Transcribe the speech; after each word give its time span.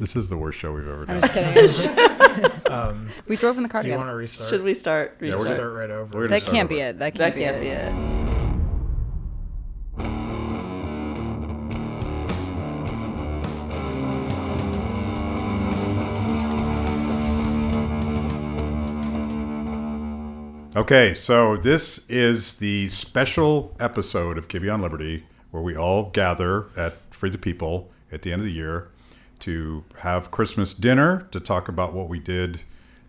This 0.00 0.16
is 0.16 0.28
the 0.30 0.36
worst 0.38 0.58
show 0.58 0.72
we've 0.72 0.88
ever 0.88 1.04
I'm 1.06 1.20
done. 1.20 1.54
just 1.54 1.82
kidding. 1.84 2.50
Um, 2.70 3.08
we 3.26 3.34
drove 3.36 3.56
in 3.56 3.64
the 3.64 3.68
car 3.68 3.82
do 3.82 3.88
you 3.88 3.94
want 3.94 4.04
together. 4.06 4.12
to 4.12 4.16
restart? 4.16 4.48
Should 4.50 4.62
we 4.62 4.74
start? 4.74 5.16
Yeah, 5.20 5.30
we're 5.30 5.30
We'll 5.30 5.38
restart? 5.40 5.56
start 5.58 5.72
right 5.74 5.90
over? 5.90 6.18
We're 6.18 6.28
That 6.28 6.42
start 6.42 6.54
can't 6.54 6.68
be 6.68 6.78
it. 6.78 6.98
That 7.00 7.14
that 7.16 7.34
can't, 7.34 7.60
can't 7.60 7.60
be 7.60 7.66
it. 7.66 8.20
Okay, 20.76 21.12
so 21.14 21.56
this 21.56 22.06
is 22.08 22.54
the 22.54 22.86
special 22.88 23.74
episode 23.80 24.38
of 24.38 24.46
Kibbe 24.46 24.72
on 24.72 24.80
Liberty 24.80 25.26
where 25.50 25.62
we 25.62 25.74
all 25.76 26.10
gather 26.10 26.66
at 26.76 26.94
Free 27.12 27.28
the 27.28 27.38
People 27.38 27.90
at 28.12 28.22
the 28.22 28.32
end 28.32 28.40
of 28.40 28.46
the 28.46 28.52
year 28.52 28.88
to 29.40 29.84
have 29.98 30.30
Christmas 30.30 30.74
dinner 30.74 31.28
to 31.30 31.40
talk 31.40 31.68
about 31.68 31.92
what 31.92 32.08
we 32.08 32.18
did 32.18 32.60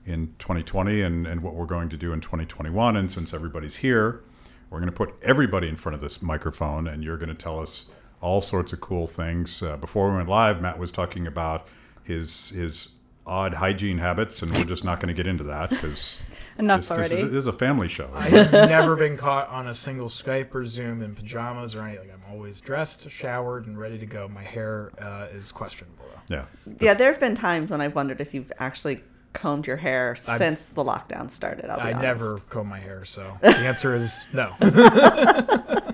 in 0.05 0.33
2020 0.39 1.01
and, 1.01 1.27
and 1.27 1.41
what 1.41 1.53
we're 1.53 1.65
going 1.65 1.89
to 1.89 1.97
do 1.97 2.11
in 2.13 2.21
2021. 2.21 2.95
And 2.95 3.11
since 3.11 3.33
everybody's 3.33 3.77
here, 3.77 4.23
we're 4.69 4.79
going 4.79 4.91
to 4.91 4.95
put 4.95 5.13
everybody 5.21 5.67
in 5.67 5.75
front 5.75 5.95
of 5.95 6.01
this 6.01 6.21
microphone 6.21 6.87
and 6.87 7.03
you're 7.03 7.17
going 7.17 7.29
to 7.29 7.35
tell 7.35 7.59
us 7.59 7.87
all 8.21 8.41
sorts 8.41 8.71
of 8.73 8.81
cool 8.81 9.07
things. 9.07 9.61
Uh, 9.61 9.77
before 9.77 10.09
we 10.09 10.17
went 10.17 10.29
live, 10.29 10.61
Matt 10.61 10.79
was 10.79 10.91
talking 10.91 11.27
about 11.27 11.67
his 12.03 12.49
his 12.49 12.91
odd 13.25 13.53
hygiene 13.55 13.99
habits, 13.99 14.41
and 14.41 14.51
we're 14.51 14.63
just 14.63 14.83
not 14.83 14.99
going 14.99 15.07
to 15.07 15.13
get 15.13 15.27
into 15.27 15.43
that 15.45 15.69
because 15.69 16.19
Enough 16.57 16.79
this, 16.79 16.89
this 16.89 16.97
already. 16.97 17.15
is, 17.15 17.21
this 17.23 17.31
is 17.33 17.47
a 17.47 17.53
family 17.53 17.87
show. 17.87 18.09
I've 18.13 18.51
never 18.51 18.95
been 18.95 19.17
caught 19.17 19.47
on 19.49 19.67
a 19.67 19.73
single 19.73 20.09
Skype 20.09 20.53
or 20.53 20.65
Zoom 20.65 21.01
in 21.01 21.15
pajamas 21.15 21.75
or 21.75 21.83
anything. 21.83 22.11
I'm 22.11 22.20
always 22.31 22.61
dressed, 22.61 23.09
showered, 23.09 23.67
and 23.67 23.77
ready 23.77 23.97
to 23.99 24.05
go. 24.05 24.27
My 24.27 24.43
hair 24.43 24.91
uh, 24.99 25.27
is 25.33 25.51
questionable. 25.51 26.05
though. 26.27 26.35
Yeah. 26.35 26.45
Yeah, 26.79 26.93
there 26.93 27.11
have 27.11 27.19
been 27.19 27.35
times 27.35 27.71
when 27.71 27.81
I've 27.81 27.95
wondered 27.95 28.21
if 28.21 28.33
you've 28.33 28.51
actually 28.59 29.01
combed 29.33 29.65
your 29.67 29.77
hair 29.77 30.11
I've- 30.27 30.37
since 30.37 30.69
the 30.69 30.83
lockdown 30.83 31.29
started. 31.29 31.69
I'll 31.69 31.77
be 31.77 31.81
I 31.83 31.87
honest. 31.93 32.01
never 32.01 32.39
comb 32.49 32.67
my 32.67 32.79
hair, 32.79 33.05
so 33.05 33.37
the 33.41 33.49
answer 33.49 33.95
is 33.95 34.23
no. 34.33 34.53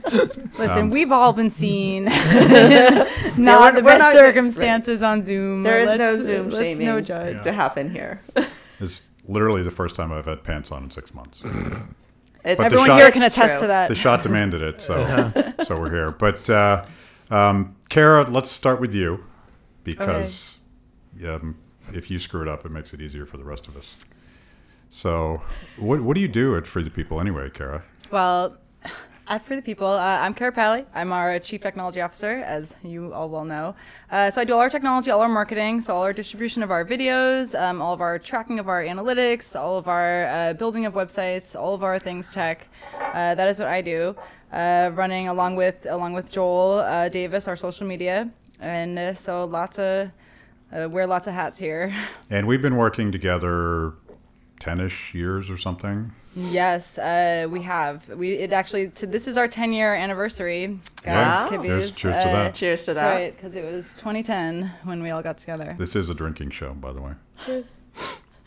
Listen, 0.07 0.79
Um, 0.83 0.89
we've 0.89 1.11
all 1.11 1.33
been 1.33 1.49
seen. 1.49 2.05
not 2.05 2.15
we're- 2.15 3.05
the 3.37 3.37
we're 3.37 3.81
best 3.83 3.99
not- 3.99 4.13
circumstances 4.13 5.03
on 5.03 5.21
Zoom. 5.21 5.63
There 5.63 5.79
is 5.79 5.87
no 5.87 6.11
Let's- 6.11 6.23
Zoom 6.23 6.49
let's 6.49 6.57
shaming 6.63 6.85
no 6.87 7.01
judge. 7.01 7.43
to 7.43 7.51
happen 7.51 7.89
here. 7.91 8.21
It's 8.79 9.07
literally 9.27 9.63
the 9.63 9.71
first 9.71 9.95
time 9.95 10.11
I've 10.11 10.25
had 10.25 10.43
pants 10.43 10.71
on 10.71 10.83
in 10.83 10.91
six 10.91 11.13
months. 11.13 11.41
It's, 12.47 12.57
the 12.57 12.63
Everyone 12.65 12.87
shot- 12.87 12.99
here 12.99 13.11
can 13.11 13.23
it's 13.23 13.35
attest 13.35 13.55
true. 13.55 13.61
to 13.61 13.67
that. 13.67 13.87
The 13.89 13.95
shot 13.95 14.23
demanded 14.23 14.61
it, 14.61 14.79
so 14.79 15.53
so 15.63 15.77
we're 15.77 15.91
here. 15.91 16.11
But 16.11 16.49
uh, 16.49 16.85
um, 17.29 17.75
Kara, 17.89 18.23
let's 18.23 18.49
start 18.49 18.79
with 18.79 18.95
you 18.95 19.23
because 19.83 20.59
um, 21.27 21.57
if 21.93 22.09
you 22.09 22.19
screw 22.19 22.41
it 22.41 22.47
up, 22.47 22.65
it 22.65 22.71
makes 22.71 22.93
it 22.93 23.01
easier 23.01 23.25
for 23.25 23.35
the 23.35 23.43
rest 23.43 23.67
of 23.67 23.75
us. 23.75 23.97
So, 24.87 25.41
what 25.77 26.01
what 26.01 26.15
do 26.15 26.21
you 26.21 26.29
do 26.29 26.55
at 26.55 26.65
Free 26.65 26.83
the 26.83 26.89
People 26.89 27.19
anyway, 27.19 27.49
Kara? 27.49 27.83
Well, 28.11 28.55
at 29.29 29.43
Free 29.43 29.57
the 29.57 29.61
People, 29.61 29.87
uh, 29.87 30.19
I'm 30.21 30.33
Kara 30.33 30.51
Pally. 30.51 30.85
I'm 30.95 31.11
our 31.11 31.37
Chief 31.39 31.61
Technology 31.61 31.99
Officer, 31.99 32.37
as 32.45 32.75
you 32.83 33.13
all 33.13 33.29
well 33.29 33.43
know. 33.43 33.75
Uh, 34.09 34.31
so 34.31 34.39
I 34.39 34.45
do 34.45 34.53
all 34.53 34.59
our 34.59 34.69
technology, 34.69 35.11
all 35.11 35.19
our 35.19 35.27
marketing, 35.27 35.81
so 35.81 35.95
all 35.95 36.03
our 36.03 36.13
distribution 36.13 36.63
of 36.63 36.71
our 36.71 36.85
videos, 36.85 37.59
um, 37.59 37.81
all 37.81 37.93
of 37.93 37.99
our 37.99 38.19
tracking 38.19 38.57
of 38.57 38.69
our 38.69 38.83
analytics, 38.83 39.59
all 39.59 39.77
of 39.77 39.87
our 39.87 40.27
uh, 40.27 40.53
building 40.53 40.85
of 40.85 40.93
websites, 40.93 41.59
all 41.59 41.73
of 41.73 41.83
our 41.83 41.99
things 41.99 42.33
tech. 42.33 42.67
Uh, 43.13 43.35
that 43.35 43.47
is 43.49 43.59
what 43.59 43.67
I 43.67 43.81
do. 43.81 44.15
Uh, 44.51 44.91
running 44.93 45.27
along 45.27 45.57
with 45.57 45.85
along 45.89 46.13
with 46.13 46.31
Joel 46.31 46.79
uh, 46.79 47.09
Davis, 47.09 47.49
our 47.49 47.57
social 47.57 47.85
media, 47.85 48.31
and 48.61 49.17
so 49.17 49.43
lots 49.43 49.77
of 49.77 50.09
wear 50.71 51.05
lots 51.05 51.27
of 51.27 51.33
hats 51.33 51.59
here. 51.59 51.93
And 52.29 52.47
we've 52.47 52.61
been 52.61 52.77
working 52.77 53.11
together 53.11 53.93
ten-ish 54.61 55.13
years 55.13 55.49
or 55.49 55.57
something. 55.57 56.13
Yes, 56.37 56.99
uh, 56.99 57.47
we 57.49 57.63
have. 57.63 58.07
We 58.09 58.33
it 58.33 58.53
actually. 58.53 58.91
So 58.91 59.07
this 59.07 59.27
is 59.27 59.37
our 59.37 59.47
10 59.47 59.73
year 59.73 59.95
anniversary, 59.95 60.79
Yeah. 61.03 61.47
guys. 61.47 61.51
Kibbies. 61.51 61.67
Cheers- 61.67 61.95
cheers 61.95 62.23
to 62.23 62.29
that. 62.29 62.53
Cheers 62.55 62.83
to 62.85 62.93
that. 62.93 63.13
right, 63.13 63.35
because 63.35 63.55
it 63.55 63.63
was 63.65 63.85
2010 63.97 64.71
when 64.83 65.01
we 65.01 65.09
all 65.09 65.23
got 65.23 65.39
together. 65.39 65.75
This 65.79 65.95
is 65.95 66.09
a 66.09 66.13
drinking 66.13 66.51
show, 66.51 66.73
by 66.73 66.93
the 66.93 67.01
way. 67.01 67.13
Cheers. 67.43 67.71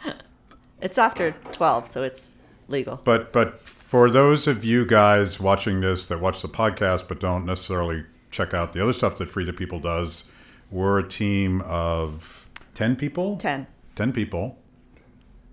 it's 0.80 0.98
after 0.98 1.32
12, 1.52 1.88
so 1.88 2.02
it's 2.04 2.30
legal. 2.68 3.00
But 3.02 3.32
but 3.32 3.66
for 3.68 4.08
those 4.08 4.46
of 4.46 4.64
you 4.64 4.86
guys 4.86 5.40
watching 5.40 5.80
this 5.80 6.06
that 6.06 6.20
watch 6.20 6.42
the 6.42 6.48
podcast 6.48 7.08
but 7.08 7.18
don't 7.18 7.44
necessarily 7.44 8.04
check 8.30 8.54
out 8.54 8.72
the 8.72 8.80
other 8.82 8.92
stuff 8.92 9.18
that 9.18 9.28
Free 9.28 9.44
the 9.44 9.52
People 9.52 9.80
does, 9.80 10.30
we're 10.70 11.00
a 11.00 11.08
team 11.08 11.60
of 11.62 12.48
ten 12.74 12.94
people. 12.94 13.36
10. 13.36 13.66
10 13.96 14.12
people, 14.12 14.56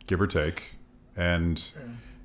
give 0.06 0.22
or 0.22 0.28
take, 0.28 0.75
and 1.17 1.72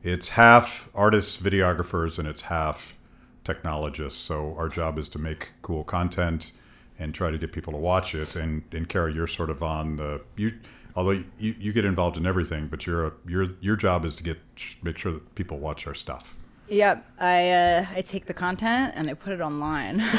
it's 0.02 0.30
half 0.30 0.88
artists, 0.94 1.40
videographers, 1.40 2.18
and 2.18 2.26
it's 2.26 2.42
half 2.42 2.96
technologists. 3.44 4.20
So 4.20 4.54
our 4.56 4.68
job 4.68 4.98
is 4.98 5.08
to 5.10 5.18
make 5.18 5.50
cool 5.62 5.84
content 5.84 6.52
and 6.98 7.14
try 7.14 7.30
to 7.30 7.38
get 7.38 7.52
people 7.52 7.72
to 7.72 7.78
watch 7.78 8.14
it. 8.14 8.36
And 8.36 8.62
and 8.72 8.88
Kara, 8.88 9.12
you're 9.12 9.26
sort 9.26 9.50
of 9.50 9.62
on 9.62 9.96
the 9.96 10.22
you. 10.36 10.52
Although 10.94 11.22
you, 11.38 11.54
you 11.58 11.72
get 11.72 11.86
involved 11.86 12.18
in 12.18 12.26
everything, 12.26 12.66
but 12.66 12.86
your 12.86 13.14
your 13.26 13.48
your 13.60 13.76
job 13.76 14.04
is 14.04 14.14
to 14.16 14.22
get 14.22 14.38
make 14.82 14.98
sure 14.98 15.12
that 15.12 15.34
people 15.34 15.58
watch 15.58 15.86
our 15.86 15.94
stuff. 15.94 16.36
Yep, 16.72 17.04
I 17.18 17.50
uh, 17.50 17.86
I 17.96 18.00
take 18.00 18.24
the 18.24 18.32
content 18.32 18.94
and 18.96 19.10
I 19.10 19.14
put 19.14 19.34
it 19.34 19.40
online. 19.42 20.02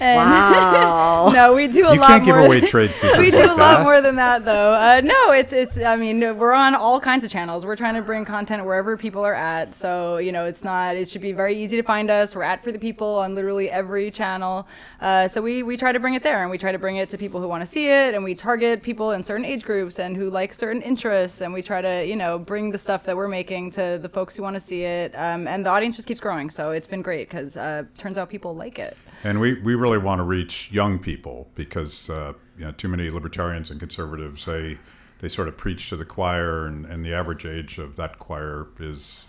Wow. 0.00 1.30
no, 1.34 1.54
we 1.54 1.68
do 1.68 1.86
a 1.86 1.94
you 1.94 2.00
lot 2.00 2.08
can't 2.08 2.24
give 2.24 2.34
more. 2.36 2.46
away 2.46 2.60
trade 2.60 2.90
secrets. 2.94 3.18
we 3.18 3.30
do 3.30 3.38
like 3.38 3.50
a 3.50 3.54
lot 3.54 3.78
that. 3.78 3.82
more 3.82 4.00
than 4.00 4.16
that 4.16 4.44
though 4.44 4.72
uh, 4.72 5.00
no 5.04 5.30
it's 5.30 5.52
it's 5.52 5.78
i 5.78 5.94
mean 5.94 6.20
we're 6.38 6.52
on 6.52 6.74
all 6.74 6.98
kinds 6.98 7.24
of 7.24 7.30
channels 7.30 7.64
we're 7.64 7.76
trying 7.76 7.94
to 7.94 8.02
bring 8.02 8.24
content 8.24 8.64
wherever 8.64 8.96
people 8.96 9.24
are 9.24 9.34
at 9.34 9.74
so 9.74 10.16
you 10.18 10.32
know 10.32 10.44
it's 10.46 10.64
not 10.64 10.96
it 10.96 11.08
should 11.08 11.22
be 11.22 11.32
very 11.32 11.54
easy 11.54 11.76
to 11.76 11.82
find 11.82 12.10
us 12.10 12.34
we're 12.34 12.42
at 12.42 12.62
Free 12.62 12.72
the 12.72 12.78
People 12.78 13.14
on 13.16 13.34
literally 13.34 13.70
every 13.70 14.10
channel 14.10 14.66
uh, 15.00 15.28
so 15.28 15.40
we 15.40 15.62
we 15.62 15.76
try 15.76 15.92
to 15.92 16.00
bring 16.00 16.14
it 16.14 16.22
there 16.22 16.42
and 16.42 16.50
we 16.50 16.58
try 16.58 16.72
to 16.72 16.78
bring 16.78 16.96
it 16.96 17.08
to 17.10 17.18
people 17.18 17.40
who 17.40 17.46
want 17.48 17.60
to 17.62 17.66
see 17.66 17.86
it 17.86 18.14
and 18.14 18.24
we 18.24 18.34
target 18.34 18.82
people 18.82 19.12
in 19.12 19.22
certain 19.22 19.44
age 19.44 19.62
groups 19.64 19.98
and 19.98 20.16
who 20.16 20.28
like 20.28 20.52
certain 20.52 20.82
interests 20.82 21.40
and 21.40 21.52
we 21.52 21.62
try 21.62 21.80
to 21.80 22.04
you 22.04 22.16
know 22.16 22.38
bring 22.38 22.70
the 22.72 22.78
stuff 22.78 23.04
that 23.04 23.16
we're 23.16 23.28
making 23.28 23.70
to 23.70 23.98
the 24.02 24.08
folks 24.08 24.36
who 24.36 24.42
want 24.42 24.54
to 24.54 24.60
see 24.60 24.82
it 24.82 25.14
um, 25.14 25.46
and 25.54 25.64
the 25.64 25.70
audience 25.70 25.96
just 25.96 26.08
keeps 26.08 26.20
growing 26.20 26.50
so 26.50 26.72
it's 26.72 26.86
been 26.86 27.02
great 27.02 27.28
because 27.28 27.56
uh, 27.56 27.84
turns 27.96 28.18
out 28.18 28.28
people 28.28 28.54
like 28.54 28.78
it 28.78 28.96
And 29.22 29.40
we, 29.40 29.54
we 29.60 29.74
really 29.74 29.98
want 29.98 30.18
to 30.18 30.24
reach 30.24 30.70
young 30.72 30.98
people 30.98 31.48
because 31.54 32.10
uh, 32.10 32.32
you 32.58 32.64
know 32.64 32.72
too 32.72 32.88
many 32.88 33.08
libertarians 33.10 33.70
and 33.70 33.78
conservatives 33.78 34.44
they 34.44 34.78
they 35.20 35.28
sort 35.28 35.48
of 35.48 35.56
preach 35.56 35.88
to 35.90 35.96
the 35.96 36.04
choir 36.04 36.66
and, 36.66 36.84
and 36.86 37.04
the 37.04 37.14
average 37.14 37.46
age 37.46 37.78
of 37.78 37.96
that 37.96 38.18
choir 38.18 38.66
is 38.80 39.28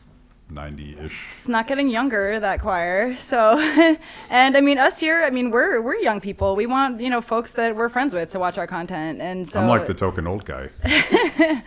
90-ish. 0.51 1.25
it's 1.29 1.47
not 1.47 1.65
getting 1.67 1.89
younger 1.89 2.39
that 2.39 2.61
choir 2.61 3.17
so 3.17 3.57
and 4.29 4.55
i 4.55 4.61
mean 4.61 4.77
us 4.77 4.99
here 4.99 5.23
i 5.23 5.31
mean 5.31 5.49
we're 5.49 5.81
we're 5.81 5.95
young 5.95 6.21
people 6.21 6.55
we 6.55 6.67
want 6.67 7.01
you 7.01 7.09
know 7.09 7.19
folks 7.19 7.53
that 7.53 7.75
we're 7.75 7.89
friends 7.89 8.13
with 8.13 8.29
to 8.29 8.37
watch 8.37 8.59
our 8.59 8.67
content 8.67 9.21
and 9.21 9.47
so 9.47 9.59
I'm 9.59 9.67
like 9.67 9.87
the 9.87 9.95
token 9.95 10.27
old 10.27 10.45
guy. 10.45 10.69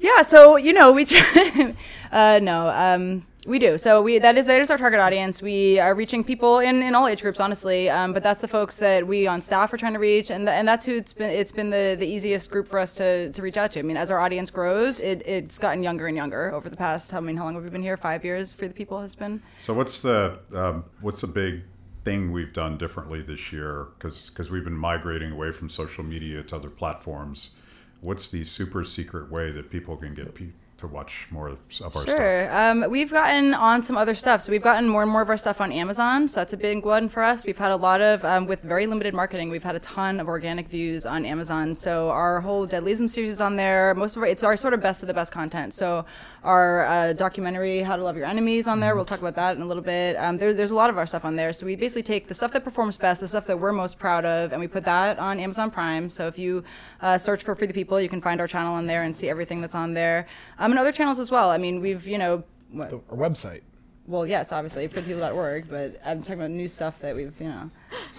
yeah 0.00 0.22
so 0.22 0.56
you 0.56 0.72
know 0.72 0.90
we 0.92 1.04
try 1.04 1.74
uh 2.12 2.40
no 2.42 2.68
um 2.68 3.24
we 3.46 3.58
do. 3.58 3.78
So 3.78 4.02
we 4.02 4.18
that 4.18 4.36
is 4.36 4.46
that 4.46 4.60
is 4.60 4.70
our 4.70 4.76
target 4.76 5.00
audience. 5.00 5.40
We 5.40 5.78
are 5.78 5.94
reaching 5.94 6.22
people 6.22 6.58
in 6.58 6.82
in 6.82 6.94
all 6.94 7.08
age 7.08 7.22
groups 7.22 7.40
honestly 7.40 7.88
um, 7.88 8.12
but 8.12 8.22
that's 8.22 8.40
the 8.40 8.48
folks 8.48 8.76
that 8.76 9.06
we 9.06 9.26
on 9.26 9.40
staff 9.40 9.72
are 9.72 9.78
trying 9.78 9.94
to 9.94 9.98
reach 9.98 10.30
and 10.30 10.46
th- 10.46 10.54
and 10.54 10.68
that's 10.68 10.84
who 10.84 10.94
it's 10.96 11.12
been 11.12 11.30
it's 11.30 11.52
been 11.52 11.70
the 11.70 11.96
the 11.98 12.06
easiest 12.06 12.50
group 12.50 12.68
for 12.68 12.78
us 12.78 12.94
to 12.96 13.32
to 13.32 13.42
reach 13.42 13.56
out 13.56 13.72
to. 13.72 13.78
I 13.80 13.82
mean 13.82 13.96
as 13.96 14.10
our 14.10 14.20
audience 14.20 14.50
grows 14.50 15.00
it 15.00 15.26
it's 15.26 15.58
gotten 15.58 15.82
younger 15.82 16.06
and 16.06 16.16
younger 16.16 16.52
over 16.52 16.68
the 16.68 16.76
past 16.76 17.14
i 17.14 17.20
mean 17.20 17.36
how 17.36 17.44
long 17.44 17.54
have 17.54 17.64
we 17.64 17.70
been 17.70 17.82
here? 17.82 17.96
Five 17.96 18.24
years 18.24 18.52
Free 18.52 18.68
the 18.68 18.74
People 18.74 19.00
has 19.00 19.14
been. 19.14 19.42
So 19.56 19.72
what's 19.74 20.00
the 20.00 20.38
um, 20.54 20.84
what's 21.00 21.22
the 21.22 21.26
big 21.26 21.62
thing 22.04 22.32
we've 22.32 22.52
done 22.52 22.76
differently 22.76 23.22
this 23.22 23.52
year? 23.52 23.88
because 23.96 24.28
Because 24.28 24.50
we've 24.50 24.64
been 24.64 24.76
migrating 24.76 25.32
away 25.32 25.50
from 25.50 25.70
social 25.70 26.04
media 26.04 26.42
to 26.42 26.56
other 26.56 26.70
platforms. 26.70 27.50
What's 28.00 28.28
the 28.28 28.44
super 28.44 28.84
secret 28.84 29.30
way 29.30 29.50
that 29.52 29.70
people 29.70 29.96
can 29.96 30.14
get 30.14 30.34
pe- 30.34 30.52
to 30.80 30.86
watch 30.86 31.26
more 31.30 31.48
of 31.48 31.58
our 31.80 31.90
stuff? 31.90 32.04
Sure. 32.06 32.56
Um, 32.56 32.90
we've 32.90 33.10
gotten 33.10 33.54
on 33.54 33.82
some 33.82 33.96
other 33.96 34.14
stuff. 34.14 34.40
So 34.40 34.52
we've 34.52 34.62
gotten 34.62 34.88
more 34.88 35.02
and 35.02 35.10
more 35.10 35.22
of 35.22 35.28
our 35.28 35.36
stuff 35.36 35.60
on 35.60 35.72
Amazon. 35.72 36.28
So 36.28 36.40
that's 36.40 36.52
a 36.52 36.56
big 36.56 36.84
one 36.84 37.08
for 37.08 37.22
us. 37.22 37.44
We've 37.46 37.58
had 37.58 37.70
a 37.70 37.76
lot 37.76 38.00
of, 38.00 38.24
um, 38.24 38.46
with 38.46 38.62
very 38.62 38.86
limited 38.86 39.14
marketing, 39.14 39.50
we've 39.50 39.62
had 39.62 39.74
a 39.74 39.80
ton 39.80 40.20
of 40.20 40.28
organic 40.28 40.68
views 40.68 41.06
on 41.06 41.24
Amazon. 41.24 41.74
So 41.74 42.10
our 42.10 42.40
whole 42.40 42.66
Deadlyism 42.66 43.08
series 43.08 43.30
is 43.30 43.40
on 43.40 43.56
there. 43.56 43.94
Most 43.94 44.16
of 44.16 44.22
our, 44.22 44.28
it's 44.28 44.42
our 44.42 44.56
sort 44.56 44.74
of 44.74 44.80
best 44.80 45.02
of 45.02 45.06
the 45.06 45.14
best 45.14 45.32
content. 45.32 45.74
So 45.74 46.04
our 46.42 46.86
uh, 46.86 47.12
documentary, 47.12 47.82
How 47.82 47.96
to 47.96 48.02
Love 48.02 48.16
Your 48.16 48.26
Enemies, 48.26 48.66
on 48.66 48.80
there. 48.80 48.96
We'll 48.96 49.04
talk 49.04 49.20
about 49.20 49.36
that 49.36 49.56
in 49.56 49.62
a 49.62 49.66
little 49.66 49.82
bit. 49.82 50.16
Um, 50.16 50.38
there, 50.38 50.54
there's 50.54 50.70
a 50.70 50.74
lot 50.74 50.88
of 50.90 50.96
our 50.96 51.06
stuff 51.06 51.24
on 51.24 51.36
there. 51.36 51.52
So 51.52 51.66
we 51.66 51.76
basically 51.76 52.02
take 52.02 52.28
the 52.28 52.34
stuff 52.34 52.52
that 52.52 52.64
performs 52.64 52.96
best, 52.96 53.20
the 53.20 53.28
stuff 53.28 53.46
that 53.46 53.60
we're 53.60 53.72
most 53.72 53.98
proud 53.98 54.24
of, 54.24 54.52
and 54.52 54.60
we 54.60 54.66
put 54.66 54.84
that 54.84 55.18
on 55.18 55.38
Amazon 55.38 55.70
Prime. 55.70 56.08
So 56.08 56.26
if 56.26 56.38
you 56.38 56.64
uh, 57.02 57.18
search 57.18 57.44
for 57.44 57.54
Free 57.54 57.66
the 57.66 57.74
People, 57.74 58.00
you 58.00 58.08
can 58.08 58.22
find 58.22 58.40
our 58.40 58.48
channel 58.48 58.74
on 58.74 58.86
there 58.86 59.02
and 59.02 59.14
see 59.14 59.28
everything 59.28 59.60
that's 59.60 59.74
on 59.74 59.92
there. 59.94 60.26
Um, 60.58 60.69
and 60.70 60.78
other 60.78 60.92
channels 60.92 61.18
as 61.18 61.30
well. 61.30 61.50
I 61.50 61.58
mean, 61.58 61.80
we've, 61.80 62.06
you 62.06 62.18
know, 62.18 62.44
what? 62.70 62.90
The, 62.90 62.96
our 63.10 63.16
website. 63.16 63.62
well, 64.06 64.26
yes, 64.26 64.52
obviously, 64.52 64.88
freethepeople.org, 64.88 65.68
but 65.68 66.00
I'm 66.04 66.20
talking 66.20 66.34
about 66.34 66.50
new 66.50 66.68
stuff 66.68 66.98
that 67.00 67.14
we've, 67.14 67.34
you 67.40 67.48
know. 67.48 67.70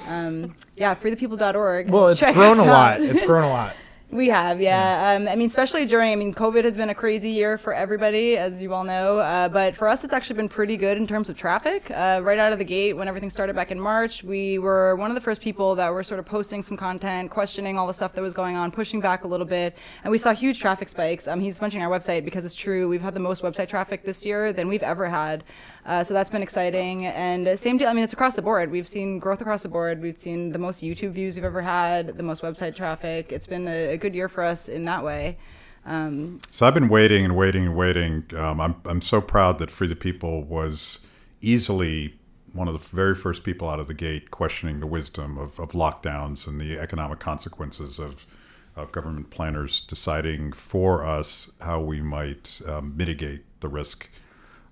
Um, 0.09 0.55
yeah, 0.75 0.95
freethepeople.org. 0.95 1.89
Well, 1.89 2.07
it's 2.09 2.19
Check 2.19 2.35
grown 2.35 2.59
a 2.59 2.63
lot. 2.63 3.01
It's 3.01 3.21
grown 3.25 3.43
a 3.43 3.49
lot. 3.49 3.75
We 4.11 4.27
have, 4.27 4.59
yeah. 4.59 5.15
Um, 5.15 5.29
I 5.29 5.37
mean, 5.37 5.47
especially 5.47 5.85
during, 5.85 6.11
I 6.11 6.15
mean, 6.17 6.33
COVID 6.33 6.65
has 6.65 6.75
been 6.75 6.89
a 6.89 6.95
crazy 6.95 7.29
year 7.29 7.57
for 7.57 7.73
everybody, 7.73 8.35
as 8.35 8.61
you 8.61 8.73
all 8.73 8.83
know. 8.83 9.19
Uh, 9.19 9.47
but 9.47 9.73
for 9.73 9.87
us, 9.87 10.03
it's 10.03 10.11
actually 10.11 10.35
been 10.35 10.49
pretty 10.49 10.75
good 10.75 10.97
in 10.97 11.07
terms 11.07 11.29
of 11.29 11.37
traffic. 11.37 11.89
Uh, 11.89 12.19
right 12.21 12.37
out 12.37 12.51
of 12.51 12.59
the 12.59 12.65
gate, 12.65 12.91
when 12.91 13.07
everything 13.07 13.29
started 13.29 13.55
back 13.55 13.71
in 13.71 13.79
March, 13.79 14.21
we 14.21 14.59
were 14.59 14.97
one 14.97 15.09
of 15.09 15.15
the 15.15 15.21
first 15.21 15.39
people 15.39 15.75
that 15.75 15.93
were 15.93 16.03
sort 16.03 16.19
of 16.19 16.25
posting 16.25 16.61
some 16.61 16.75
content, 16.75 17.31
questioning 17.31 17.77
all 17.77 17.87
the 17.87 17.93
stuff 17.93 18.11
that 18.11 18.21
was 18.21 18.33
going 18.33 18.57
on, 18.57 18.69
pushing 18.69 18.99
back 18.99 19.23
a 19.23 19.27
little 19.27 19.45
bit. 19.45 19.77
And 20.03 20.11
we 20.11 20.17
saw 20.17 20.33
huge 20.33 20.59
traffic 20.59 20.89
spikes. 20.89 21.25
Um, 21.25 21.39
he's 21.39 21.61
mentioning 21.61 21.85
our 21.85 21.91
website 21.91 22.25
because 22.25 22.43
it's 22.43 22.53
true. 22.53 22.89
We've 22.89 23.01
had 23.01 23.13
the 23.13 23.21
most 23.21 23.41
website 23.43 23.69
traffic 23.69 24.03
this 24.03 24.25
year 24.25 24.51
than 24.51 24.67
we've 24.67 24.83
ever 24.83 25.07
had. 25.07 25.45
Uh, 25.85 26.03
so 26.03 26.13
that's 26.13 26.29
been 26.29 26.43
exciting. 26.43 27.05
And 27.05 27.47
uh, 27.47 27.55
same 27.55 27.77
deal, 27.77 27.87
I 27.87 27.93
mean, 27.93 28.03
it's 28.03 28.11
across 28.11 28.35
the 28.35 28.41
board. 28.41 28.71
We've 28.71 28.89
seen 28.89 29.19
growth 29.19 29.39
across 29.39 29.63
the 29.63 29.69
board. 29.69 30.01
We've 30.01 30.17
seen 30.17 30.51
the 30.51 30.59
most 30.59 30.83
YouTube 30.83 31.11
views 31.11 31.37
we've 31.37 31.45
ever 31.45 31.61
had, 31.61 32.17
the 32.17 32.23
most 32.23 32.43
website 32.43 32.75
traffic. 32.75 33.31
It's 33.31 33.47
been 33.47 33.69
a, 33.69 33.93
a 33.93 34.00
good 34.01 34.15
year 34.15 34.27
for 34.27 34.43
us 34.43 34.67
in 34.67 34.85
that 34.85 35.03
way. 35.03 35.37
Um, 35.85 36.39
So 36.51 36.67
I've 36.67 36.73
been 36.73 36.89
waiting 36.89 37.25
and 37.25 37.35
waiting 37.35 37.65
and 37.65 37.75
waiting. 37.75 38.25
Um, 38.35 38.59
I'm 38.59 38.75
I'm 38.85 39.01
so 39.01 39.21
proud 39.21 39.57
that 39.59 39.71
Free 39.71 39.87
the 39.87 39.95
People 39.95 40.43
was 40.43 40.99
easily 41.41 42.15
one 42.53 42.67
of 42.67 42.73
the 42.73 42.95
very 42.95 43.15
first 43.15 43.43
people 43.43 43.69
out 43.69 43.79
of 43.79 43.87
the 43.87 43.93
gate 43.93 44.29
questioning 44.29 44.79
the 44.81 44.87
wisdom 44.87 45.37
of, 45.37 45.57
of 45.59 45.71
lockdowns 45.71 46.47
and 46.47 46.59
the 46.59 46.77
economic 46.77 47.19
consequences 47.19 47.99
of 47.99 48.27
of 48.75 48.91
government 48.91 49.29
planners 49.29 49.81
deciding 49.81 50.51
for 50.53 51.05
us 51.05 51.49
how 51.59 51.81
we 51.81 52.01
might 52.01 52.61
um, 52.67 52.95
mitigate 52.95 53.43
the 53.59 53.67
risk 53.67 54.09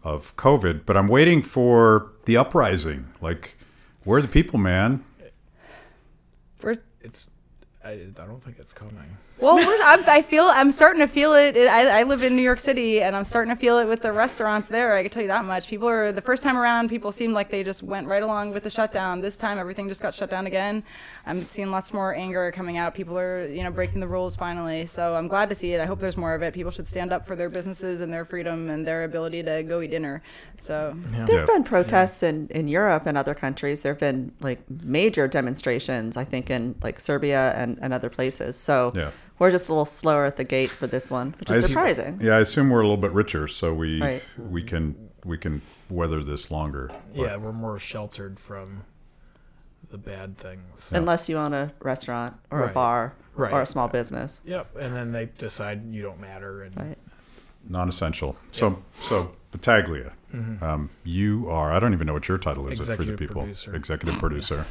of 0.04 0.36
COVID. 0.38 0.86
But 0.86 0.96
I'm 0.96 1.08
waiting 1.08 1.42
for 1.42 2.12
the 2.26 2.38
uprising. 2.38 3.08
Like, 3.20 3.58
where 4.06 4.20
are 4.20 4.22
the 4.22 4.28
people, 4.28 4.60
man? 4.60 5.04
we're 6.62 6.78
It's. 7.02 7.30
I, 7.90 8.24
I 8.24 8.26
don't 8.28 8.42
think 8.44 8.60
it's 8.60 8.74
coming. 8.74 9.18
Well, 9.40 9.58
I'm, 9.84 10.04
I 10.08 10.22
feel 10.22 10.44
I'm 10.54 10.72
starting 10.72 11.00
to 11.00 11.08
feel 11.08 11.34
it. 11.34 11.56
it 11.56 11.68
I, 11.68 12.02
I 12.02 12.04
live 12.04 12.24
in 12.24 12.36
New 12.36 12.42
York 12.42 12.60
City, 12.60 13.02
and 13.02 13.16
I'm 13.16 13.24
starting 13.24 13.50
to 13.50 13.56
feel 13.56 13.80
it 13.80 13.88
with 13.88 14.02
the 14.02 14.12
restaurants 14.12 14.68
there. 14.68 14.94
I 14.96 15.02
can 15.02 15.12
tell 15.12 15.22
you 15.22 15.30
that 15.30 15.46
much. 15.46 15.68
People 15.68 15.88
are 15.88 16.12
the 16.12 16.22
first 16.22 16.44
time 16.44 16.58
around. 16.58 16.90
People 16.90 17.12
seemed 17.14 17.34
like 17.34 17.50
they 17.50 17.64
just 17.64 17.82
went 17.82 18.06
right 18.06 18.22
along 18.22 18.52
with 18.52 18.64
the 18.64 18.70
shutdown. 18.70 19.22
This 19.22 19.38
time, 19.38 19.58
everything 19.58 19.88
just 19.88 20.02
got 20.02 20.14
shut 20.14 20.30
down 20.30 20.46
again. 20.46 20.84
I'm 21.26 21.42
seeing 21.42 21.72
lots 21.72 21.94
more 21.94 22.14
anger 22.14 22.52
coming 22.52 22.78
out. 22.78 22.94
People 22.94 23.18
are, 23.18 23.46
you 23.48 23.64
know, 23.64 23.72
breaking 23.72 24.02
the 24.02 24.08
rules 24.10 24.36
finally. 24.36 24.86
So 24.86 25.16
I'm 25.16 25.30
glad 25.30 25.48
to 25.50 25.56
see 25.56 25.74
it. 25.74 25.80
I 25.80 25.86
hope 25.86 26.00
there's 26.00 26.18
more 26.18 26.34
of 26.36 26.42
it. 26.42 26.54
People 26.54 26.72
should 26.72 26.88
stand 26.88 27.14
up 27.14 27.26
for 27.26 27.38
their 27.38 27.50
businesses 27.50 28.02
and 28.02 28.12
their 28.12 28.26
freedom 28.26 28.70
and 28.70 28.86
their 28.86 29.06
ability 29.06 29.44
to 29.44 29.64
go 29.64 29.82
eat 29.82 29.92
dinner. 29.92 30.22
So 30.58 30.96
There 31.12 31.26
Yeah. 31.30 31.38
have 31.40 31.48
been 31.48 31.64
protests 31.64 32.24
in, 32.24 32.50
in 32.50 32.68
Europe 32.68 33.04
and 33.06 33.18
other 33.18 33.34
countries. 33.34 33.84
There 33.84 33.94
have 33.94 34.00
been 34.00 34.34
like 34.42 34.60
major 34.84 35.30
demonstrations, 35.30 36.18
I 36.18 36.26
think, 36.26 36.50
in 36.50 36.76
like 36.84 37.00
Serbia 37.00 37.54
and, 37.56 37.79
and 37.82 37.94
other 37.94 38.10
places. 38.10 38.56
So 38.58 38.92
Yeah. 38.96 39.12
we're 39.40 39.52
just 39.52 39.70
a 39.70 39.72
little 39.72 39.86
slower 39.86 40.26
at 40.26 40.36
the 40.38 40.44
gate 40.44 40.70
for 40.70 40.88
this 40.88 41.10
one, 41.10 41.34
which 41.40 41.50
I 41.50 41.54
is 41.56 41.64
assume- 41.64 41.74
surprising. 41.74 42.20
Yeah, 42.22 42.38
I 42.38 42.40
assume 42.42 42.70
we're 42.70 42.82
a 42.82 42.84
little 42.84 42.98
bit 42.98 43.12
richer, 43.12 43.48
so 43.48 43.74
we 43.74 44.02
Right. 44.02 44.24
we 44.38 44.64
can 44.64 44.96
we 45.26 45.38
can 45.38 45.62
weather 45.90 46.24
this 46.24 46.50
longer. 46.50 46.90
But- 47.14 47.22
Yeah, 47.22 47.36
we're 47.38 47.52
more 47.52 47.78
sheltered 47.78 48.40
from 48.40 48.84
the 49.92 49.98
bad 49.98 50.38
things. 50.38 50.92
Unless 50.94 51.28
you 51.28 51.38
own 51.38 51.54
a 51.54 51.74
restaurant 51.82 52.36
or 52.50 52.60
a 52.62 52.66
Right. 52.68 52.74
bar 52.74 53.14
or 53.36 53.46
a 53.48 53.52
Right. 53.52 53.68
small 53.68 53.90
business. 53.90 54.40
Yep, 54.46 54.78
and 54.80 54.96
then 54.96 55.12
they 55.12 55.26
decide 55.38 55.94
you 55.94 56.02
don't 56.04 56.22
matter, 56.22 56.64
and 56.64 56.78
Right. 56.78 56.98
non-essential. 57.68 58.38
So, 58.52 58.82
so 58.98 59.34
Battaglia, 59.52 60.14
um, 60.62 60.90
you 61.04 61.48
are. 61.50 61.74
I 61.74 61.80
don't 61.80 61.94
even 61.94 62.08
know 62.08 62.14
what 62.14 62.28
your 62.30 62.38
title 62.38 62.68
is 62.70 62.88
at 62.90 62.96
Free 62.96 63.08
the 63.08 63.18
People. 63.18 63.42
producer. 63.42 63.76
Executive 63.76 64.18
producer. 64.20 64.66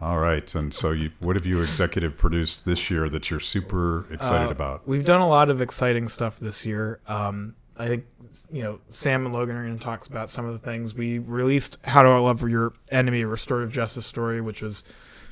All 0.00 0.18
right, 0.18 0.54
and 0.54 0.74
so 0.74 0.90
you, 0.90 1.10
what 1.20 1.36
have 1.36 1.46
you 1.46 1.62
executive 1.62 2.18
produced 2.18 2.66
this 2.66 2.90
year 2.90 3.08
that 3.08 3.30
you're 3.30 3.40
super 3.40 4.04
excited 4.12 4.48
Uh, 4.48 4.50
about? 4.50 4.86
We've 4.86 5.04
done 5.04 5.22
a 5.22 5.28
lot 5.28 5.48
of 5.48 5.62
exciting 5.62 6.08
stuff 6.08 6.38
this 6.38 6.66
year. 6.66 7.00
Um, 7.08 7.54
I 7.78 7.86
think 7.86 8.04
you 8.52 8.62
know 8.62 8.80
Sam 8.88 9.24
and 9.24 9.34
Logan 9.34 9.56
are 9.56 9.64
going 9.64 9.78
to 9.78 9.82
talk 9.82 10.06
about 10.06 10.28
some 10.28 10.44
of 10.44 10.52
the 10.52 10.58
things 10.58 10.94
we 10.94 11.18
released. 11.18 11.78
How 11.84 12.02
to 12.02 12.20
Love 12.20 12.42
Your 12.42 12.74
Enemy: 12.90 13.22
A 13.22 13.26
Restorative 13.26 13.72
Justice 13.72 14.04
Story, 14.04 14.42
which 14.42 14.60
was 14.60 14.84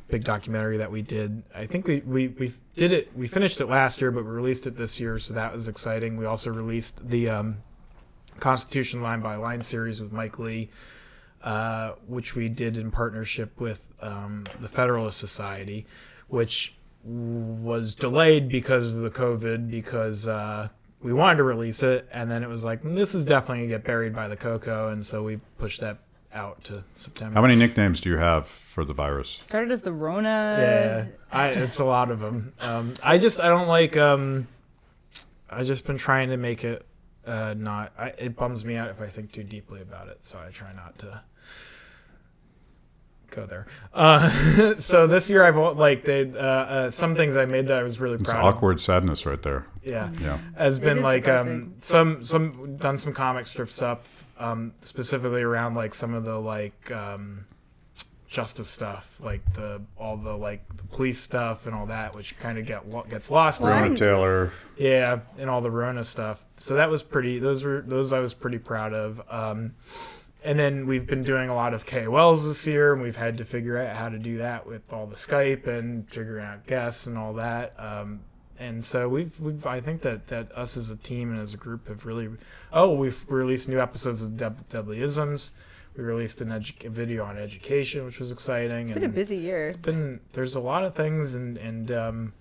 a 0.08 0.12
big 0.12 0.25
documentary 0.25 0.78
that 0.78 0.90
we 0.90 1.02
did. 1.02 1.43
I 1.55 1.67
think 1.67 1.87
we, 1.87 2.00
we 2.00 2.28
we 2.28 2.52
did 2.75 2.93
it. 2.93 3.14
We 3.14 3.26
finished 3.26 3.60
it 3.60 3.67
last 3.67 4.00
year, 4.00 4.10
but 4.10 4.25
we 4.25 4.31
released 4.31 4.67
it 4.67 4.76
this 4.76 4.99
year, 4.99 5.19
so 5.19 5.34
that 5.34 5.52
was 5.52 5.69
exciting. 5.69 6.17
We 6.17 6.25
also 6.25 6.50
released 6.50 7.06
the 7.06 7.28
um, 7.28 7.58
Constitution 8.40 9.02
Line 9.02 9.20
by 9.20 9.37
Line 9.37 9.60
series 9.60 10.00
with 10.00 10.12
Mike 10.12 10.38
Lee. 10.38 10.70
Uh, 11.44 11.93
which 12.06 12.35
we 12.35 12.49
did 12.49 12.79
in 12.79 12.91
partnership 12.91 13.61
with 13.61 13.91
um, 14.00 14.46
the 14.61 14.69
Federalist 14.69 15.19
Society, 15.19 15.85
which 16.26 16.75
was 17.05 17.94
delayed 17.94 18.49
because 18.49 18.94
of 18.94 19.02
the 19.02 19.11
COVID 19.11 19.70
because 19.70 20.26
uh, 20.26 20.69
we 21.02 21.12
wanted 21.12 21.37
to 21.37 21.43
release 21.43 21.82
it 21.82 22.08
and 22.11 22.31
then 22.31 22.43
it 22.43 22.49
was 22.49 22.64
like 22.64 22.82
"Mm, 22.82 22.94
this 22.94 23.14
is 23.14 23.26
definitely 23.26 23.67
gonna 23.67 23.76
get 23.76 23.85
buried 23.85 24.14
by 24.14 24.26
the 24.26 24.37
cocoa 24.37 24.88
and 24.88 25.05
so 25.05 25.23
we 25.23 25.38
pushed 25.58 25.81
that 25.81 25.99
out 26.32 26.64
to 26.64 26.82
September. 26.93 27.35
How 27.35 27.43
many 27.43 27.56
nicknames 27.56 28.00
do 28.00 28.08
you 28.08 28.17
have 28.17 28.46
for 28.46 28.87
the 28.87 28.94
virus? 28.94 29.29
started 29.29 29.70
as 29.70 29.82
the 29.82 29.93
Rona. 29.93 30.56
Yeah, 30.58 31.05
I, 31.31 31.49
it's 31.49 31.79
a 31.79 31.85
lot 31.85 32.11
of 32.11 32.20
them. 32.20 32.55
Um, 32.58 32.94
I 33.02 33.19
just 33.19 33.38
I 33.38 33.49
don't 33.49 33.69
like. 33.69 33.99
Um, 33.99 34.49
I 35.50 35.62
just 35.62 35.87
been 35.87 35.99
trying 35.99 36.31
to 36.31 36.38
make 36.38 36.64
it 36.64 36.87
uh, 37.26 37.55
not. 37.55 37.93
I, 37.99 38.14
it 38.17 38.35
bums 38.35 38.64
me 38.64 38.76
out 38.76 38.88
if 38.88 39.02
I 39.02 39.08
think 39.08 39.31
too 39.32 39.44
deeply 39.44 39.82
about 39.82 40.08
it, 40.08 40.25
so 40.25 40.38
I 40.38 40.50
try 40.50 40.73
not 40.73 40.99
to 41.00 41.23
go 43.34 43.46
there. 43.46 43.66
Uh, 43.92 44.75
so 44.76 45.06
this 45.06 45.28
year 45.31 45.44
I've 45.44 45.56
like 45.76 46.04
they 46.04 46.31
uh, 46.31 46.38
uh, 46.38 46.90
some 46.90 47.14
things 47.14 47.36
I 47.36 47.44
made 47.44 47.66
that 47.69 47.78
I 47.78 47.82
was 47.82 48.00
really 48.00 48.14
It's 48.14 48.25
proud. 48.31 48.38
of. 48.46 48.54
awkward 48.56 48.81
sadness 48.81 49.26
right 49.26 49.42
there. 49.42 49.66
Yeah. 49.82 50.10
Yeah. 50.20 50.38
has 50.56 50.78
been 50.78 51.02
like 51.02 51.28
um, 51.28 51.75
some 51.81 52.25
some 52.25 52.76
done 52.76 52.96
some 52.98 53.12
comic 53.12 53.46
strips 53.46 53.82
up 53.82 54.04
um, 54.38 54.72
specifically 54.81 55.42
around 55.42 55.75
like 55.75 55.94
some 55.94 56.14
of 56.14 56.25
the 56.25 56.38
like 56.38 56.90
um, 56.90 57.46
justice 58.26 58.69
stuff 58.69 59.20
like 59.22 59.52
the 59.54 59.81
all 59.96 60.16
the 60.16 60.36
like 60.36 60.66
the 60.76 60.82
police 60.84 61.20
stuff 61.20 61.66
and 61.66 61.75
all 61.75 61.86
that 61.86 62.16
which 62.16 62.36
kind 62.38 62.58
of 62.58 62.66
get 62.66 62.88
lo- 62.88 63.04
gets 63.08 63.31
lost 63.31 63.60
Well, 63.60 63.70
Rona 63.70 63.84
I'm- 63.86 63.94
Taylor. 63.96 64.50
yeah 64.76 65.20
and 65.38 65.48
all 65.48 65.60
the 65.60 65.70
Rona 65.70 66.02
stuff 66.04 66.44
so 66.56 66.75
that 66.75 66.90
was 66.90 67.02
pretty 67.04 67.38
those 67.38 67.62
were 67.62 67.82
those 67.86 68.12
I 68.12 68.19
was 68.19 68.34
pretty 68.34 68.58
proud 68.58 68.92
of 68.92 69.22
um, 69.31 69.75
and 70.44 70.58
then 70.58 70.87
we've 70.87 71.06
been 71.06 71.23
doing 71.23 71.49
a 71.49 71.55
lot 71.55 71.73
of 71.75 71.87
KOLs 71.87 72.46
this 72.46 72.67
year 72.67 72.93
and 72.93 73.00
we've 73.02 73.17
had 73.17 73.38
to 73.38 73.44
figure 73.44 73.79
out 73.79 73.96
how 73.96 74.08
to 74.08 74.19
do 74.19 74.38
that 74.38 74.67
with 74.67 74.93
all 74.93 75.06
the 75.06 75.17
Skype 75.17 75.67
and 75.67 76.08
figuring 76.08 76.44
out 76.44 76.67
guests 76.67 77.06
and 77.06 77.17
all 77.17 77.32
that 77.35 77.75
um, 77.79 78.20
and 78.58 78.85
so 78.85 79.08
we've 79.08 79.39
we've 79.41 79.67
I 79.67 79.81
think 79.81 80.03
that 80.03 80.29
that 80.29 80.53
us 80.56 80.77
as 80.77 80.91
a 80.91 80.96
team 80.96 81.31
and 81.32 81.41
as 81.41 81.55
a 81.55 81.56
group 81.56 81.89
have 81.89 82.06
really 82.06 82.29
oh 82.72 82.93
we've 82.94 83.24
released 83.29 83.69
new 83.69 83.81
episodes 83.81 84.22
of 84.22 84.36
Dead- 84.36 84.69
Deadly 84.69 85.01
Isms. 85.01 85.53
We 85.96 86.03
released 86.03 86.41
an 86.41 86.48
edu- 86.48 86.86
a 86.86 86.91
video 86.91 87.24
on 87.24 87.39
education, 87.39 88.05
which 88.05 88.19
was 88.19 88.32
exciting. 88.32 88.89
It's 88.89 88.94
been 88.98 89.05
a 89.10 89.13
busy 89.13 89.36
year. 89.36 89.69
it's 89.69 89.77
been 89.77 90.20
there's 90.32 90.56
a 90.56 90.60
lot 90.60 90.84
of 90.84 90.94
things 90.94 91.34
and 91.36 91.56
and 91.56 91.91
um, 91.93 92.32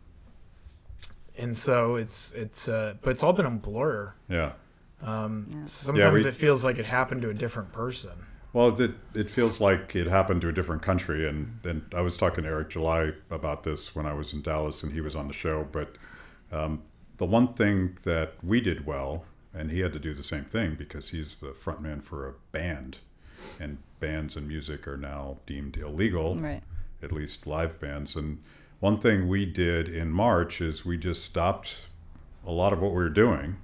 and 1.37 1.57
so 1.57 1.95
it's 1.95 2.31
it's 2.33 2.67
uh, 2.67 2.95
but 3.01 3.11
it's 3.11 3.23
all 3.23 3.33
been 3.33 3.45
a 3.45 3.51
blur. 3.51 4.13
Yeah. 4.29 4.53
Um, 5.03 5.47
Yeah. 5.51 5.65
Sometimes 5.65 6.23
we- 6.23 6.29
it 6.29 6.35
feels 6.35 6.63
like 6.63 6.77
it 6.77 6.85
happened 6.85 7.21
to 7.23 7.29
a 7.29 7.33
different 7.33 7.71
person. 7.71 8.11
Well, 8.53 8.79
it, 8.79 8.91
it 9.15 9.29
feels 9.29 9.59
like 9.59 9.95
it 9.95 10.05
happened 10.07 10.41
to 10.41 10.47
a 10.49 10.51
different 10.51 10.83
country, 10.83 11.27
and, 11.27 11.59
and 11.63 11.81
I 11.95 12.01
was 12.01 12.17
talking 12.17 12.43
to 12.43 12.49
Eric 12.51 12.69
July 12.69 13.13
about 13.31 13.63
this 13.63 13.95
when 13.95 14.05
I 14.05 14.13
was 14.13 14.31
in 14.31 14.43
Dallas, 14.43 14.83
and 14.83 14.93
he 14.93 15.01
was 15.01 15.15
on 15.15 15.27
the 15.27 15.33
show. 15.33 15.67
But 15.71 15.97
um, 16.51 16.83
the 17.17 17.25
one 17.25 17.53
thing 17.55 17.97
that 18.03 18.33
we 18.43 18.61
did 18.61 18.85
well, 18.85 19.25
and 19.55 19.71
he 19.71 19.79
had 19.79 19.91
to 19.93 19.99
do 19.99 20.13
the 20.13 20.23
same 20.23 20.45
thing 20.45 20.75
because 20.75 21.09
he's 21.09 21.37
the 21.37 21.47
frontman 21.47 22.03
for 22.03 22.29
a 22.29 22.33
band, 22.51 22.99
and 23.59 23.79
bands 23.99 24.35
and 24.35 24.47
music 24.47 24.87
are 24.87 24.97
now 24.97 25.37
deemed 25.47 25.75
illegal, 25.77 26.35
Right. 26.35 26.61
at 27.01 27.11
least 27.11 27.47
live 27.47 27.79
bands. 27.79 28.15
And 28.15 28.43
one 28.79 28.99
thing 28.99 29.27
we 29.27 29.47
did 29.47 29.89
in 29.89 30.11
March 30.11 30.61
is 30.61 30.85
we 30.85 30.97
just 30.97 31.25
stopped 31.25 31.87
a 32.45 32.51
lot 32.51 32.71
of 32.71 32.81
what 32.81 32.91
we 32.91 32.97
were 32.97 33.09
doing, 33.09 33.55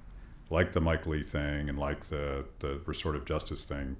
like 0.50 0.72
the 0.72 0.80
Mike 0.80 1.06
Lee 1.06 1.22
thing 1.22 1.68
and 1.68 1.78
like 1.78 2.08
the, 2.08 2.44
the 2.58 2.80
restorative 2.84 3.24
justice 3.24 3.64
thing, 3.64 3.96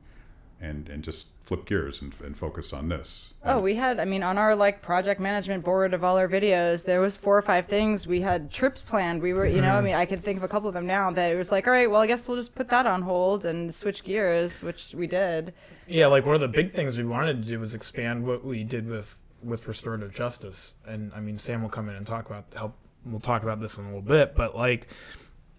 and, 0.60 0.90
and 0.90 1.02
just 1.02 1.30
flip 1.40 1.64
gears 1.64 2.02
and, 2.02 2.14
and 2.22 2.36
focus 2.36 2.72
on 2.72 2.88
this. 2.88 3.32
Oh, 3.44 3.60
we 3.60 3.76
had, 3.76 3.98
I 3.98 4.04
mean, 4.04 4.22
on 4.22 4.36
our 4.36 4.54
like 4.54 4.82
project 4.82 5.18
management 5.18 5.64
board 5.64 5.94
of 5.94 6.04
all 6.04 6.18
our 6.18 6.28
videos, 6.28 6.84
there 6.84 7.00
was 7.00 7.16
four 7.16 7.38
or 7.38 7.42
five 7.42 7.66
things. 7.66 8.06
We 8.06 8.20
had 8.20 8.50
trips 8.50 8.82
planned. 8.82 9.22
We 9.22 9.32
were, 9.32 9.46
you 9.46 9.62
know, 9.62 9.70
I 9.70 9.76
mm-hmm. 9.76 9.84
mean, 9.86 9.94
I 9.94 10.04
can 10.04 10.20
think 10.20 10.36
of 10.36 10.42
a 10.42 10.48
couple 10.48 10.68
of 10.68 10.74
them 10.74 10.86
now 10.86 11.10
that 11.12 11.32
it 11.32 11.36
was 11.36 11.50
like, 11.50 11.66
all 11.66 11.72
right, 11.72 11.90
well, 11.90 12.02
I 12.02 12.06
guess 12.06 12.28
we'll 12.28 12.36
just 12.36 12.54
put 12.54 12.68
that 12.68 12.86
on 12.86 13.02
hold 13.02 13.46
and 13.46 13.74
switch 13.74 14.04
gears, 14.04 14.62
which 14.62 14.94
we 14.94 15.06
did. 15.06 15.54
Yeah, 15.86 16.08
like 16.08 16.26
one 16.26 16.34
of 16.34 16.40
the 16.42 16.48
big 16.48 16.72
things 16.72 16.98
we 16.98 17.04
wanted 17.04 17.42
to 17.42 17.48
do 17.48 17.58
was 17.58 17.74
expand 17.74 18.26
what 18.26 18.44
we 18.44 18.62
did 18.64 18.86
with 18.86 19.18
with 19.42 19.66
restorative 19.66 20.14
justice. 20.14 20.74
And 20.86 21.10
I 21.14 21.20
mean, 21.20 21.36
Sam 21.36 21.62
will 21.62 21.70
come 21.70 21.88
in 21.88 21.94
and 21.94 22.06
talk 22.06 22.26
about 22.26 22.52
help. 22.54 22.76
We'll 23.06 23.18
talk 23.18 23.42
about 23.42 23.60
this 23.60 23.78
in 23.78 23.84
a 23.84 23.86
little 23.86 24.02
bit, 24.02 24.34
but 24.34 24.54
like 24.54 24.88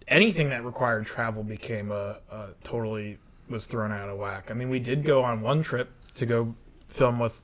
anything 0.08 0.50
that 0.50 0.64
required 0.64 1.06
travel 1.06 1.42
became 1.42 1.90
a, 1.90 2.18
a 2.30 2.48
totally 2.64 3.18
was 3.48 3.66
thrown 3.66 3.92
out 3.92 4.08
of 4.08 4.18
whack. 4.18 4.50
I 4.50 4.54
mean, 4.54 4.70
we 4.70 4.78
did 4.78 5.04
go 5.04 5.22
on 5.22 5.40
one 5.40 5.62
trip 5.62 5.90
to 6.14 6.26
go 6.26 6.54
film 6.88 7.18
with 7.18 7.42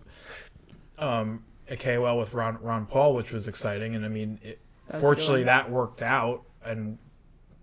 um, 0.99 1.45
a 1.69 1.77
KOL 1.77 2.19
with 2.19 2.35
Ron 2.35 2.59
Ron 2.61 2.87
Paul, 2.87 3.15
which 3.15 3.33
was 3.33 3.49
exciting, 3.49 3.95
and 3.95 4.05
I 4.05 4.09
mean, 4.09 4.41
it, 4.43 4.61
fortunately 4.99 5.45
that 5.45 5.71
worked 5.71 6.03
out, 6.03 6.43
and 6.65 6.99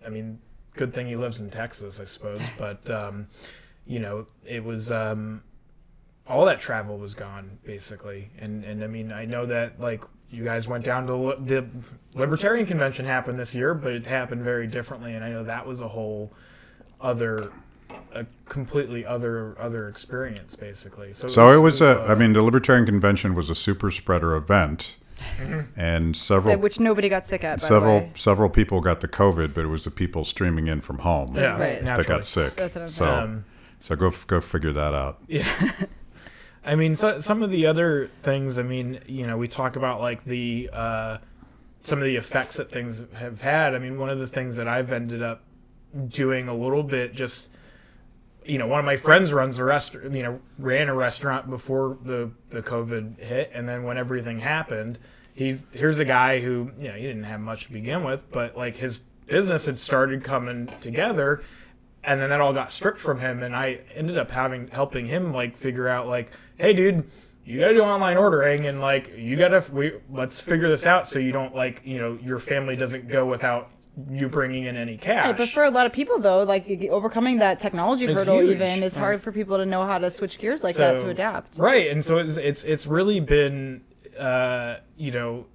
I 0.05 0.09
mean, 0.09 0.39
good 0.73 0.93
thing 0.93 1.07
he 1.07 1.15
lives 1.15 1.39
in 1.39 1.49
Texas, 1.49 1.99
I 1.99 2.05
suppose. 2.05 2.39
But 2.57 2.89
um, 2.89 3.27
you 3.85 3.99
know, 3.99 4.25
it 4.45 4.63
was 4.63 4.91
um, 4.91 5.43
all 6.27 6.45
that 6.45 6.59
travel 6.59 6.97
was 6.97 7.15
gone 7.15 7.59
basically, 7.63 8.31
and 8.37 8.63
and 8.63 8.83
I 8.83 8.87
mean, 8.87 9.11
I 9.11 9.25
know 9.25 9.45
that 9.45 9.79
like 9.79 10.03
you 10.31 10.43
guys 10.43 10.67
went 10.67 10.83
down 10.83 11.07
to 11.07 11.15
li- 11.15 11.35
the 11.39 11.65
Libertarian 12.13 12.65
Convention 12.65 13.05
happened 13.05 13.39
this 13.39 13.55
year, 13.55 13.73
but 13.73 13.93
it 13.93 14.05
happened 14.07 14.41
very 14.41 14.67
differently, 14.67 15.13
and 15.13 15.23
I 15.23 15.29
know 15.29 15.43
that 15.43 15.65
was 15.65 15.81
a 15.81 15.87
whole 15.87 16.31
other. 17.01 17.51
A 18.13 18.25
completely 18.45 19.05
other 19.05 19.55
other 19.59 19.87
experience, 19.87 20.55
basically. 20.55 21.13
So, 21.13 21.27
So 21.27 21.51
it 21.51 21.57
was 21.61 21.81
a. 21.81 22.01
uh, 22.03 22.07
I 22.11 22.15
mean, 22.15 22.33
the 22.33 22.41
Libertarian 22.41 22.85
Convention 22.85 23.35
was 23.35 23.49
a 23.49 23.55
super 23.55 23.91
spreader 23.91 24.35
event, 24.35 24.97
Mm-hmm. 25.37 25.79
and 25.79 26.15
several 26.15 26.57
which 26.57 26.79
nobody 26.79 27.07
got 27.07 27.25
sick 27.25 27.43
at. 27.43 27.57
By 27.57 27.61
the 27.61 27.67
several 27.67 27.99
way. 27.99 28.11
several 28.15 28.49
people 28.49 28.81
got 28.81 28.99
the 29.01 29.07
COVID, 29.07 29.53
but 29.53 29.61
it 29.63 29.67
was 29.67 29.85
the 29.85 29.91
people 29.91 30.25
streaming 30.25 30.67
in 30.67 30.81
from 30.81 30.99
home 30.99 31.29
yeah, 31.35 31.51
Right. 31.51 31.59
that 31.59 31.83
naturally. 31.83 32.07
got 32.17 32.25
sick. 32.25 32.53
That's 32.55 32.75
what 32.75 32.81
I'm 32.81 32.87
so. 32.87 33.13
Um, 33.15 33.45
so 33.79 33.95
go 33.95 34.11
go 34.27 34.41
figure 34.41 34.73
that 34.73 34.93
out. 34.93 35.21
I 36.65 36.75
mean, 36.75 36.95
so, 36.95 37.19
some 37.19 37.43
of 37.43 37.51
the 37.51 37.67
other 37.67 38.09
things. 38.23 38.57
I 38.57 38.63
mean, 38.63 38.99
you 39.05 39.27
know, 39.27 39.37
we 39.37 39.47
talk 39.47 39.75
about 39.75 40.01
like 40.01 40.25
the 40.25 40.69
uh, 40.73 41.17
some 41.79 41.99
of 41.99 42.05
the 42.05 42.15
effects 42.15 42.57
that 42.57 42.71
things 42.71 43.03
have 43.13 43.41
had. 43.41 43.75
I 43.75 43.79
mean, 43.79 43.99
one 43.99 44.09
of 44.09 44.17
the 44.17 44.27
things 44.27 44.55
that 44.57 44.67
I've 44.67 44.91
ended 44.91 45.21
up 45.21 45.43
doing 46.07 46.47
a 46.47 46.55
little 46.55 46.81
bit, 46.81 47.13
just 47.13 47.51
you 48.43 48.57
know, 48.57 48.65
one 48.65 48.79
of 48.79 48.85
my 48.85 48.97
friends 48.97 49.31
runs 49.31 49.59
a 49.59 49.63
restaurant. 49.63 50.15
You 50.15 50.23
know, 50.23 50.39
ran 50.57 50.89
a 50.89 50.95
restaurant 50.95 51.51
before 51.51 51.99
the 52.01 52.31
the 52.49 52.63
COVID 52.63 53.19
hit, 53.19 53.51
and 53.53 53.69
then 53.69 53.83
when 53.83 53.99
everything 53.99 54.39
happened, 54.39 54.97
he's 55.35 55.67
here's 55.71 55.99
a 55.99 56.05
guy 56.05 56.39
who 56.39 56.71
you 56.79 56.87
know 56.87 56.95
he 56.95 57.03
didn't 57.03 57.25
have 57.25 57.41
much 57.41 57.65
to 57.65 57.73
begin 57.73 58.03
with, 58.03 58.31
but 58.31 58.57
like 58.57 58.77
his 58.77 59.01
business 59.27 59.67
had 59.67 59.77
started 59.77 60.23
coming 60.23 60.67
together 60.81 61.43
and 62.05 62.21
then 62.21 62.29
that 62.29 62.41
all 62.41 62.53
got 62.53 62.71
stripped 62.71 62.99
from 62.99 63.19
him 63.19 63.43
and 63.43 63.55
i 63.55 63.79
ended 63.95 64.17
up 64.17 64.31
having 64.31 64.67
helping 64.67 65.05
him 65.05 65.33
like 65.33 65.55
figure 65.57 65.87
out 65.87 66.07
like 66.07 66.31
hey 66.57 66.73
dude 66.73 67.05
you 67.43 67.59
gotta 67.59 67.73
do 67.73 67.81
online 67.81 68.17
ordering 68.17 68.65
and 68.65 68.79
like 68.81 69.15
you 69.17 69.35
gotta 69.35 69.63
we 69.71 69.93
let's 70.09 70.41
figure 70.41 70.67
this 70.67 70.85
out 70.85 71.07
so 71.07 71.19
you 71.19 71.31
don't 71.31 71.55
like 71.55 71.81
you 71.85 71.99
know 71.99 72.17
your 72.21 72.39
family 72.39 72.75
doesn't 72.75 73.07
go 73.07 73.25
without 73.25 73.69
you 74.11 74.27
bringing 74.27 74.65
in 74.65 74.75
any 74.75 74.97
cash 74.97 75.25
Right, 75.27 75.37
but 75.37 75.47
for 75.47 75.63
a 75.63 75.69
lot 75.69 75.85
of 75.85 75.93
people 75.93 76.19
though, 76.19 76.43
like 76.43 76.67
overcoming 76.89 77.37
that 77.37 77.61
technology 77.61 78.03
It's 78.05 78.13
hurdle 78.13 78.41
huge. 78.41 78.55
even 78.57 78.83
is 78.83 78.93
hard 78.93 79.21
for 79.21 79.31
people 79.31 79.55
to 79.55 79.65
know 79.65 79.85
how 79.85 79.97
to 79.99 80.11
switch 80.11 80.37
gears 80.37 80.65
like 80.65 80.75
that 80.75 80.99
to 80.99 81.07
adapt. 81.07 81.57
Right, 81.57 81.89
and 81.89 82.03
so 82.03 82.17
it's 82.17 82.35
it's 82.35 82.65
it's 82.65 82.87
really 82.87 83.21
been 83.21 83.83
uh, 84.19 84.79
you 84.97 85.11
know 85.11 85.45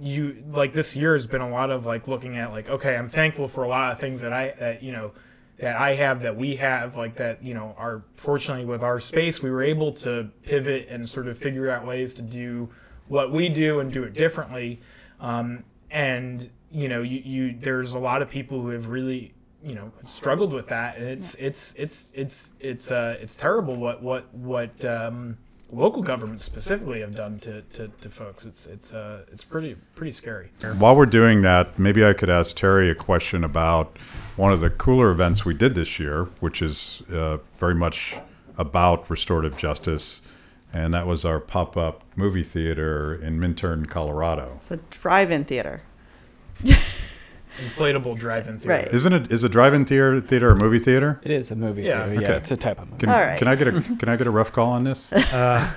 you 0.00 0.44
like 0.52 0.72
this 0.72 0.94
year 0.94 1.14
has 1.14 1.26
been 1.26 1.40
a 1.40 1.50
lot 1.50 1.70
of 1.70 1.84
like 1.84 2.06
looking 2.06 2.36
at 2.36 2.52
like 2.52 2.68
okay, 2.68 2.96
I'm 2.96 3.08
thankful 3.08 3.48
for 3.48 3.64
a 3.64 3.68
lot 3.68 3.90
of 3.90 3.98
things 3.98 4.20
that 4.20 4.32
I 4.32 4.54
that 4.60 4.82
you 4.84 4.92
know 4.92 5.10
that 5.58 5.76
I 5.76 5.94
have 5.94 6.22
that 6.22 6.36
we 6.36 6.56
have 6.56 6.96
like 6.96 7.16
that 7.16 7.42
you 7.42 7.54
know 7.54 7.74
are 7.78 8.02
fortunately 8.14 8.64
with 8.64 8.82
our 8.82 8.98
space 8.98 9.42
we 9.42 9.50
were 9.50 9.62
able 9.62 9.92
to 9.92 10.30
pivot 10.42 10.88
and 10.88 11.08
sort 11.08 11.28
of 11.28 11.38
figure 11.38 11.70
out 11.70 11.86
ways 11.86 12.14
to 12.14 12.22
do 12.22 12.70
what 13.08 13.30
we 13.30 13.48
do 13.48 13.80
and 13.80 13.92
do 13.92 14.02
it 14.04 14.14
differently. 14.14 14.80
Um, 15.20 15.64
and 15.90 16.50
you 16.70 16.88
know 16.88 17.02
you, 17.02 17.22
you 17.24 17.56
there's 17.58 17.94
a 17.94 17.98
lot 17.98 18.22
of 18.22 18.30
people 18.30 18.60
who 18.62 18.68
have 18.68 18.88
really 18.88 19.34
you 19.64 19.74
know 19.74 19.92
struggled 20.04 20.52
with 20.52 20.68
that. 20.68 20.96
And 20.96 21.06
it's 21.06 21.34
it's 21.36 21.74
it's 21.76 22.12
it's 22.14 22.52
it's 22.60 22.90
uh 22.90 23.16
it's 23.20 23.36
terrible 23.36 23.76
what 23.76 24.02
what 24.02 24.32
what 24.34 24.84
um 24.84 25.38
local 25.70 26.02
governments 26.02 26.44
specifically 26.44 27.00
have 27.00 27.14
done 27.14 27.38
to, 27.38 27.62
to, 27.62 27.88
to 27.88 28.10
folks. 28.10 28.44
It's 28.44 28.66
it's 28.66 28.92
uh 28.92 29.24
it's 29.32 29.44
pretty 29.44 29.76
pretty 29.94 30.12
scary. 30.12 30.50
While 30.78 30.96
we're 30.96 31.06
doing 31.06 31.42
that, 31.42 31.78
maybe 31.78 32.04
I 32.04 32.12
could 32.12 32.30
ask 32.30 32.56
Terry 32.56 32.90
a 32.90 32.94
question 32.94 33.44
about 33.44 33.96
one 34.36 34.52
of 34.52 34.60
the 34.60 34.70
cooler 34.70 35.10
events 35.10 35.44
we 35.44 35.54
did 35.54 35.74
this 35.74 35.98
year, 35.98 36.24
which 36.40 36.62
is 36.62 37.02
uh, 37.12 37.38
very 37.58 37.74
much 37.74 38.16
about 38.58 39.08
restorative 39.10 39.56
justice, 39.56 40.22
and 40.72 40.94
that 40.94 41.06
was 41.06 41.24
our 41.24 41.38
pop-up 41.40 42.02
movie 42.16 42.42
theater 42.42 43.14
in 43.14 43.38
Minturn, 43.40 43.86
Colorado. 43.86 44.54
It's 44.60 44.70
a 44.70 44.76
drive-in 44.90 45.44
theater. 45.44 45.82
inflatable 46.62 48.16
drive-in 48.18 48.58
theater 48.58 48.68
Right. 48.84 48.94
Isn't 48.94 49.12
it? 49.12 49.32
Is 49.32 49.44
a 49.44 49.48
drive-in 49.48 49.84
theater 49.84 50.20
theater 50.20 50.50
a 50.50 50.56
movie 50.56 50.78
theater? 50.78 51.20
It 51.22 51.30
is 51.30 51.50
a 51.50 51.56
movie 51.56 51.82
Yeah. 51.82 52.06
theater. 52.08 52.20
Yeah, 52.22 52.28
Okay. 52.28 52.36
it's 52.38 52.50
a 52.50 52.56
type 52.56 52.80
of 52.80 52.88
movie. 52.88 53.00
Can, 53.00 53.08
All 53.10 53.20
right. 53.20 53.38
can 53.38 53.48
I 53.48 53.54
get 53.56 53.68
a 53.68 53.72
can 53.82 54.08
I 54.08 54.16
get 54.16 54.26
a 54.26 54.30
rough 54.30 54.52
call 54.52 54.70
on 54.72 54.84
this? 54.84 55.12
uh 55.12 55.70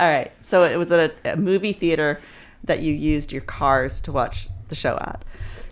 All 0.00 0.08
right. 0.08 0.32
So 0.42 0.62
it 0.64 0.76
was 0.78 0.90
a, 0.90 1.10
a 1.24 1.36
movie 1.36 1.72
theater 1.72 2.20
that 2.64 2.80
you 2.80 2.92
used 2.94 3.32
your 3.32 3.42
cars 3.42 4.00
to 4.02 4.12
watch 4.12 4.48
the 4.68 4.74
show 4.74 4.96
at. 5.00 5.24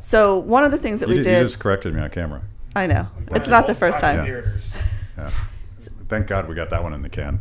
So 0.06 0.38
one 0.38 0.62
of 0.62 0.70
the 0.70 0.78
things 0.78 1.00
that 1.00 1.08
You, 1.08 1.16
we 1.16 1.22
did- 1.22 1.38
you 1.38 1.42
just 1.44 1.58
corrected 1.58 1.92
me 1.92 2.00
on 2.00 2.08
camera. 2.10 2.42
I 2.76 2.86
know 2.86 3.08
it's 3.32 3.48
not 3.48 3.66
the 3.66 3.75
first 3.75 3.96
Old-time 3.96 4.18
time. 4.18 4.25
theaters. 4.26 4.76
Yeah. 5.18 5.30
Thank 6.08 6.28
God 6.28 6.48
we 6.48 6.54
got 6.54 6.70
that 6.70 6.84
one 6.84 6.92
in 6.92 7.02
the 7.02 7.08
can. 7.08 7.40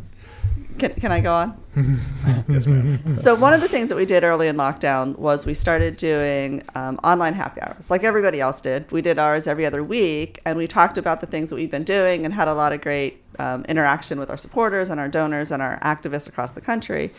Can, 0.76 0.90
can 0.94 1.12
I 1.12 1.20
go 1.20 1.32
on? 1.32 1.62
Yes, 2.48 2.66
ma'am. 2.66 3.12
So 3.12 3.36
one 3.36 3.54
of 3.54 3.60
the 3.60 3.68
things 3.68 3.88
that 3.90 3.94
we 3.94 4.04
did 4.04 4.24
early 4.24 4.48
in 4.48 4.56
lockdown 4.56 5.16
was 5.16 5.46
we 5.46 5.54
started 5.54 5.96
doing 5.96 6.64
um, 6.74 6.98
online 7.04 7.34
happy 7.34 7.60
hours, 7.60 7.88
like 7.88 8.02
everybody 8.02 8.40
else 8.40 8.60
did. 8.60 8.90
We 8.90 9.00
did 9.00 9.20
ours 9.20 9.46
every 9.46 9.64
other 9.64 9.84
week, 9.84 10.40
and 10.44 10.58
we 10.58 10.66
talked 10.66 10.98
about 10.98 11.20
the 11.20 11.26
things 11.28 11.50
that 11.50 11.56
we've 11.56 11.70
been 11.70 11.84
doing 11.84 12.24
and 12.24 12.34
had 12.34 12.48
a 12.48 12.54
lot 12.54 12.72
of 12.72 12.80
great 12.80 13.22
um, 13.38 13.64
interaction 13.68 14.18
with 14.18 14.28
our 14.28 14.36
supporters 14.36 14.90
and 14.90 14.98
our 14.98 15.08
donors 15.08 15.52
and 15.52 15.62
our 15.62 15.78
activists 15.80 16.26
across 16.26 16.50
the 16.50 16.60
country. 16.60 17.12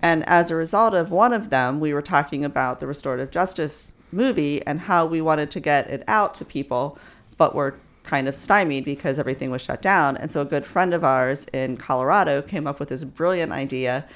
And 0.00 0.26
as 0.26 0.50
a 0.50 0.56
result 0.56 0.94
of 0.94 1.10
one 1.10 1.34
of 1.34 1.50
them, 1.50 1.80
we 1.80 1.92
were 1.92 2.02
talking 2.02 2.46
about 2.46 2.80
the 2.80 2.86
restorative 2.86 3.30
justice 3.30 3.92
movie 4.12 4.64
and 4.66 4.80
how 4.80 5.06
we 5.06 5.20
wanted 5.20 5.50
to 5.52 5.60
get 5.60 5.88
it 5.88 6.04
out 6.08 6.34
to 6.34 6.44
people, 6.44 6.98
but 7.36 7.54
were 7.54 7.74
kind 8.04 8.28
of 8.28 8.34
stymied 8.34 8.84
because 8.84 9.18
everything 9.18 9.50
was 9.50 9.62
shut 9.62 9.82
down. 9.82 10.16
And 10.16 10.30
so 10.30 10.40
a 10.40 10.44
good 10.44 10.64
friend 10.64 10.94
of 10.94 11.04
ours 11.04 11.46
in 11.52 11.76
Colorado 11.76 12.40
came 12.40 12.66
up 12.66 12.78
with 12.80 12.88
this 12.88 13.04
brilliant 13.04 13.52
idea 13.52 14.06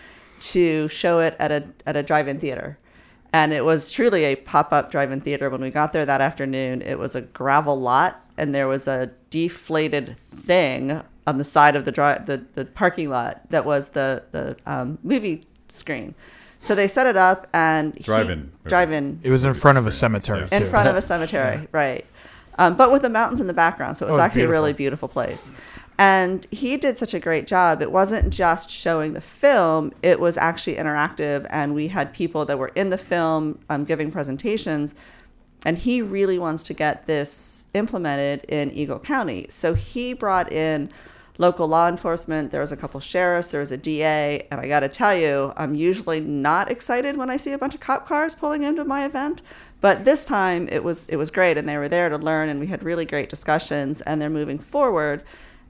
to 0.40 0.88
show 0.88 1.20
it 1.20 1.36
at 1.38 1.52
a 1.52 1.68
at 1.86 1.96
a 1.96 2.02
drive-in 2.02 2.40
theater. 2.40 2.78
And 3.32 3.52
it 3.52 3.64
was 3.64 3.90
truly 3.90 4.24
a 4.24 4.36
pop-up 4.36 4.90
drive-in 4.90 5.20
theater. 5.20 5.50
When 5.50 5.60
we 5.60 5.70
got 5.70 5.92
there 5.92 6.06
that 6.06 6.20
afternoon, 6.20 6.82
it 6.82 6.98
was 6.98 7.14
a 7.14 7.20
gravel 7.20 7.78
lot 7.78 8.24
and 8.36 8.54
there 8.54 8.66
was 8.66 8.88
a 8.88 9.10
deflated 9.28 10.16
thing 10.18 11.02
on 11.26 11.38
the 11.38 11.44
side 11.44 11.76
of 11.76 11.84
the 11.84 11.92
dri- 11.92 12.18
the, 12.24 12.44
the 12.54 12.64
parking 12.64 13.10
lot 13.10 13.48
that 13.50 13.64
was 13.64 13.90
the 13.90 14.24
the 14.30 14.56
um, 14.66 14.98
movie 15.02 15.44
screen. 15.68 16.14
So 16.62 16.74
they 16.74 16.88
set 16.88 17.06
it 17.06 17.16
up 17.16 17.48
and 17.54 17.94
he- 17.96 18.04
Drive-in. 18.04 18.52
drive-in 18.66 19.20
it 19.24 19.30
was 19.30 19.44
in 19.44 19.54
front 19.54 19.78
of 19.78 19.86
a 19.86 19.90
cemetery 19.90 20.40
Yeah. 20.52 20.58
in 20.58 20.62
too. 20.64 20.68
front 20.68 20.88
of 20.88 20.94
a 20.94 21.02
cemetery, 21.12 21.66
right? 21.72 22.04
Um, 22.58 22.76
but 22.76 22.92
with 22.92 23.00
the 23.00 23.08
mountains 23.08 23.40
in 23.40 23.46
the 23.46 23.54
background, 23.54 23.96
so 23.96 24.04
it 24.06 24.10
was 24.10 24.18
Oh, 24.18 24.22
actually 24.22 24.42
a 24.42 24.48
really 24.48 24.74
beautiful. 24.74 25.08
beautiful 25.08 25.22
place. 25.22 25.50
And 25.98 26.46
he 26.50 26.76
did 26.76 26.98
such 26.98 27.14
a 27.14 27.18
great 27.20 27.46
job. 27.46 27.80
It 27.80 27.90
wasn't 27.90 28.28
just 28.30 28.70
showing 28.70 29.14
the 29.14 29.20
film; 29.22 29.92
it 30.02 30.20
was 30.20 30.36
actually 30.36 30.76
interactive, 30.76 31.46
and 31.50 31.74
we 31.74 31.88
had 31.88 32.12
people 32.12 32.44
that 32.46 32.58
were 32.58 32.70
in 32.74 32.90
the 32.90 32.98
film 32.98 33.58
um, 33.70 33.84
giving 33.84 34.10
presentations. 34.12 34.94
And 35.64 35.76
he 35.78 36.00
really 36.02 36.38
wants 36.38 36.62
to 36.64 36.74
get 36.74 37.06
this 37.06 37.66
implemented 37.74 38.44
in 38.48 38.70
Eagle 38.72 38.98
County, 38.98 39.46
so 39.50 39.72
he 39.74 40.12
brought 40.14 40.50
in 40.52 40.90
local 41.40 41.66
law 41.66 41.88
enforcement. 41.88 42.50
There 42.50 42.60
was 42.60 42.70
a 42.70 42.76
couple 42.76 43.00
sheriffs, 43.00 43.50
there 43.50 43.60
was 43.60 43.72
a 43.72 43.78
DA, 43.78 44.46
and 44.50 44.60
I 44.60 44.68
got 44.68 44.80
to 44.80 44.90
tell 44.90 45.16
you, 45.16 45.54
I'm 45.56 45.74
usually 45.74 46.20
not 46.20 46.70
excited 46.70 47.16
when 47.16 47.30
I 47.30 47.38
see 47.38 47.52
a 47.52 47.58
bunch 47.58 47.74
of 47.74 47.80
cop 47.80 48.06
cars 48.06 48.34
pulling 48.34 48.62
into 48.62 48.84
my 48.84 49.06
event, 49.06 49.40
but 49.80 50.04
this 50.04 50.26
time 50.26 50.68
it 50.70 50.84
was 50.84 51.08
it 51.08 51.16
was 51.16 51.30
great, 51.30 51.56
and 51.56 51.66
they 51.66 51.78
were 51.78 51.88
there 51.88 52.10
to 52.10 52.18
learn, 52.18 52.50
and 52.50 52.60
we 52.60 52.66
had 52.66 52.82
really 52.82 53.06
great 53.06 53.30
discussions, 53.30 54.02
and 54.02 54.20
they're 54.20 54.28
moving 54.28 54.58
forward. 54.58 55.22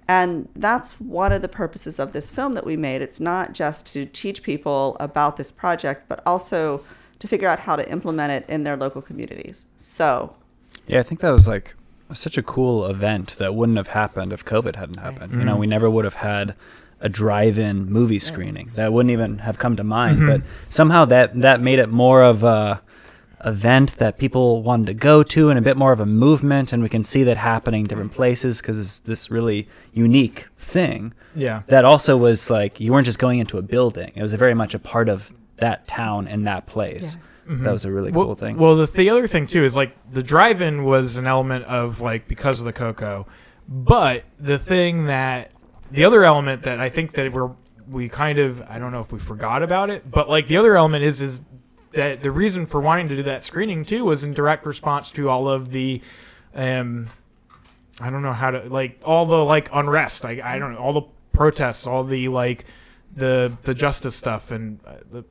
And 0.09 0.49
that's 0.57 1.01
one 1.01 1.31
of 1.31 1.41
the 1.41 1.49
purposes 1.49 2.01
of 2.01 2.13
this 2.13 2.33
film 2.33 2.55
that 2.55 2.67
we 2.67 2.77
made. 2.77 3.01
It's 3.01 3.21
not 3.21 3.55
just 3.55 3.87
to 3.93 4.07
teach 4.07 4.43
people 4.43 4.97
about 4.99 5.37
this 5.37 5.53
project, 5.53 6.09
but 6.09 6.21
also 6.27 6.85
to 7.21 7.29
figure 7.29 7.47
out 7.47 7.61
how 7.61 7.77
to 7.77 7.89
implement 7.89 8.33
it 8.33 8.45
in 8.53 8.65
their 8.65 8.77
local 8.77 9.03
communities. 9.03 9.67
So, 9.77 10.35
Yeah, 10.89 10.99
I 10.99 11.05
think 11.05 11.21
that 11.21 11.31
was 11.31 11.47
like 11.47 11.77
such 12.13 12.39
a 12.39 12.43
cool 12.43 12.87
event 12.87 13.37
that 13.39 13.55
wouldn't 13.55 13.79
have 13.79 13.89
happened 13.89 14.33
if 14.33 14.45
COVID 14.45 14.77
hadn't 14.77 14.99
happened. 14.99 15.33
You 15.33 15.45
know, 15.45 15.57
we 15.57 15.67
mm. 15.67 15.71
never 15.71 15.89
would 15.89 16.05
have 16.05 16.15
had 16.15 16.55
a 17.01 17.09
drive-in 17.09 17.91
movie 17.91 18.19
screening. 18.19 18.71
That 18.75 18.93
wouldn't 18.93 19.11
even 19.11 19.39
have 19.39 19.59
come 19.59 19.77
to 19.77 19.85
mind. 19.85 20.19
Mm-hmm. 20.19 20.27
But 20.27 20.43
somehow 20.67 21.05
that 21.07 21.41
that 21.41 21.61
made 21.61 21.79
it 21.79 21.89
more 21.89 22.23
of 22.23 22.45
a 22.45 22.83
event 23.45 23.97
that 23.97 24.19
people 24.19 24.63
wanted 24.63 24.87
to 24.87 24.95
go 24.95 25.23
to 25.23 25.49
and 25.49 25.59
a 25.59 25.63
bit 25.63 25.77
more 25.77 25.93
of 25.93 26.01
a 26.01 26.05
movement 26.05 26.75
and 26.75 26.83
we 26.83 26.91
can 26.91 27.03
see 27.03 27.25
that 27.25 27.39
happening 27.39 27.81
in 27.81 27.87
different 27.87 28.13
places 28.13 28.61
because 28.61 28.79
it's 28.79 29.01
this 29.01 29.31
really 29.31 29.67
unique 29.95 30.47
thing 30.59 31.15
yeah. 31.35 31.63
that 31.69 31.87
also 31.87 32.19
was 32.19 32.51
like 32.51 32.79
you 32.79 32.93
weren't 32.93 33.07
just 33.07 33.19
going 33.19 33.39
into 33.39 33.57
a 33.57 33.63
building. 33.63 34.13
It 34.15 34.23
was 34.23 34.35
very 34.35 34.53
much 34.53 34.75
a 34.75 34.79
part 34.79 35.09
of 35.09 35.33
that 35.57 35.87
town 35.89 36.29
and 36.29 36.47
that 36.47 36.67
place 36.67 37.17
that 37.51 37.73
was 37.73 37.85
a 37.85 37.93
really 37.93 38.13
well, 38.13 38.27
cool 38.27 38.35
thing. 38.37 38.57
Well, 38.57 38.77
the, 38.77 38.87
the 38.87 39.11
other 39.11 39.27
thing 39.27 39.47
too 39.47 39.65
is 39.65 39.75
like 39.75 39.97
the 40.13 40.23
drive-in 40.23 40.85
was 40.85 41.17
an 41.17 41.27
element 41.27 41.65
of 41.65 42.01
like 42.01 42.29
because 42.29 42.61
of 42.61 42.67
the 42.67 42.73
cocoa, 42.73 43.27
But 43.69 44.25
the 44.39 44.59
thing 44.59 45.07
that 45.07 45.51
the 45.91 46.05
other 46.05 46.25
element 46.25 46.63
that 46.63 46.81
I 46.81 46.89
think 46.89 47.13
that 47.13 47.33
we're 47.33 47.51
we 47.89 48.09
kind 48.09 48.39
of 48.39 48.63
I 48.69 48.79
don't 48.79 48.93
know 48.93 49.01
if 49.01 49.11
we 49.13 49.19
forgot 49.19 49.63
about 49.63 49.91
it, 49.91 50.09
but 50.11 50.29
like 50.29 50.47
the 50.47 50.57
other 50.57 50.77
element 50.77 51.05
is 51.05 51.21
is 51.21 51.43
that 51.93 52.23
the 52.23 52.31
reason 52.31 52.67
for 52.67 52.81
wanting 52.81 53.09
to 53.09 53.17
do 53.17 53.23
that 53.25 53.43
screening 53.43 53.85
too 53.85 54.05
was 54.05 54.23
in 54.23 54.33
direct 54.33 54.65
response 54.65 55.11
to 55.11 55.29
all 55.29 55.49
of 55.49 55.73
the 55.73 56.01
um 56.55 57.09
I 58.01 58.11
don't 58.11 58.23
know 58.23 58.33
how 58.33 58.53
to 58.53 58.61
like 58.69 59.01
all 59.05 59.27
the 59.27 59.45
like 59.45 59.69
unrest. 59.73 60.25
I 60.25 60.41
I 60.43 60.59
don't 60.59 60.75
know 60.75 60.79
all 60.79 60.93
the 60.93 61.07
protests, 61.33 61.87
all 61.87 62.05
the 62.05 62.29
like 62.29 62.65
the 63.15 63.53
the 63.63 63.75
justice 63.75 64.15
stuff 64.15 64.53
and 64.53 64.79
uh, 64.87 64.95
the 65.11 65.25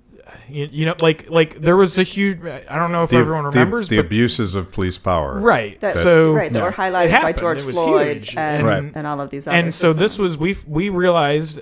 you, 0.50 0.67
you 0.71 0.86
know 0.86 0.95
like 1.01 1.29
like 1.29 1.59
there 1.62 1.75
was 1.77 1.98
a 1.98 2.03
huge 2.03 2.41
I 2.43 2.75
don't 2.77 2.91
know 2.91 3.03
if 3.03 3.09
The, 3.09 3.17
everyone 3.17 3.45
remembers 3.45 3.88
the, 3.89 3.98
but 3.98 4.05
abuses 4.05 4.55
of 4.55 4.71
police 4.71 4.98
power. 4.98 5.39
right 5.39 5.79
That, 5.79 5.93
so 5.93 6.31
right, 6.33 6.51
that 6.51 6.59
Yeah. 6.59 6.65
were 6.65 6.71
highlighted 6.71 7.21
by. 7.21 7.33
George 7.33 7.62
Floyd 7.62 8.17
huge. 8.17 8.36
and, 8.38 8.65
Right. 8.65 8.91
and 8.95 9.07
all 9.07 9.19
of 9.21 9.29
these 9.29 9.48
others. 9.48 9.63
and 9.63 9.74
so 9.74 9.93
this 9.93 10.17
was 10.17 10.38
we 10.38 10.57
we 10.67 10.89
realized 10.89 11.62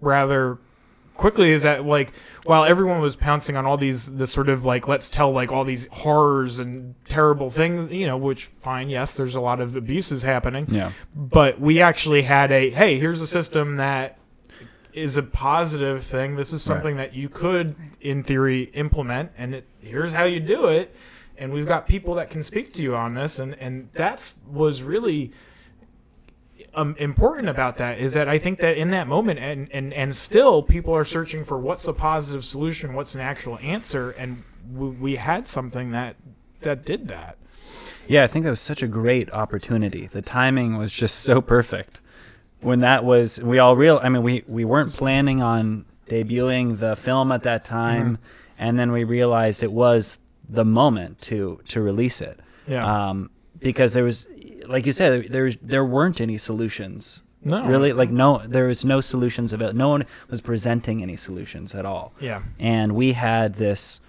rather 0.00 0.58
quickly 1.14 1.50
is 1.50 1.64
that 1.64 1.84
like 1.84 2.12
while 2.44 2.64
everyone 2.64 2.98
was 3.00 3.14
pouncing 3.14 3.54
on 3.54 3.66
all 3.66 3.76
these 3.76 4.06
the 4.16 4.26
sort 4.26 4.48
of 4.48 4.64
like 4.64 4.88
let's 4.88 5.10
tell 5.10 5.30
like 5.30 5.52
all 5.52 5.64
these 5.64 5.86
horrors 5.92 6.58
and 6.58 6.94
terrible 7.04 7.50
things 7.50 7.92
you 7.92 8.06
know 8.06 8.16
which 8.16 8.46
fine 8.62 8.88
yes 8.88 9.16
there's 9.18 9.34
a 9.34 9.40
lot 9.40 9.60
of 9.60 9.76
abuses 9.76 10.22
happening 10.22 10.66
Yeah. 10.70 10.92
but 11.14 11.60
we 11.60 11.82
actually 11.82 12.22
had 12.22 12.50
a 12.50 12.70
hey 12.70 12.98
here's 12.98 13.20
a 13.20 13.26
system 13.26 13.76
that 13.76 14.16
is 14.92 15.16
a 15.16 15.22
positive 15.22 16.04
thing 16.04 16.36
this 16.36 16.48
is 16.52 16.66
Right. 16.68 16.74
something 16.76 16.96
that 16.96 17.14
you 17.14 17.28
could 17.28 17.74
in 18.00 18.22
theory 18.22 18.64
implement 18.74 19.32
and 19.36 19.54
it, 19.54 19.66
here's 19.80 20.12
how 20.12 20.24
you 20.24 20.40
do 20.40 20.66
it 20.68 20.94
and 21.38 21.52
we've 21.52 21.66
got 21.66 21.86
people 21.88 22.14
that 22.16 22.28
can 22.30 22.42
speak 22.44 22.72
to 22.74 22.82
you 22.82 22.94
on 22.94 23.14
this 23.14 23.38
and 23.38 23.54
and 23.54 23.88
that's 23.94 24.34
was 24.46 24.82
really 24.82 25.32
um, 26.74 26.94
important 26.98 27.48
about 27.48 27.78
that 27.78 27.98
is 27.98 28.12
that 28.12 28.28
I 28.28 28.38
think 28.38 28.60
that 28.60 28.76
in 28.76 28.90
that 28.92 29.08
moment 29.08 29.40
and, 29.40 29.68
and 29.72 29.92
and 29.92 30.16
still 30.16 30.62
people 30.62 30.94
are 30.94 31.04
searching 31.04 31.44
for 31.44 31.58
what's 31.58 31.86
a 31.88 31.92
positive 31.92 32.44
solution 32.44 32.94
what's 32.94 33.14
an 33.14 33.20
actual 33.20 33.58
answer 33.60 34.10
and 34.12 34.44
we, 34.72 34.88
we 34.90 35.16
had 35.16 35.46
something 35.46 35.90
that 35.90 36.16
that 36.60 36.84
did 36.84 37.08
that 37.08 37.38
Yeah, 38.06 38.22
I 38.22 38.26
think 38.28 38.44
that 38.44 38.50
was 38.50 38.60
such 38.60 38.82
a 38.82 38.88
great 38.88 39.32
opportunity. 39.32 40.06
The 40.06 40.22
timing 40.22 40.76
was 40.76 40.92
just 40.92 41.20
so 41.20 41.40
perfect. 41.40 42.00
When 42.60 42.80
that 42.80 43.04
was, 43.04 43.40
we 43.40 43.58
all 43.58 43.76
real. 43.76 44.00
I 44.02 44.08
mean, 44.08 44.22
we 44.22 44.44
we 44.46 44.64
weren't 44.64 44.92
planning 44.94 45.42
on 45.42 45.86
debuting 46.08 46.78
the 46.78 46.96
film 46.96 47.32
at 47.32 47.42
that 47.44 47.64
time, 47.64 48.18
and 48.58 48.78
then 48.78 48.92
we 48.92 49.04
realized 49.04 49.62
it 49.62 49.72
was 49.72 50.18
the 50.48 50.64
moment 50.64 51.18
to 51.20 51.60
to 51.68 51.80
release 51.80 52.20
it. 52.20 52.40
Yeah. 52.66 53.08
Um, 53.10 53.30
because 53.58 53.92
there 53.92 54.04
was, 54.04 54.26
like 54.66 54.86
you 54.86 54.92
said, 54.92 55.28
there 55.28 55.44
was, 55.44 55.56
there 55.60 55.84
weren't 55.84 56.20
any 56.20 56.36
solutions. 56.38 57.22
No. 57.42 57.64
Really, 57.64 57.92
like 57.94 58.10
no, 58.10 58.42
there 58.46 58.66
was 58.66 58.84
no 58.84 59.00
solutions 59.00 59.52
about. 59.52 59.74
No 59.74 59.88
one 59.88 60.04
was 60.28 60.40
presenting 60.40 61.02
any 61.02 61.16
solutions 61.16 61.74
at 61.74 61.86
all 61.86 62.12
yeah 62.20 62.42
and 62.58 62.92
we 62.94 63.12
had 63.14 63.54
this 63.54 64.00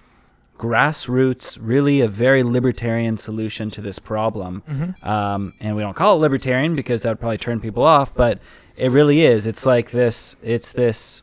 grassroots, 0.62 1.58
really 1.60 2.00
a 2.00 2.06
very 2.06 2.44
libertarian 2.44 3.16
solution 3.16 3.68
to 3.68 3.80
this 3.80 3.98
problem. 3.98 4.62
Mm-hmm. 4.68 5.08
Um, 5.08 5.54
and 5.58 5.74
we 5.74 5.82
don't 5.82 5.94
call 5.94 6.16
it 6.16 6.20
libertarian 6.20 6.76
because 6.76 7.02
that 7.02 7.08
would 7.10 7.20
probably 7.20 7.38
turn 7.38 7.58
people 7.60 7.82
off, 7.82 8.14
but 8.14 8.38
it 8.76 8.90
really 8.92 9.22
is. 9.22 9.44
It's 9.44 9.66
like 9.66 9.90
this. 9.90 10.36
It's 10.40 10.72
this. 10.72 11.20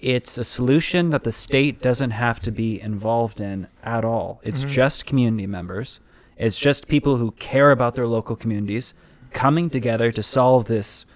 It's 0.00 0.36
a 0.38 0.44
solution 0.44 1.10
that 1.10 1.22
the 1.22 1.30
state 1.30 1.80
doesn't 1.80 2.10
have 2.10 2.40
to 2.40 2.50
be 2.50 2.80
involved 2.80 3.40
in 3.40 3.68
at 3.84 4.04
all. 4.04 4.40
It's 4.42 4.62
mm-hmm. 4.62 4.70
just 4.70 5.06
community 5.06 5.46
members. 5.46 6.00
It's 6.36 6.58
just 6.58 6.88
people 6.88 7.18
who 7.18 7.30
care 7.32 7.70
about 7.70 7.94
their 7.94 8.08
local 8.08 8.34
communities 8.34 8.92
coming 9.30 9.70
together 9.70 10.10
to 10.10 10.22
solve 10.22 10.64
this 10.64 11.06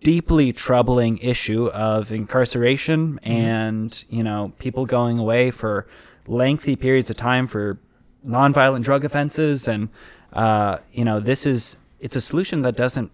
deeply 0.00 0.50
troubling 0.52 1.18
issue 1.18 1.66
of 1.68 2.10
incarceration 2.10 3.14
mm-hmm. 3.14 3.30
and 3.30 4.04
you 4.08 4.22
know 4.24 4.52
people 4.58 4.86
going 4.86 5.18
away 5.18 5.50
for 5.50 5.86
lengthy 6.26 6.76
periods 6.76 7.10
of 7.10 7.16
time 7.16 7.46
for 7.46 7.78
nonviolent 8.26 8.84
drug 8.84 9.04
offenses 9.04 9.66
and 9.66 9.88
uh, 10.32 10.78
you 10.92 11.04
know 11.04 11.18
this 11.20 11.44
is 11.46 11.76
it's 12.00 12.16
a 12.16 12.20
solution 12.20 12.62
that 12.62 12.76
doesn't 12.76 13.10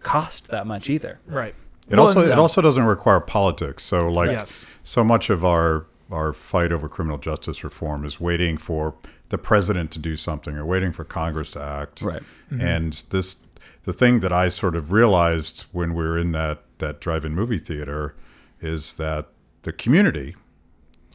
cost 0.00 0.48
that 0.48 0.66
much 0.66 0.88
either 0.90 1.18
right 1.26 1.54
It 1.88 1.96
Well, 1.96 2.06
also 2.06 2.20
and 2.20 2.30
it 2.30 2.38
also 2.38 2.60
doesn't 2.60 2.84
require 2.84 3.20
politics. 3.20 3.82
So 3.82 4.08
like 4.08 4.30
Yes. 4.30 4.64
so 4.82 5.02
much 5.04 5.30
of 5.30 5.44
our 5.44 5.86
our 6.10 6.32
fight 6.32 6.70
over 6.72 6.88
criminal 6.88 7.18
justice 7.18 7.64
reform 7.64 8.04
is 8.04 8.20
waiting 8.20 8.56
for 8.58 8.94
the 9.30 9.38
president 9.38 9.90
to 9.90 9.98
do 9.98 10.16
something 10.16 10.56
or 10.56 10.64
waiting 10.64 10.92
for 10.92 11.04
Congress 11.04 11.50
to 11.52 11.60
act. 11.62 12.02
Right. 12.02 12.22
And 12.50 12.92
this 13.10 13.36
the 13.82 13.92
thing 13.92 14.20
that 14.20 14.32
I 14.32 14.48
sort 14.48 14.76
of 14.76 14.92
realized 14.92 15.64
when 15.72 15.94
we 15.94 16.04
were 16.04 16.18
in 16.18 16.32
that 16.32 16.62
that 16.78 17.00
drive-in 17.00 17.34
movie 17.34 17.58
theater 17.58 18.14
is 18.60 18.94
that 18.94 19.28
the 19.62 19.72
community 19.72 20.36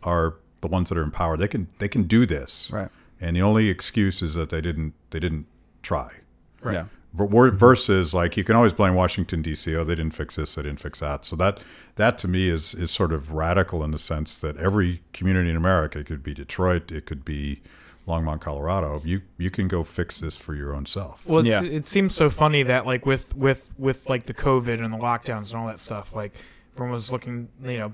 are 0.04 0.36
the 0.62 0.68
ones 0.68 0.90
that 0.90 0.98
are 0.98 1.04
in 1.04 1.12
power. 1.12 1.38
They 1.38 1.48
can 1.48 1.68
they 1.80 1.88
can 1.88 2.04
do 2.04 2.26
this. 2.26 2.72
Right. 2.74 2.90
And 3.22 3.36
the 3.36 3.42
only 3.42 3.70
excuse 3.70 4.22
is 4.22 4.36
that 4.36 4.50
they 4.50 4.62
didn't 4.62 4.94
they 5.10 5.20
didn't 5.20 5.46
try. 5.82 6.12
yeah 6.64 6.72
mm-hmm. 6.72 7.58
Versus, 7.58 8.14
like 8.14 8.38
you 8.38 8.44
can 8.44 8.56
always 8.56 8.72
blame 8.74 8.94
Washington 8.94 9.42
D.C. 9.42 9.76
Oh, 9.76 9.84
they 9.84 9.96
didn't 9.96 10.14
fix 10.14 10.36
this, 10.36 10.54
they 10.54 10.62
didn't 10.62 10.80
fix 10.80 11.00
that. 11.00 11.26
So 11.26 11.36
that 11.38 11.60
that 11.96 12.20
to 12.20 12.28
me 12.28 12.50
is 12.50 12.76
is 12.76 12.92
sort 12.92 13.12
of 13.12 13.32
radical 13.32 13.84
in 13.84 13.90
the 13.90 13.98
sense 14.00 14.36
that 14.38 14.58
every 14.58 15.02
community 15.12 15.50
in 15.50 15.56
America 15.56 16.00
it 16.00 16.06
could 16.06 16.22
be 16.22 16.36
Detroit, 16.36 16.92
it 16.92 17.08
could 17.08 17.26
be 17.26 17.62
Longmont, 18.08 18.42
Colorado. 18.42 19.02
You 19.04 19.22
you 19.38 19.50
can 19.50 19.68
go 19.68 19.84
fix 19.84 20.20
this 20.20 20.38
for 20.38 20.54
your 20.54 20.76
own 20.76 20.86
self. 20.86 21.26
Well, 21.26 21.40
it's, 21.40 21.50
Yeah. 21.50 21.64
it 21.64 21.88
seems 21.88 22.16
so 22.16 22.30
funny 22.30 22.64
that 22.64 22.86
like 22.86 23.06
with 23.08 23.36
with 23.36 23.72
with 23.78 24.08
like 24.08 24.28
the 24.28 24.34
COVID 24.34 24.84
and 24.84 24.94
the 24.94 24.98
lockdowns 24.98 25.52
and 25.52 25.60
all 25.60 25.68
that 25.68 25.80
stuff, 25.80 26.14
like 26.14 26.34
everyone 26.76 26.94
was 26.94 27.12
looking, 27.12 27.50
you 27.64 27.78
know, 27.78 27.94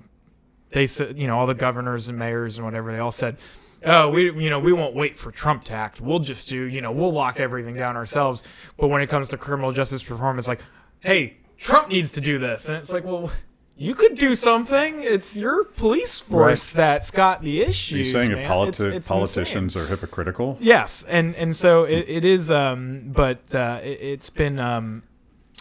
they 0.69 0.87
said, 0.87 1.17
you 1.17 1.27
know, 1.27 1.37
all 1.39 1.47
the 1.47 1.53
governors 1.53 2.09
and 2.09 2.17
mayors 2.17 2.57
and 2.57 2.65
whatever, 2.65 2.91
they 2.91 2.99
all 2.99 3.11
said, 3.11 3.37
oh, 3.85 4.09
we, 4.09 4.31
you 4.31 4.49
know, 4.49 4.59
we 4.59 4.73
won't 4.73 4.95
wait 4.95 5.15
for 5.15 5.31
Trump 5.31 5.63
to 5.65 5.73
act. 5.73 6.01
We'll 6.01 6.19
just 6.19 6.49
do, 6.49 6.63
you 6.63 6.81
know, 6.81 6.91
we'll 6.91 7.13
lock 7.13 7.39
everything 7.39 7.75
down 7.75 7.95
ourselves. 7.95 8.43
But 8.77 8.87
when 8.87 9.01
it 9.01 9.07
comes 9.07 9.29
to 9.29 9.37
criminal 9.37 9.71
justice 9.71 10.09
reform, 10.09 10.39
it's 10.39 10.47
like, 10.47 10.61
hey, 11.01 11.37
Trump 11.57 11.89
needs 11.89 12.11
to 12.13 12.21
do 12.21 12.37
this, 12.39 12.67
and 12.67 12.77
it's 12.77 12.91
like, 12.91 13.03
well. 13.05 13.31
You 13.77 13.93
could 13.93 14.15
do 14.17 14.35
something. 14.35 15.03
It's 15.03 15.35
your 15.35 15.65
police 15.65 16.17
force 16.17 16.71
that's 16.71 17.11
got 17.11 17.41
the 17.41 17.61
Are 17.61 17.67
issues. 17.67 18.07
you 18.07 18.13
saying 18.13 18.31
man. 18.31 18.49
politi- 18.49 18.69
It's- 18.69 18.95
it's 18.99 19.07
politicians 19.09 19.75
insane. 19.75 19.81
are 19.83 19.87
hypocritical? 19.87 20.57
Yes, 20.61 21.03
and 21.09 21.35
and 21.35 21.57
so 21.57 21.83
it, 21.83 22.05
it 22.07 22.23
is. 22.23 22.49
Um, 22.49 23.11
but 23.13 23.53
uh, 23.53 23.81
it, 23.83 23.99
it's 24.01 24.29
been. 24.29 24.59
Um, 24.59 25.03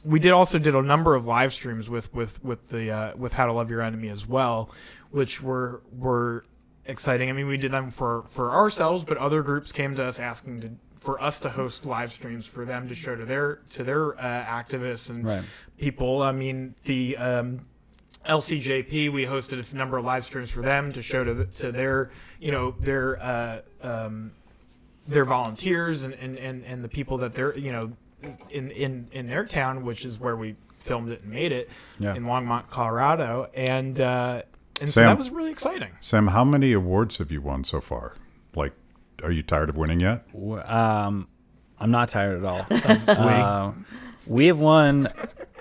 we 0.05 0.19
did 0.21 0.33
also 0.33 0.59
did 0.59 0.75
a 0.75 0.83
number 0.83 1.14
of 1.14 1.27
live 1.27 1.53
streams 1.53 1.88
with 1.88 2.12
with 2.14 2.43
with 2.45 2.69
the 2.69 2.90
uh, 2.90 3.17
with 3.17 3.33
How 3.35 3.47
to 3.47 3.53
Love 3.53 3.71
Your 3.71 3.81
Enemy 3.81 4.09
as 4.09 4.27
well, 4.27 4.71
which 5.11 5.43
were 5.43 5.83
were 5.97 6.45
exciting. 6.85 7.31
I 7.31 7.33
mean, 7.33 7.47
we 7.47 7.57
did 7.57 7.73
them 7.73 7.90
for 7.90 8.25
for 8.29 8.53
ourselves, 8.53 9.05
but 9.05 9.17
other 9.17 9.43
groups 9.43 9.73
came 9.73 9.95
to 9.97 10.05
us 10.05 10.21
asking 10.21 10.61
to 10.61 10.71
for 11.01 11.21
us 11.23 11.38
to 11.40 11.51
host 11.51 11.85
live 11.85 12.11
streams 12.12 12.47
for 12.47 12.64
them 12.64 12.88
to 12.88 12.95
show 12.95 13.14
to 13.14 13.25
their 13.25 13.57
to 13.73 13.85
their 13.85 14.19
uh, 14.19 14.45
activists 14.45 15.11
and 15.11 15.25
Right. 15.25 15.45
people. 15.79 16.23
I 16.23 16.33
mean, 16.33 16.75
the 16.85 17.17
um, 17.19 17.61
LCJP, 18.27 19.12
we 19.12 19.27
hosted 19.27 19.71
a 19.73 19.77
number 19.77 19.99
of 19.99 20.05
live 20.05 20.25
streams 20.25 20.51
for 20.51 20.62
them 20.62 20.93
to 20.93 21.03
show 21.03 21.23
to, 21.25 21.35
the, 21.35 21.45
to 21.45 21.73
their, 21.73 22.11
you 22.40 22.53
know, 22.53 22.75
their 22.81 23.23
uh, 23.23 23.61
um, 23.83 24.33
their 25.07 25.27
volunteers 25.27 26.05
and, 26.05 26.14
and, 26.14 26.38
and, 26.38 26.64
and 26.64 26.83
the 26.83 26.88
people 26.88 27.19
that 27.19 27.35
they're, 27.35 27.57
you 27.59 27.71
know, 27.71 27.93
in, 28.51 28.71
in, 28.71 29.09
in 29.13 29.27
their 29.27 29.45
town, 29.45 29.85
which 29.85 30.05
is 30.05 30.19
where 30.21 30.37
we 30.37 30.57
filmed 30.77 31.11
it 31.11 31.23
and 31.23 31.33
made 31.33 31.53
it 31.53 31.71
Yeah. 31.99 32.15
in 32.15 32.25
Longmont, 32.25 32.69
Colorado. 32.71 33.49
And, 33.55 33.99
uh, 34.01 34.43
and 34.81 34.91
so 34.91 35.01
Sam- 35.01 35.07
that 35.11 35.19
was 35.19 35.31
really 35.31 35.51
exciting. 35.51 35.91
Sam, 36.01 36.29
how 36.29 36.45
many 36.45 36.73
awards 36.73 37.17
have 37.19 37.31
you 37.31 37.41
won 37.41 37.65
so 37.65 37.81
far? 37.81 38.15
Like, 38.55 38.73
are 39.23 39.31
you 39.33 39.43
tired 39.43 39.69
of 39.71 39.77
winning 39.77 40.01
yet? 40.01 40.25
Um, 40.69 41.29
I'm 41.81 41.91
not 41.91 42.09
tired 42.11 42.45
at 42.45 42.45
all. 42.45 42.67
uh, 43.09 43.73
we 44.27 44.47
have 44.47 44.59
won 44.61 45.09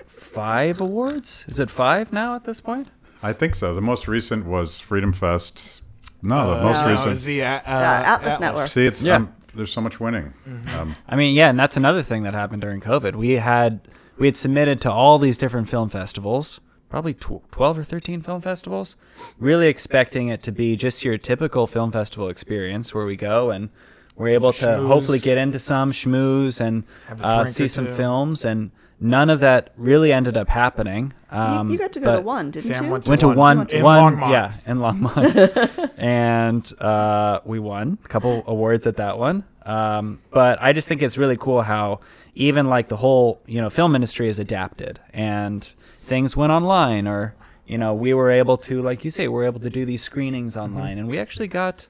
five 0.06 0.80
awards. 0.80 1.44
Is 1.48 1.60
it 1.60 1.70
five 1.70 2.12
now 2.12 2.34
at 2.34 2.44
this 2.44 2.60
point? 2.60 2.88
I 3.22 3.32
think 3.32 3.54
so. 3.54 3.74
The 3.74 3.80
most 3.80 4.06
recent 4.08 4.44
was 4.46 4.80
Freedom 4.80 5.12
Fest. 5.12 5.82
No, 6.22 6.56
the 6.56 6.62
most 6.62 6.82
Uh, 6.82 6.88
it 6.88 6.90
recent. 6.92 7.10
was 7.10 7.24
the 7.24 7.42
uh, 7.42 7.46
uh, 7.56 8.02
Atlas 8.04 8.40
Network. 8.40 8.68
See, 8.68 8.84
it's 8.86 9.02
Yeah. 9.02 9.16
um, 9.16 9.34
there's 9.54 9.72
so 9.72 9.80
much 9.80 10.00
winning. 10.00 10.34
Mm-hmm. 10.48 10.74
Um, 10.76 10.96
I 11.08 11.16
mean, 11.16 11.34
yeah, 11.34 11.50
and 11.50 11.58
that's 11.58 11.76
another 11.76 12.02
thing 12.02 12.22
that 12.24 12.34
happened 12.34 12.62
during 12.62 12.80
COVID. 12.80 13.14
We 13.16 13.30
had 13.32 13.80
we 14.18 14.26
had 14.26 14.36
submitted 14.36 14.80
to 14.82 14.92
all 14.92 15.18
these 15.18 15.38
different 15.38 15.68
film 15.68 15.88
festivals, 15.88 16.60
probably 16.88 17.14
tw- 17.14 17.42
12 17.50 17.78
or 17.78 17.84
13 17.84 18.22
film 18.22 18.40
festivals, 18.40 18.96
really 19.38 19.66
expecting 19.68 20.28
it 20.28 20.42
to 20.44 20.52
be 20.52 20.76
just 20.76 21.04
your 21.04 21.18
typical 21.18 21.66
film 21.66 21.90
festival 21.90 22.28
experience 22.28 22.94
where 22.94 23.06
we 23.06 23.16
go 23.16 23.50
and 23.50 23.70
we're 24.16 24.28
able 24.28 24.52
to 24.52 24.64
Schmooze. 24.66 24.86
hopefully 24.86 25.18
get 25.18 25.38
into 25.38 25.58
some 25.58 25.90
schmooze 25.90 26.60
and 26.60 26.84
uh, 27.20 27.44
see 27.46 27.66
some 27.66 27.86
two. 27.86 27.94
films, 27.96 28.44
and 28.44 28.70
none 29.04 29.28
of 29.30 29.40
that 29.40 29.72
really 29.76 30.12
ended 30.12 30.36
up 30.36 30.48
happening. 30.48 31.12
Um, 31.30 31.66
you, 31.68 31.72
you 31.74 31.78
got 31.78 31.92
to 31.92 32.00
go 32.00 32.16
to 32.16 32.22
one, 32.22 32.50
didn't 32.50 32.74
Sam 32.74 32.86
you? 32.86 32.90
went 32.92 33.04
to 33.04 33.08
Went 33.10 33.20
to 33.20 33.26
one. 33.28 33.36
one, 33.36 33.58
went 33.58 33.70
to 33.70 33.76
In 33.76 33.82
one, 33.84 34.16
Longmont. 34.16 34.30
yeah, 34.30 34.52
in 34.66 34.78
Longmont, 34.78 35.90
and 35.98 36.80
uh, 36.80 37.40
we 37.44 37.58
won 37.58 37.98
a 38.04 38.08
couple 38.08 38.42
awards 38.46 38.86
at 38.86 38.96
that 38.96 39.18
one. 39.18 39.44
Um, 39.66 40.20
but 40.30 40.60
I 40.62 40.72
just 40.72 40.88
think 40.88 41.02
it's 41.02 41.16
really 41.18 41.36
cool 41.36 41.62
how 41.62 42.00
even 42.34 42.66
like 42.68 42.88
the 42.88 42.96
whole 42.96 43.40
you 43.46 43.60
know 43.60 43.70
film 43.70 43.94
industry 43.94 44.26
has 44.26 44.38
adapted 44.38 45.00
and 45.12 45.62
things 46.00 46.36
went 46.36 46.52
online, 46.52 47.06
or 47.08 47.34
you 47.66 47.78
know 47.78 47.94
we 47.94 48.12
were 48.14 48.30
able 48.30 48.56
to 48.58 48.80
like 48.82 49.04
you 49.04 49.10
say 49.10 49.26
we 49.28 49.40
are 49.40 49.44
able 49.44 49.60
to 49.60 49.70
do 49.70 49.84
these 49.84 50.02
screenings 50.02 50.54
Mm-hmm. 50.56 50.76
online, 50.76 50.98
and 50.98 51.08
we 51.08 51.18
actually 51.18 51.48
got 51.48 51.86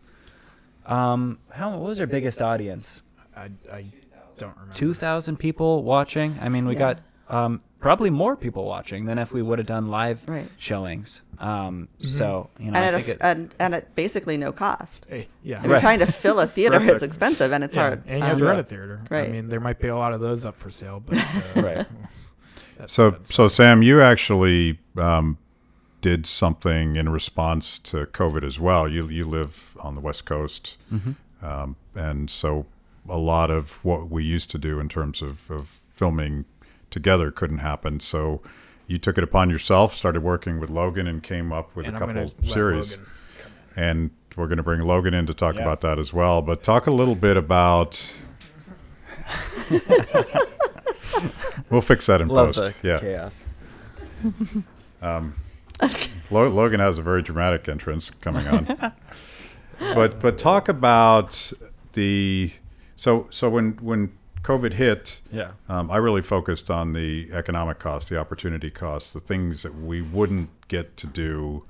um, 0.87 1.39
how 1.53 1.71
what 1.71 1.81
was 1.81 2.01
our 2.01 2.07
biggest 2.07 2.41
audience? 2.43 3.03
I, 3.37 3.49
I 3.73 3.85
don't 4.39 4.55
remember. 4.57 4.75
Two 4.75 4.95
thousand 4.95 5.37
people 5.39 5.83
watching. 5.83 6.39
I 6.41 6.49
mean, 6.49 6.67
we 6.67 6.75
Yeah. 6.75 6.79
got 6.79 7.01
um, 7.29 7.63
probably 7.81 8.11
more 8.11 8.37
people 8.37 8.65
watching 8.67 9.07
than 9.07 9.19
if 9.19 9.33
we 9.33 9.41
would 9.43 9.59
have 9.59 9.67
done 9.67 9.89
live 9.89 10.29
Right. 10.29 10.49
showings. 10.59 11.23
Um, 11.39 11.89
Mm-hmm. 11.99 12.07
So 12.07 12.51
you 12.59 12.71
know, 12.71 12.77
and 12.79 12.85
I 12.85 12.89
at, 12.89 12.95
think 12.95 13.09
a, 13.09 13.11
it, 13.13 13.19
and, 13.23 13.55
and 13.59 13.75
at 13.75 13.95
basically 13.95 14.37
no 14.37 14.53
cost. 14.53 15.07
Hey, 15.09 15.29
yeah. 15.43 15.59
I 15.59 15.63
mean, 15.63 15.71
Right. 15.73 15.81
trying 15.81 15.99
to 16.01 16.07
fill 16.13 16.39
a 16.41 16.47
theater 16.47 16.81
is 16.91 17.03
expensive 17.03 17.51
and 17.53 17.65
it's 17.65 17.75
Yeah, 17.75 17.83
hard. 17.83 18.03
And 18.07 18.19
you 18.19 18.25
have 18.25 18.33
Um, 18.35 18.39
to 18.41 18.45
rent 18.45 18.61
a 18.61 18.65
theater. 18.65 19.01
Right. 19.11 19.29
I 19.29 19.33
mean, 19.33 19.49
there 19.49 19.61
might 19.61 19.79
be 19.81 19.89
a 19.89 19.97
lot 19.97 20.13
of 20.13 20.21
those 20.21 20.45
up 20.45 20.57
for 20.57 20.71
sale, 20.71 21.03
but 21.05 21.17
uh, 21.19 21.23
Right. 21.63 21.87
So, 22.87 23.11
that's- 23.13 23.35
so 23.35 23.49
Sam, 23.49 23.83
you 23.83 24.03
actually 24.03 24.79
um, 24.97 25.39
did 26.03 26.27
something 26.27 26.97
in 26.97 27.09
response 27.09 27.79
to 27.81 28.05
COVID 28.07 28.45
as 28.45 28.61
well. 28.61 28.87
You 28.87 29.09
you 29.09 29.25
live 29.25 29.75
on 29.81 29.95
the 29.95 30.01
West 30.03 30.25
Coast, 30.27 30.77
um, 31.43 31.77
and 31.95 32.29
so 32.31 32.67
a 33.09 33.19
lot 33.19 33.51
of 33.51 33.85
what 33.85 34.11
we 34.11 34.25
used 34.25 34.51
to 34.51 34.59
do 34.59 34.79
in 34.81 34.89
terms 34.89 35.21
of, 35.23 35.51
of 35.51 35.69
filming 35.91 36.45
together 36.91 37.31
couldn't 37.31 37.59
happen. 37.59 38.01
So 38.01 38.41
you 38.87 38.99
took 38.99 39.19
it 39.19 39.25
upon 39.25 39.51
yourself, 39.51 39.95
started 39.95 40.23
working 40.23 40.61
with 40.61 40.71
Logan, 40.71 41.07
and 41.07 41.23
came 41.23 41.53
up 41.53 41.75
with 41.77 41.87
and 41.87 41.97
a 41.97 41.99
couple 41.99 42.29
series. 42.49 42.99
And 43.77 44.11
we're 44.37 44.47
going 44.47 44.57
to 44.59 44.63
bring 44.63 44.81
Logan 44.81 45.15
in 45.15 45.27
to 45.27 45.35
talk 45.35 45.57
Yeah. 45.57 45.63
about 45.63 45.81
that 45.83 45.99
as 45.99 46.13
well. 46.13 46.43
But 46.43 46.63
talk 46.63 46.87
a 46.87 46.91
little 46.91 47.15
bit 47.15 47.37
about. 47.37 48.01
we'll 51.71 51.81
fix 51.81 52.07
that 52.07 52.21
in 52.21 52.29
love 52.29 52.55
post. 52.55 52.75
yeah. 52.83 52.99
chaos. 52.99 53.45
Um, 55.03 55.35
Lo- 56.31 56.49
Logan 56.49 56.81
has 56.81 56.99
a 56.99 57.03
very 57.03 57.23
dramatic 57.23 57.69
entrance 57.69 58.11
coming 58.11 58.47
on. 58.49 58.65
but 59.79 60.21
but 60.21 60.39
talk 60.39 60.69
about 60.69 61.53
the 61.95 62.53
so 62.97 63.27
so 63.31 63.49
when 63.51 63.73
when 63.81 64.13
COVID 64.43 64.75
hit, 64.75 65.23
Yeah. 65.33 65.53
um, 65.71 65.91
I 65.91 65.97
really 65.97 66.21
focused 66.21 66.71
on 66.71 66.93
the 66.93 67.31
economic 67.33 67.79
costs, 67.79 68.11
the 68.11 68.19
opportunity 68.19 68.71
costs, 68.71 69.11
the 69.13 69.21
things 69.21 69.63
that 69.63 69.75
we 69.75 70.03
wouldn't 70.03 70.51
get 70.69 70.99
to 70.99 71.07
do, 71.07 71.65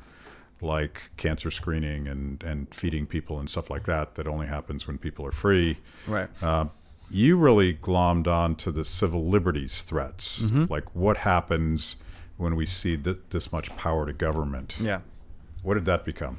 like 0.60 1.10
cancer 1.16 1.50
screening 1.50 2.08
and 2.08 2.42
and 2.42 2.74
feeding 2.74 3.06
people 3.06 3.38
and 3.38 3.48
stuff 3.48 3.70
like 3.70 3.84
that. 3.84 4.16
That 4.16 4.26
only 4.26 4.46
happens 4.48 4.86
when 4.86 4.98
people 4.98 5.24
are 5.26 5.30
free. 5.32 5.78
Right. 6.08 6.28
Uh, 6.42 6.66
you 7.10 7.36
really 7.36 7.74
glommed 7.74 8.26
on 8.26 8.56
to 8.56 8.72
the 8.72 8.84
civil 8.84 9.28
liberties 9.28 9.82
threats, 9.82 10.42
Mm-hmm. 10.42 10.64
like 10.72 10.94
what 10.96 11.18
happens 11.18 11.96
when 12.38 12.56
we 12.56 12.66
see 12.66 12.96
th- 12.96 13.18
this 13.30 13.52
much 13.52 13.74
power 13.76 14.04
to 14.06 14.12
government. 14.12 14.78
Yeah. 14.80 15.00
What 15.62 15.74
did 15.74 15.84
that 15.84 16.04
become? 16.04 16.38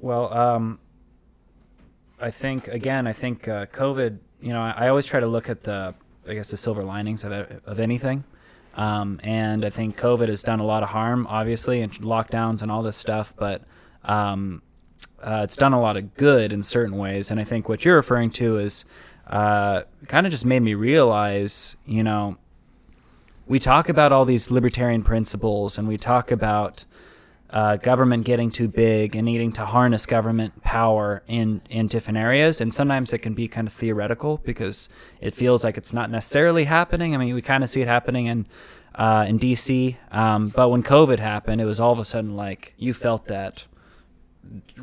Well, 0.00 0.32
um, 0.34 0.80
I 2.22 2.30
think 2.30 2.68
again, 2.68 3.06
I 3.06 3.12
think 3.12 3.48
uh, 3.48 3.66
COVID. 3.66 4.18
You 4.40 4.52
know, 4.52 4.60
I, 4.60 4.86
I 4.86 4.88
always 4.88 5.06
try 5.06 5.20
to 5.20 5.26
look 5.26 5.48
at 5.48 5.62
the, 5.64 5.94
I 6.26 6.34
guess, 6.34 6.50
the 6.50 6.56
silver 6.56 6.84
linings 6.84 7.24
of 7.24 7.32
of 7.32 7.80
anything. 7.80 8.24
Um, 8.74 9.20
and 9.22 9.64
I 9.64 9.70
think 9.70 9.98
COVID 9.98 10.28
has 10.28 10.42
done 10.42 10.60
a 10.60 10.64
lot 10.64 10.82
of 10.82 10.90
harm, 10.90 11.26
obviously, 11.26 11.82
and 11.82 11.92
lockdowns 11.92 12.62
and 12.62 12.70
all 12.70 12.82
this 12.82 12.96
stuff. 12.96 13.34
But 13.36 13.62
um, 14.04 14.62
uh, 15.22 15.42
it's 15.44 15.56
done 15.56 15.72
a 15.72 15.80
lot 15.80 15.96
of 15.96 16.14
good 16.14 16.52
in 16.52 16.62
certain 16.62 16.96
ways. 16.96 17.30
And 17.30 17.38
I 17.38 17.44
think 17.44 17.68
what 17.68 17.84
you're 17.84 17.96
referring 17.96 18.30
to 18.30 18.58
is 18.58 18.84
uh, 19.26 19.82
kind 20.08 20.26
of 20.26 20.32
just 20.32 20.44
made 20.44 20.60
me 20.60 20.74
realize, 20.74 21.76
you 21.84 22.02
know, 22.02 22.38
we 23.46 23.58
talk 23.58 23.88
about 23.88 24.12
all 24.12 24.24
these 24.24 24.50
libertarian 24.50 25.02
principles 25.02 25.76
and 25.76 25.86
we 25.86 25.96
talk 25.96 26.30
about 26.30 26.84
uh, 27.52 27.76
government 27.76 28.24
getting 28.24 28.50
too 28.50 28.66
big 28.66 29.14
and 29.14 29.26
needing 29.26 29.52
to 29.52 29.66
harness 29.66 30.06
government 30.06 30.62
power 30.62 31.22
in, 31.26 31.60
in 31.68 31.86
different 31.86 32.16
areas. 32.16 32.60
And 32.60 32.72
sometimes 32.72 33.12
it 33.12 33.18
can 33.18 33.34
be 33.34 33.46
kind 33.46 33.68
of 33.68 33.74
theoretical 33.74 34.38
because 34.38 34.88
it 35.20 35.34
feels 35.34 35.62
like 35.62 35.76
it's 35.76 35.92
not 35.92 36.10
necessarily 36.10 36.64
happening. 36.64 37.14
I 37.14 37.18
mean, 37.18 37.34
we 37.34 37.42
kind 37.42 37.62
of 37.62 37.68
see 37.68 37.82
it 37.82 37.88
happening 37.88 38.26
in, 38.26 38.46
uh, 38.94 39.26
in 39.28 39.38
DC. 39.38 39.96
Um, 40.10 40.48
but 40.48 40.70
when 40.70 40.82
COVID 40.82 41.18
happened, 41.18 41.60
it 41.60 41.66
was 41.66 41.78
all 41.78 41.92
of 41.92 41.98
a 41.98 42.06
sudden 42.06 42.36
like 42.36 42.72
you 42.78 42.94
felt 42.94 43.26
that 43.26 43.66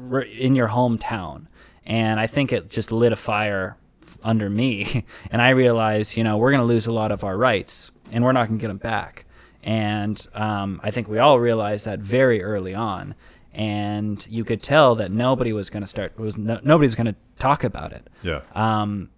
in 0.04 0.56
your 0.56 0.70
hometown. 0.70 1.48
And 1.88 2.20
I 2.20 2.28
think 2.28 2.54
it 2.54 2.70
just 2.70 2.92
lit 2.92 3.12
a 3.12 3.16
fire 3.16 3.78
under 4.24 4.50
me. 4.50 5.06
And 5.32 5.42
I 5.42 5.50
realized, 5.50 6.18
you 6.18 6.24
know, 6.24 6.38
we're 6.38 6.52
going 6.52 6.62
to 6.62 6.68
lose 6.68 6.88
a 6.88 6.92
lot 6.92 7.12
of 7.12 7.24
our 7.24 7.38
rights 7.38 7.92
and 8.12 8.24
we're 8.24 8.32
not 8.32 8.48
going 8.48 8.60
to 8.60 8.62
get 8.62 8.68
them 8.68 8.78
back. 8.78 9.26
And 9.70 10.28
um, 10.34 10.82
I 10.84 10.90
think 10.90 11.08
we 11.08 11.20
all 11.20 11.40
realized 11.40 11.86
that 11.86 12.00
very 12.00 12.42
early 12.42 12.74
on. 12.74 13.14
And 13.54 14.26
you 14.28 14.44
could 14.44 14.64
tell 14.64 14.96
that 14.96 15.12
nobody 15.12 15.54
was 15.54 15.70
going 15.70 15.84
to 15.84 15.88
start, 15.88 16.18
was 16.18 16.40
no, 16.40 16.60
nobody 16.64 16.88
was 16.88 16.96
going 16.96 17.06
to 17.06 17.16
talk 17.38 17.64
about 17.64 17.94
it. 17.94 18.08
Yeah. 18.24 18.42
Um, 18.56 19.12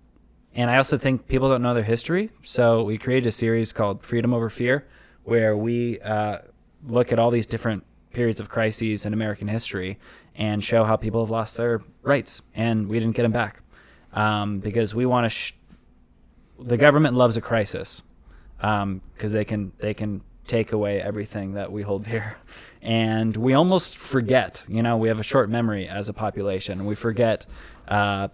and 0.53 0.69
I 0.69 0.75
also 0.75 0.97
think 0.97 1.29
people 1.29 1.47
don't 1.47 1.61
know 1.61 1.73
their 1.73 1.83
history. 1.83 2.31
So 2.43 2.83
we 2.83 2.97
created 2.97 3.27
a 3.27 3.31
series 3.31 3.71
called 3.71 4.03
Freedom 4.03 4.33
Over 4.33 4.49
Fear, 4.49 4.85
where 5.23 5.55
we 5.55 6.01
uh, 6.01 6.39
look 6.85 7.13
at 7.13 7.19
all 7.19 7.31
these 7.31 7.45
different 7.45 7.85
periods 8.11 8.41
of 8.41 8.49
crises 8.49 9.05
in 9.05 9.13
American 9.13 9.47
history 9.47 9.99
and 10.35 10.61
show 10.61 10.83
how 10.83 10.97
people 10.97 11.23
have 11.23 11.31
lost 11.31 11.55
their 11.55 11.81
rights 12.01 12.41
and 12.53 12.89
we 12.89 12.99
didn't 12.99 13.15
get 13.15 13.23
them 13.23 13.31
back 13.31 13.61
um, 14.11 14.59
because 14.59 14.93
we 14.93 15.05
want 15.05 15.23
to. 15.23 15.29
Sh- 15.29 15.53
the 16.59 16.75
government 16.75 17.15
loves 17.15 17.37
a 17.37 17.41
crisis 17.41 18.01
because 18.57 19.31
they 19.31 19.45
can 19.45 19.71
they 19.79 19.93
can 19.93 20.21
take 20.51 20.73
away 20.73 21.01
everything 21.01 21.53
that 21.53 21.71
we 21.71 21.81
hold 21.81 22.03
dear, 22.03 22.35
and 22.81 23.35
we 23.37 23.53
almost 23.53 23.97
forget. 23.97 24.63
You 24.67 24.83
know, 24.83 24.97
we 24.97 25.07
have 25.07 25.19
a 25.19 25.23
short 25.23 25.49
memory 25.49 25.87
as 25.87 26.09
a 26.09 26.13
population, 26.13 26.79
and 26.79 26.87
we 26.87 26.95
forget 26.95 27.45
uh, 27.87 28.27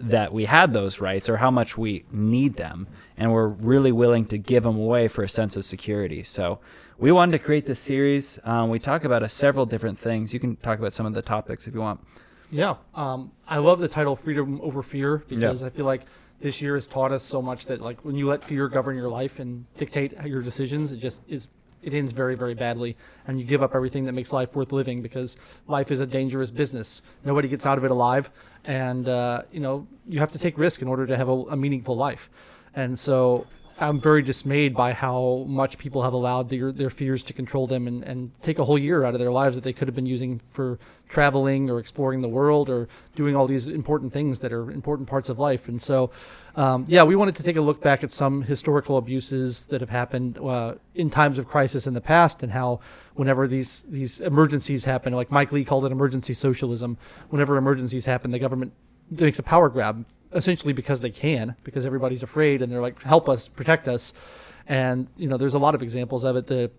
that 0.00 0.32
we 0.32 0.46
had 0.46 0.72
those 0.72 1.00
rights 1.00 1.28
or 1.28 1.36
how 1.36 1.50
much 1.50 1.76
we 1.76 2.04
need 2.10 2.56
them, 2.56 2.86
and 3.16 3.32
we're 3.32 3.48
really 3.48 3.92
willing 3.92 4.24
to 4.26 4.38
give 4.38 4.62
them 4.62 4.76
away 4.76 5.08
for 5.08 5.22
a 5.22 5.28
sense 5.28 5.56
of 5.56 5.64
security. 5.64 6.22
So. 6.22 6.58
We 7.00 7.12
wanted 7.12 7.30
to 7.30 7.38
create 7.38 7.64
this 7.64 7.78
series. 7.78 8.40
Um, 8.42 8.70
we 8.70 8.80
talk 8.80 9.04
about 9.04 9.22
uh, 9.22 9.28
several 9.28 9.66
different 9.66 10.00
things. 10.00 10.34
You 10.34 10.40
can 10.40 10.56
talk 10.56 10.80
about 10.80 10.92
some 10.92 11.06
of 11.06 11.14
the 11.14 11.22
topics 11.22 11.68
if 11.68 11.72
you 11.74 11.80
want. 11.80 12.00
Yeah, 12.50 12.74
um, 12.92 13.30
I 13.46 13.58
love 13.58 13.78
the 13.78 13.86
title 13.86 14.16
"Freedom 14.16 14.60
Over 14.60 14.82
Fear" 14.82 15.22
because 15.28 15.62
I 15.62 15.70
feel 15.70 15.86
like 15.86 16.02
this 16.40 16.62
year 16.62 16.74
has 16.74 16.86
taught 16.86 17.12
us 17.12 17.22
so 17.22 17.42
much 17.42 17.66
that 17.66 17.80
like 17.80 18.04
when 18.04 18.14
you 18.14 18.28
let 18.28 18.44
fear 18.44 18.68
govern 18.68 18.96
your 18.96 19.08
life 19.08 19.38
and 19.38 19.66
dictate 19.76 20.12
your 20.24 20.42
decisions, 20.42 20.92
it 20.92 20.98
just 20.98 21.22
is 21.28 21.48
it 21.82 21.94
ends 21.94 22.12
very 22.12 22.34
very 22.34 22.54
badly, 22.54 22.96
and 23.26 23.40
you 23.40 23.46
give 23.46 23.62
up 23.62 23.74
everything 23.74 24.04
that 24.04 24.12
makes 24.12 24.32
life 24.32 24.54
worth 24.54 24.72
living 24.72 25.02
because 25.02 25.36
life 25.66 25.90
is 25.90 26.00
a 26.00 26.06
dangerous 26.06 26.50
business. 26.50 27.02
Nobody 27.24 27.48
gets 27.48 27.66
out 27.66 27.78
of 27.78 27.84
it 27.84 27.90
alive, 27.90 28.30
and 28.64 29.08
uh, 29.08 29.42
you 29.52 29.60
know 29.60 29.86
you 30.06 30.18
have 30.20 30.32
to 30.32 30.38
take 30.38 30.58
risk 30.58 30.82
in 30.82 30.88
order 30.88 31.06
to 31.06 31.16
have 31.16 31.28
a, 31.28 31.32
a 31.32 31.56
meaningful 31.56 31.96
life, 31.96 32.30
and 32.74 32.98
so. 32.98 33.46
I'm 33.80 34.00
very 34.00 34.22
dismayed 34.22 34.74
by 34.74 34.92
how 34.92 35.44
much 35.46 35.78
people 35.78 36.02
have 36.02 36.12
allowed 36.12 36.48
their, 36.48 36.72
their 36.72 36.90
fears 36.90 37.22
to 37.24 37.32
control 37.32 37.66
them 37.66 37.86
and, 37.86 38.02
and 38.02 38.32
take 38.42 38.58
a 38.58 38.64
whole 38.64 38.78
year 38.78 39.04
out 39.04 39.14
of 39.14 39.20
their 39.20 39.30
lives 39.30 39.54
that 39.54 39.62
they 39.62 39.72
could 39.72 39.86
have 39.86 39.94
been 39.94 40.06
using 40.06 40.40
for 40.50 40.78
traveling 41.08 41.70
or 41.70 41.78
exploring 41.78 42.20
the 42.20 42.28
world 42.28 42.68
or 42.68 42.88
doing 43.14 43.36
all 43.36 43.46
these 43.46 43.68
important 43.68 44.12
things 44.12 44.40
that 44.40 44.52
are 44.52 44.70
important 44.70 45.08
parts 45.08 45.28
of 45.28 45.38
life. 45.38 45.68
And 45.68 45.80
so, 45.80 46.10
um, 46.56 46.86
yeah, 46.88 47.04
we 47.04 47.14
wanted 47.14 47.36
to 47.36 47.42
take 47.42 47.56
a 47.56 47.60
look 47.60 47.80
back 47.80 48.02
at 48.02 48.10
some 48.10 48.42
historical 48.42 48.96
abuses 48.96 49.66
that 49.66 49.80
have 49.80 49.90
happened 49.90 50.38
uh, 50.38 50.74
in 50.94 51.08
times 51.08 51.38
of 51.38 51.46
crisis 51.46 51.86
in 51.86 51.94
the 51.94 52.00
past 52.00 52.42
and 52.42 52.52
how 52.52 52.80
whenever 53.14 53.46
these, 53.46 53.82
these 53.88 54.18
emergencies 54.20 54.84
happen, 54.84 55.12
like 55.12 55.30
Mike 55.30 55.52
Lee 55.52 55.64
called 55.64 55.84
it 55.84 55.92
emergency 55.92 56.32
socialism, 56.32 56.98
whenever 57.28 57.56
emergencies 57.56 58.06
happen, 58.06 58.32
the 58.32 58.38
government 58.40 58.72
makes 59.10 59.38
a 59.38 59.42
power 59.42 59.68
grab 59.68 60.04
essentially 60.32 60.72
because 60.72 61.00
they 61.00 61.10
can, 61.10 61.56
because 61.64 61.86
everybody's 61.86 62.22
afraid 62.22 62.62
and 62.62 62.70
they're 62.70 62.82
like, 62.82 63.02
help 63.02 63.28
us, 63.28 63.48
protect 63.48 63.88
us. 63.88 64.12
And, 64.66 65.08
you 65.16 65.28
know, 65.28 65.36
there's 65.36 65.54
a 65.54 65.58
lot 65.58 65.74
of 65.74 65.82
examples 65.82 66.24
of 66.24 66.36
it. 66.36 66.46
The, 66.46 66.70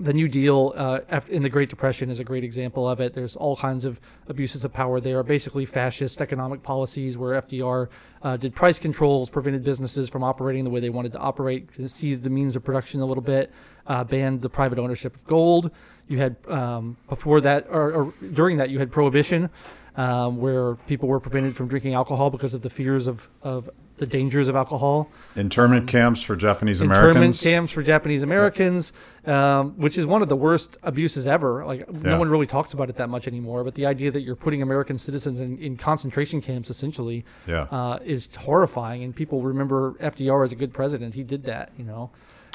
the 0.00 0.12
New 0.12 0.28
Deal 0.28 0.72
uh, 0.76 1.00
in 1.28 1.42
the 1.42 1.48
Great 1.48 1.68
Depression 1.68 2.08
is 2.08 2.20
a 2.20 2.24
great 2.24 2.44
example 2.44 2.88
of 2.88 3.00
it. 3.00 3.14
There's 3.14 3.36
all 3.36 3.56
kinds 3.56 3.84
of 3.84 4.00
abuses 4.28 4.64
of 4.64 4.72
power 4.72 5.00
there, 5.00 5.22
basically 5.22 5.64
fascist 5.64 6.20
economic 6.20 6.62
policies 6.62 7.18
where 7.18 7.40
FDR 7.40 7.88
uh, 8.22 8.36
did 8.36 8.54
price 8.54 8.78
controls, 8.78 9.28
prevented 9.28 9.64
businesses 9.64 10.08
from 10.08 10.22
operating 10.22 10.64
the 10.64 10.70
way 10.70 10.80
they 10.80 10.90
wanted 10.90 11.12
to 11.12 11.18
operate, 11.18 11.68
seized 11.90 12.22
the 12.22 12.30
means 12.30 12.54
of 12.54 12.64
production 12.64 13.00
a 13.00 13.06
little 13.06 13.22
bit, 13.22 13.52
uh, 13.86 14.04
banned 14.04 14.42
the 14.42 14.48
private 14.48 14.78
ownership 14.78 15.16
of 15.16 15.26
gold. 15.26 15.70
You 16.06 16.18
had 16.18 16.36
um, 16.46 16.96
before 17.08 17.40
that, 17.40 17.66
or, 17.68 17.92
or 17.92 18.14
during 18.32 18.56
that, 18.58 18.70
you 18.70 18.78
had 18.78 18.92
prohibition. 18.92 19.50
Um, 19.98 20.38
where 20.38 20.76
people 20.86 21.08
were 21.08 21.20
prevented 21.20 21.54
from 21.56 21.68
drinking 21.68 21.92
alcohol 21.92 22.30
because 22.30 22.54
of 22.54 22.62
the 22.62 22.70
fears 22.70 23.06
of, 23.06 23.28
of 23.42 23.68
the 23.96 24.06
dangers 24.06 24.46
of 24.46 24.54
alcohol. 24.54 25.10
Internment 25.34 25.88
camps 25.88 26.22
for 26.22 26.36
Japanese 26.36 26.80
Americans. 26.80 27.08
Internment 27.08 27.40
camps 27.42 27.72
for 27.72 27.82
Japanese 27.82 28.22
Americans, 28.22 28.92
um, 29.26 29.72
which 29.76 29.98
is 29.98 30.06
one 30.06 30.22
of 30.22 30.28
the 30.28 30.36
worst 30.36 30.76
abuses 30.84 31.26
ever. 31.26 31.64
Like 31.66 31.80
Yeah. 31.80 32.10
no 32.10 32.18
one 32.20 32.28
really 32.30 32.46
talks 32.46 32.72
about 32.72 32.88
it 32.88 32.96
that 32.96 33.08
much 33.08 33.26
anymore. 33.26 33.64
But 33.64 33.74
the 33.74 33.86
idea 33.86 34.12
that 34.12 34.20
you're 34.20 34.36
putting 34.36 34.62
American 34.62 34.96
citizens 34.98 35.40
in, 35.40 35.58
in 35.58 35.76
concentration 35.76 36.40
camps 36.40 36.70
essentially 36.70 37.24
Yeah. 37.48 37.66
uh, 37.72 37.98
is 38.04 38.28
horrifying. 38.36 39.02
And 39.02 39.16
people 39.16 39.42
remember 39.42 39.94
FDR 40.00 40.44
as 40.44 40.52
a 40.52 40.56
good 40.56 40.72
president. 40.72 41.14
He 41.14 41.24
did 41.24 41.42
that, 41.44 41.72
you 41.76 41.84
know. 41.84 42.10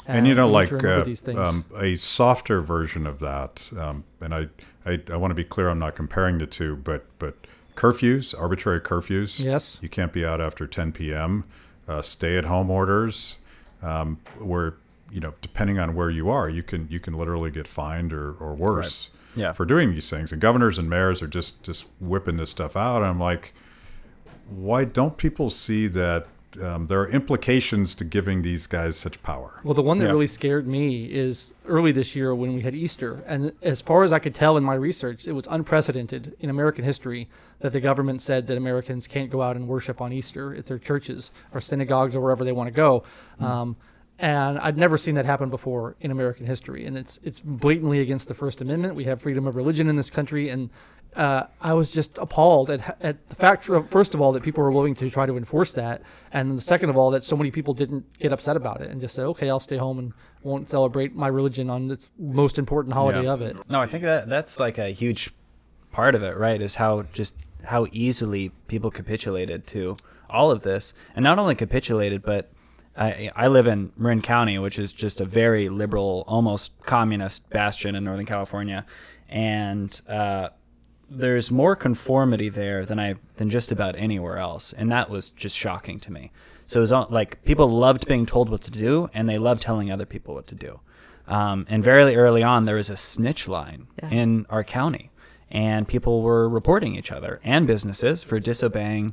and 0.06 0.26
you 0.26 0.32
Uh, 0.32 0.36
know, 0.36 0.48
like 0.48 0.72
uh, 0.72 1.04
these 1.04 1.20
things. 1.20 1.38
um, 1.38 1.64
a 1.78 1.96
softer 1.96 2.62
version 2.62 3.06
of 3.06 3.18
that. 3.20 3.70
Um, 3.78 4.04
and 4.22 4.34
I, 4.34 4.48
I, 4.86 5.00
I 5.10 5.16
want 5.16 5.30
to 5.30 5.34
be 5.34 5.44
clear. 5.44 5.68
I'm 5.68 5.78
not 5.78 5.96
comparing 5.96 6.38
the 6.38 6.46
two, 6.46 6.76
but 6.76 7.06
but 7.18 7.36
curfews, 7.76 8.38
arbitrary 8.38 8.80
curfews. 8.80 9.42
Yes. 9.42 9.78
you 9.80 9.88
can't 9.88 10.12
be 10.12 10.24
out 10.24 10.40
after 10.40 10.66
10 10.66 10.92
p.m. 10.92 11.44
Uh, 11.88 12.02
stay-at-home 12.02 12.70
orders, 12.70 13.38
um, 13.82 14.18
where 14.38 14.74
you 15.10 15.20
know, 15.20 15.34
depending 15.42 15.78
on 15.78 15.94
where 15.94 16.10
you 16.10 16.28
are, 16.30 16.48
you 16.48 16.62
can 16.62 16.88
you 16.90 16.98
can 16.98 17.14
literally 17.14 17.50
get 17.50 17.68
fined 17.68 18.12
or 18.12 18.32
or 18.34 18.54
worse. 18.54 19.10
Yeah. 19.36 19.52
For 19.52 19.64
doing 19.64 19.90
these 19.92 20.08
things, 20.08 20.30
and 20.30 20.40
governors 20.40 20.78
and 20.78 20.88
mayors 20.88 21.20
are 21.20 21.26
just 21.26 21.62
just 21.62 21.86
whipping 22.00 22.36
this 22.36 22.50
stuff 22.50 22.76
out. 22.76 22.98
And 22.98 23.06
I'm 23.06 23.18
like, 23.20 23.52
why 24.48 24.84
don't 24.84 25.16
people 25.16 25.50
see 25.50 25.86
that 25.88 26.26
um, 26.62 26.86
there 26.86 27.00
are 27.00 27.08
implications 27.08 27.94
to 27.96 28.04
giving 28.04 28.42
these 28.42 28.66
guys 28.66 28.96
such 28.96 29.22
power? 29.22 29.60
Well, 29.64 29.74
the 29.74 29.82
one 29.82 29.98
that 29.98 30.04
Yeah. 30.06 30.10
really 30.12 30.26
scared 30.26 30.66
me 30.66 31.04
is 31.06 31.54
early 31.66 31.92
this 31.92 32.14
year 32.14 32.34
when 32.34 32.54
we 32.54 32.62
had 32.62 32.74
Easter. 32.74 33.22
And 33.26 33.52
as 33.62 33.80
far 33.80 34.02
as 34.04 34.12
I 34.12 34.18
could 34.18 34.34
tell 34.34 34.56
in 34.56 34.64
my 34.64 34.74
research, 34.74 35.26
it 35.26 35.32
was 35.32 35.46
unprecedented 35.50 36.34
in 36.40 36.50
American 36.50 36.84
history 36.84 37.28
that 37.60 37.72
the 37.72 37.80
government 37.80 38.22
said 38.22 38.46
that 38.46 38.56
Americans 38.56 39.06
can't 39.06 39.30
go 39.30 39.42
out 39.42 39.56
and 39.56 39.66
worship 39.68 40.00
on 40.00 40.12
Easter 40.12 40.54
at 40.54 40.66
their 40.66 40.78
churches 40.78 41.30
or 41.52 41.60
synagogues 41.60 42.14
or 42.14 42.20
wherever 42.20 42.44
they 42.44 42.52
want 42.52 42.68
to 42.68 42.74
go. 42.74 43.02
Um, 43.40 43.76
and 44.18 44.58
I'd 44.60 44.78
never 44.78 44.96
seen 44.96 45.16
that 45.16 45.24
happen 45.24 45.50
before 45.50 45.96
in 46.00 46.10
American 46.12 46.46
history. 46.46 46.86
And 46.86 46.96
it's 46.96 47.18
it's 47.24 47.40
blatantly 47.40 47.98
against 48.00 48.28
the 48.28 48.34
First 48.34 48.60
Amendment. 48.60 48.94
We 48.94 49.04
have 49.04 49.20
freedom 49.20 49.46
of 49.46 49.56
religion 49.56 49.88
in 49.88 49.96
this 49.96 50.08
country, 50.10 50.48
and 50.48 50.70
uh, 51.16 51.44
I 51.60 51.72
was 51.74 51.90
just 51.90 52.18
appalled 52.18 52.70
at, 52.70 52.96
at 53.00 53.28
the 53.28 53.36
fact, 53.36 53.64
first 53.88 54.14
of 54.14 54.20
all, 54.20 54.32
that 54.32 54.42
people 54.42 54.62
were 54.62 54.70
willing 54.72 54.94
to 54.96 55.08
try 55.10 55.26
to 55.26 55.36
enforce 55.36 55.72
that, 55.74 56.02
and 56.32 56.50
then 56.50 56.58
second 56.58 56.90
of 56.90 56.96
all, 56.96 57.10
that 57.12 57.22
so 57.24 57.36
many 57.36 57.50
people 57.50 57.74
didn't 57.74 58.04
get 58.18 58.32
upset 58.32 58.56
about 58.56 58.80
it 58.80 58.90
and 58.90 59.00
just 59.00 59.14
say, 59.14 59.22
okay, 59.22 59.48
I'll 59.48 59.60
stay 59.60 59.76
home 59.76 59.98
and 59.98 60.12
won't 60.42 60.68
celebrate 60.68 61.14
my 61.14 61.28
religion 61.28 61.70
on 61.70 61.90
its 61.90 62.10
most 62.18 62.58
important 62.58 62.94
holiday 62.94 63.22
Yeah. 63.24 63.32
of 63.34 63.42
it. 63.42 63.56
No, 63.70 63.80
I 63.80 63.86
think 63.86 64.02
that 64.04 64.28
that's 64.28 64.58
like 64.58 64.76
a 64.78 64.90
huge 64.90 65.32
part 65.92 66.14
of 66.14 66.22
it, 66.22 66.36
right? 66.36 66.60
Is 66.60 66.74
how 66.76 67.02
just 67.12 67.34
how 67.64 67.86
easily 67.92 68.50
people 68.68 68.90
capitulated 68.90 69.66
to 69.68 69.96
all 70.28 70.50
of 70.50 70.62
this, 70.64 70.92
and 71.14 71.22
not 71.22 71.38
only 71.38 71.54
capitulated, 71.54 72.22
but 72.22 72.50
I, 72.96 73.30
I 73.34 73.48
live 73.48 73.66
in 73.66 73.92
Marin 73.96 74.20
County, 74.20 74.58
which 74.58 74.78
is 74.78 74.92
just 74.92 75.20
a 75.20 75.24
very 75.24 75.68
liberal, 75.68 76.24
almost 76.26 76.72
communist 76.82 77.48
bastion 77.50 77.94
in 77.94 78.04
Northern 78.04 78.26
California, 78.26 78.84
and 79.28 80.00
uh, 80.08 80.48
there's 81.18 81.50
more 81.50 81.76
conformity 81.76 82.48
there 82.48 82.84
than 82.84 82.98
I 82.98 83.14
than 83.36 83.50
just 83.50 83.72
about 83.72 83.96
anywhere 83.96 84.38
else, 84.38 84.72
and 84.72 84.90
that 84.92 85.10
was 85.10 85.30
just 85.30 85.56
shocking 85.56 85.98
to 86.00 86.12
me. 86.12 86.30
So 86.66 86.80
it 86.80 86.82
was 86.82 86.92
all, 86.92 87.06
like 87.10 87.42
people 87.44 87.68
loved 87.68 88.06
being 88.06 88.24
told 88.26 88.48
what 88.48 88.62
to 88.62 88.70
do, 88.70 89.08
and 89.14 89.28
they 89.28 89.38
loved 89.38 89.62
telling 89.62 89.90
other 89.90 90.06
people 90.06 90.34
what 90.34 90.46
to 90.48 90.54
do. 90.54 90.80
Um, 91.26 91.66
and 91.68 91.82
very 91.84 92.16
early 92.16 92.42
on, 92.42 92.64
there 92.64 92.76
was 92.76 92.90
a 92.90 92.96
snitch 92.96 93.48
line 93.48 93.86
Yeah. 94.02 94.10
in 94.10 94.46
our 94.50 94.64
county, 94.64 95.10
and 95.50 95.86
people 95.88 96.22
were 96.22 96.48
reporting 96.48 96.96
each 96.96 97.12
other 97.12 97.40
and 97.44 97.66
businesses 97.66 98.22
for 98.22 98.38
disobeying 98.40 99.12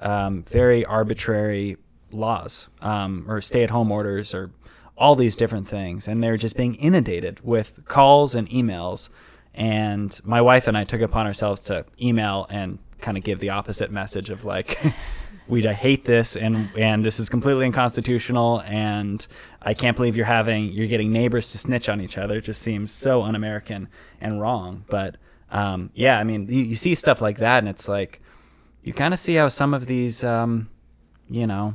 um, 0.00 0.44
very 0.44 0.84
arbitrary 0.84 1.76
laws 2.10 2.68
um, 2.80 3.24
or 3.28 3.40
stay-at-home 3.40 3.90
orders 3.90 4.32
or 4.34 4.50
all 4.96 5.14
these 5.14 5.36
different 5.36 5.68
things, 5.68 6.08
and 6.08 6.22
they're 6.22 6.36
just 6.36 6.56
being 6.56 6.74
inundated 6.76 7.40
with 7.44 7.84
calls 7.86 8.34
and 8.34 8.48
emails. 8.48 9.08
And 9.54 10.18
my 10.24 10.40
wife 10.40 10.68
and 10.68 10.76
I 10.76 10.84
took 10.84 11.00
upon 11.00 11.26
ourselves 11.26 11.60
to 11.62 11.84
email 12.00 12.46
and 12.50 12.78
kind 13.00 13.16
of 13.16 13.24
give 13.24 13.40
the 13.40 13.50
opposite 13.50 13.90
message 13.90 14.30
of 14.30 14.44
like, 14.44 14.80
we 15.48 15.62
hate 15.62 16.04
this 16.04 16.36
and 16.36 16.68
and 16.76 17.02
this 17.02 17.18
is 17.18 17.30
completely 17.30 17.64
unconstitutional 17.64 18.60
and 18.66 19.26
I 19.62 19.72
can't 19.72 19.96
believe 19.96 20.14
you're 20.14 20.26
having 20.26 20.72
you're 20.72 20.86
getting 20.86 21.10
neighbors 21.10 21.52
to 21.52 21.58
snitch 21.58 21.88
on 21.88 22.00
each 22.00 22.18
other. 22.18 22.38
It 22.38 22.44
just 22.44 22.62
seems 22.62 22.92
so 22.92 23.22
un-American 23.22 23.88
and 24.20 24.40
wrong. 24.40 24.84
But 24.88 25.16
um, 25.50 25.90
yeah, 25.94 26.18
I 26.18 26.24
mean, 26.24 26.48
you, 26.48 26.62
you 26.62 26.76
see 26.76 26.94
stuff 26.94 27.20
like 27.20 27.38
that, 27.38 27.58
and 27.58 27.68
it's 27.68 27.88
like 27.88 28.20
you 28.82 28.92
kind 28.92 29.14
of 29.14 29.20
see 29.20 29.34
how 29.34 29.48
some 29.48 29.74
of 29.74 29.86
these, 29.86 30.22
um, 30.22 30.68
you 31.28 31.46
know, 31.46 31.74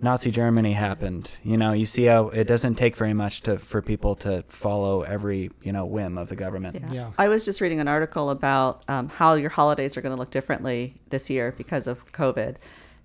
Nazi 0.00 0.30
Germany 0.30 0.72
happened. 0.72 1.38
You 1.42 1.56
know, 1.56 1.72
you 1.72 1.86
see 1.86 2.04
how 2.04 2.28
it 2.28 2.44
doesn't 2.44 2.74
take 2.74 2.96
very 2.96 3.14
much 3.14 3.40
to 3.42 3.58
for 3.58 3.80
people 3.80 4.14
to 4.16 4.44
follow 4.48 5.02
every 5.02 5.50
you 5.62 5.72
know 5.72 5.86
whim 5.86 6.18
of 6.18 6.28
the 6.28 6.36
government. 6.36 6.76
Yeah. 6.80 6.92
Yeah. 6.92 7.10
I 7.18 7.28
was 7.28 7.44
just 7.44 7.60
reading 7.60 7.80
an 7.80 7.88
article 7.88 8.30
about 8.30 8.84
um, 8.88 9.08
how 9.08 9.34
your 9.34 9.50
holidays 9.50 9.96
are 9.96 10.02
going 10.02 10.14
to 10.14 10.18
look 10.18 10.30
differently 10.30 10.94
this 11.08 11.30
year 11.30 11.54
because 11.56 11.86
of 11.86 12.12
COVID 12.12 12.56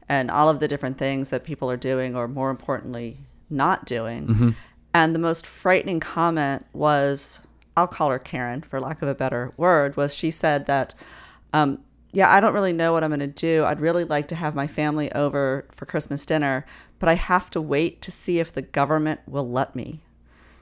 and 0.10 0.30
all 0.30 0.50
of 0.50 0.60
the 0.60 0.68
different 0.68 0.98
things 0.98 1.30
that 1.30 1.46
people 1.46 1.72
are 1.72 1.78
doing, 1.78 2.16
or 2.16 2.28
more 2.28 2.50
importantly, 2.50 3.18
not 3.50 3.86
doing. 3.86 4.56
And 4.94 5.16
the 5.16 5.20
most 5.20 5.48
frightening 5.48 6.02
comment 6.02 6.66
was 6.74 7.42
I'll 7.78 7.88
call 7.88 8.10
her 8.10 8.20
Karen 8.20 8.62
for 8.62 8.82
lack 8.82 9.02
of 9.02 9.08
a 9.08 9.16
better 9.16 9.54
word 9.56 9.96
was 9.96 10.14
she 10.14 10.30
said 10.30 10.66
that, 10.66 10.94
um, 11.54 11.80
yeah, 12.14 12.30
I 12.30 12.40
don't 12.40 12.54
really 12.54 12.74
know 12.74 12.92
what 12.92 13.04
I'm 13.04 13.10
going 13.10 13.20
to 13.20 13.28
do. 13.28 13.64
I'd 13.64 13.80
really 13.80 14.04
like 14.04 14.28
to 14.30 14.36
have 14.36 14.54
my 14.56 14.68
family 14.68 15.12
over 15.14 15.66
for 15.72 15.86
Christmas 15.86 16.26
dinner, 16.26 16.66
but 17.00 17.08
I 17.08 17.14
have 17.16 17.50
to 17.52 17.62
wait 17.62 18.02
to 18.02 18.12
see 18.12 18.40
if 18.40 18.52
the 18.52 18.62
government 18.62 19.22
will 19.26 19.50
let 19.50 19.76
me. 19.76 20.02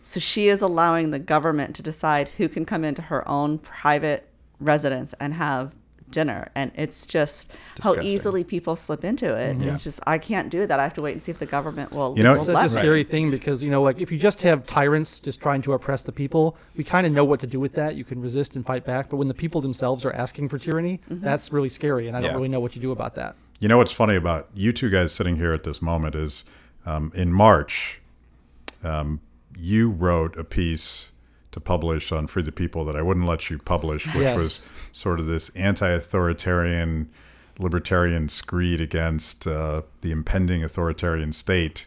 So 0.02 0.20
she 0.20 0.48
is 0.48 0.62
allowing 0.62 1.12
the 1.12 1.20
government 1.20 1.76
to 1.76 1.84
decide 1.84 2.30
who 2.30 2.48
can 2.48 2.66
come 2.66 2.84
into 2.84 3.04
her 3.04 3.28
own 3.28 3.60
private 3.60 4.28
residence 4.60 5.14
and 5.20 5.34
have 5.34 5.74
dinner. 6.12 6.50
And 6.56 6.72
it's 6.76 7.06
just 7.08 7.52
how 7.84 8.00
easily 8.02 8.44
people 8.44 8.76
slip 8.76 9.04
into 9.04 9.36
it. 9.36 9.62
It's 9.62 9.84
just, 9.84 10.00
I 10.08 10.18
can't 10.18 10.50
do 10.50 10.66
that. 10.68 10.80
I 10.80 10.84
have 10.84 10.94
to 10.96 11.02
wait 11.02 11.12
and 11.14 11.22
see 11.22 11.32
if 11.32 11.40
the 11.40 11.46
government 11.46 11.92
will, 11.92 12.16
You 12.18 12.24
know, 12.24 12.32
will 12.32 12.38
It's 12.38 12.46
such 12.46 12.56
a 12.72 12.76
me. 12.76 12.82
scary 12.82 13.04
thing 13.04 13.30
because 13.32 13.62
you 13.64 13.70
know, 13.70 13.82
like 13.82 14.00
if 14.00 14.12
you 14.12 14.18
just 14.18 14.42
have 14.44 14.66
tyrants 14.66 15.20
just 15.20 15.42
trying 15.42 15.62
to 15.64 15.74
oppress 15.74 16.02
the 16.04 16.12
people, 16.12 16.58
we 16.76 16.84
kind 16.84 17.06
of 17.08 17.14
know 17.14 17.26
what 17.26 17.40
to 17.42 17.48
do 17.48 17.60
with 17.60 17.74
that. 17.74 17.96
You 17.96 18.04
can 18.04 18.22
resist 18.22 18.56
and 18.56 18.66
fight 18.66 18.86
back, 18.86 19.10
but 19.10 19.18
when 19.18 19.28
the 19.28 19.34
people 19.34 19.62
themselves 19.62 20.06
are 20.06 20.14
asking 20.14 20.50
for 20.50 20.58
tyranny, 20.58 21.02
that's 21.10 21.52
really 21.54 21.70
scary, 21.70 22.08
and 22.08 22.16
I 22.18 22.22
don't 22.22 22.30
Yeah. 22.32 22.36
really 22.36 22.50
know 22.50 22.60
what 22.60 22.76
you 22.76 22.82
do 22.82 22.92
about 22.92 23.16
that. 23.16 23.36
You 23.60 23.68
know 23.68 23.78
what's 23.78 23.92
funny 23.92 24.16
about 24.16 24.48
you 24.54 24.72
two 24.72 24.90
guys 24.90 25.12
sitting 25.12 25.36
here 25.36 25.52
at 25.52 25.64
this 25.64 25.82
moment 25.82 26.16
is 26.16 26.46
um, 26.86 27.12
in 27.14 27.32
March, 27.34 28.00
um, 28.84 29.20
you 29.58 29.90
wrote 29.90 30.38
a 30.38 30.44
piece 30.44 31.12
to 31.60 31.64
publish 31.64 32.12
on 32.12 32.28
Free 32.28 32.44
the 32.44 32.52
People 32.52 32.86
that 32.86 32.96
I 32.96 33.02
wouldn't 33.02 33.26
let 33.26 33.50
you 33.50 33.58
publish, 33.60 34.06
which 34.08 34.16
Yes. 34.24 34.36
was 34.36 34.66
sort 34.92 35.20
of 35.20 35.26
this 35.28 35.50
anti-authoritarian, 35.50 37.10
libertarian 37.60 38.30
screed 38.30 38.82
against 38.82 39.46
uh, 39.48 39.82
the 40.02 40.12
impending 40.12 40.64
authoritarian 40.64 41.34
state. 41.34 41.86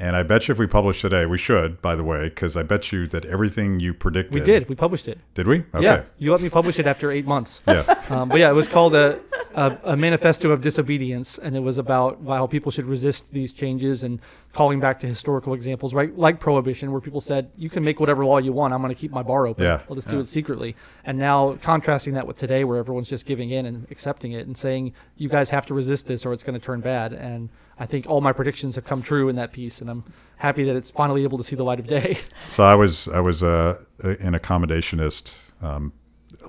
And 0.00 0.14
I 0.14 0.22
bet 0.22 0.46
you 0.46 0.52
if 0.52 0.58
we 0.58 0.68
publish 0.68 1.00
today, 1.00 1.26
we 1.26 1.38
should, 1.38 1.82
by 1.82 1.96
the 1.96 2.04
way, 2.04 2.28
because 2.28 2.56
I 2.56 2.62
bet 2.62 2.92
you 2.92 3.08
that 3.08 3.24
everything 3.24 3.80
you 3.80 3.92
predicted. 3.92 4.32
We 4.32 4.40
did. 4.40 4.68
We 4.68 4.76
published 4.76 5.08
it. 5.08 5.18
Did 5.34 5.48
we? 5.48 5.58
Okay. 5.74 5.82
Yes, 5.82 6.14
you 6.18 6.30
let 6.30 6.40
me 6.40 6.48
publish 6.48 6.78
it 6.78 6.86
after 6.86 7.10
eight 7.10 7.26
months. 7.26 7.60
Yeah. 7.66 7.94
Um, 8.08 8.30
but 8.30 8.38
yeah, 8.38 8.48
it 8.48 8.54
was 8.54 8.68
called 8.68 8.94
a, 8.94 9.20
a, 9.54 9.76
a 9.84 9.96
manifesto 9.96 10.50
of 10.50 10.62
disobedience, 10.62 11.36
and 11.36 11.54
it 11.54 11.60
was 11.60 11.76
about 11.76 12.18
how 12.26 12.46
people 12.46 12.72
should 12.72 12.86
resist 12.86 13.32
these 13.32 13.52
changes 13.52 14.02
and 14.02 14.18
calling 14.54 14.80
back 14.80 14.98
to 15.00 15.06
historical 15.06 15.52
examples, 15.52 15.92
right? 15.92 16.16
Like 16.16 16.40
prohibition, 16.40 16.90
where 16.90 17.02
people 17.02 17.20
said, 17.20 17.50
"You 17.58 17.68
can 17.68 17.84
make 17.84 18.00
whatever 18.00 18.24
law 18.24 18.38
you 18.38 18.54
want. 18.54 18.72
I'm 18.72 18.80
going 18.80 18.94
to 18.94 18.98
keep 18.98 19.10
my 19.10 19.22
bar 19.22 19.46
open. 19.46 19.64
Yeah. 19.64 19.82
I'll 19.90 19.94
just 19.94 20.08
do 20.08 20.18
it 20.20 20.26
secretly." 20.26 20.74
And 21.04 21.18
now 21.18 21.56
contrasting 21.56 22.14
that 22.14 22.26
with 22.26 22.38
today, 22.38 22.64
where 22.64 22.78
everyone's 22.78 23.10
just 23.10 23.26
giving 23.26 23.50
in 23.50 23.66
and 23.66 23.86
accepting 23.90 24.32
it 24.32 24.46
and 24.46 24.56
saying, 24.56 24.94
"You 25.18 25.28
guys 25.28 25.50
have 25.50 25.66
to 25.66 25.74
resist 25.74 26.06
this, 26.06 26.24
or 26.24 26.32
it's 26.32 26.42
going 26.42 26.58
to 26.58 26.64
turn 26.64 26.80
bad." 26.80 27.12
And 27.12 27.50
I 27.78 27.86
think 27.86 28.06
all 28.08 28.20
my 28.20 28.32
predictions 28.32 28.74
have 28.74 28.84
come 28.84 29.02
true 29.02 29.28
in 29.28 29.36
that 29.36 29.52
piece, 29.52 29.80
and 29.80 29.88
I'm 29.90 30.04
happy 30.36 30.64
that 30.64 30.74
it's 30.76 30.90
finally 30.90 31.22
able 31.22 31.38
to 31.38 31.44
see 31.44 31.54
the 31.56 31.62
light 31.64 31.78
of 31.80 31.86
day. 31.86 32.18
So 32.48 32.64
I 32.64 32.74
was 32.74 33.08
I 33.08 33.20
was 33.20 33.42
uh, 33.42 33.78
an 34.02 34.32
accommodationist, 34.34 35.52
um, 35.62 35.92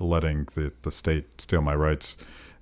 letting 0.00 0.44
the, 0.54 0.72
the 0.82 0.90
state 0.90 1.40
steal 1.40 1.60
my 1.60 1.74
rights. 1.74 2.16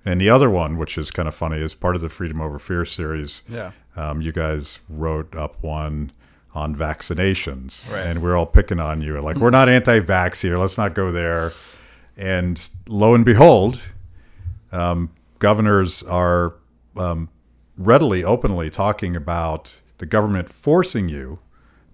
And 0.05 0.19
the 0.21 0.29
other 0.29 0.49
one, 0.49 0.77
which 0.77 0.97
is 0.97 1.11
kind 1.11 1.27
of 1.27 1.35
funny, 1.35 1.57
is 1.61 1.73
part 1.73 1.95
of 1.95 2.01
the 2.01 2.09
Freedom 2.09 2.41
Over 2.41 2.57
Fear 2.59 2.85
series. 2.85 3.43
Yeah. 3.49 3.71
Um, 3.95 4.21
you 4.21 4.31
guys 4.31 4.79
wrote 4.89 5.35
up 5.35 5.61
one 5.61 6.11
on 6.55 6.75
vaccinations, 6.75 7.91
Right. 7.91 8.05
and 8.07 8.21
we're 8.23 8.35
all 8.35 8.45
picking 8.45 8.79
on 8.79 9.01
you. 9.01 9.19
Like 9.21 9.37
we're 9.37 9.49
not 9.49 9.67
anti-vax 9.69 10.41
here. 10.41 10.57
Let's 10.57 10.77
not 10.77 10.93
go 10.95 11.11
there. 11.11 11.51
And 12.17 12.69
lo 12.87 13.13
and 13.13 13.23
behold, 13.25 13.81
um, 14.71 15.09
governors 15.39 16.03
are 16.03 16.55
um, 16.97 17.29
readily, 17.79 18.23
openly 18.23 18.69
talking 18.69 19.15
about 19.15 19.81
the 19.97 20.05
government 20.05 20.49
forcing 20.49 21.09
you 21.09 21.39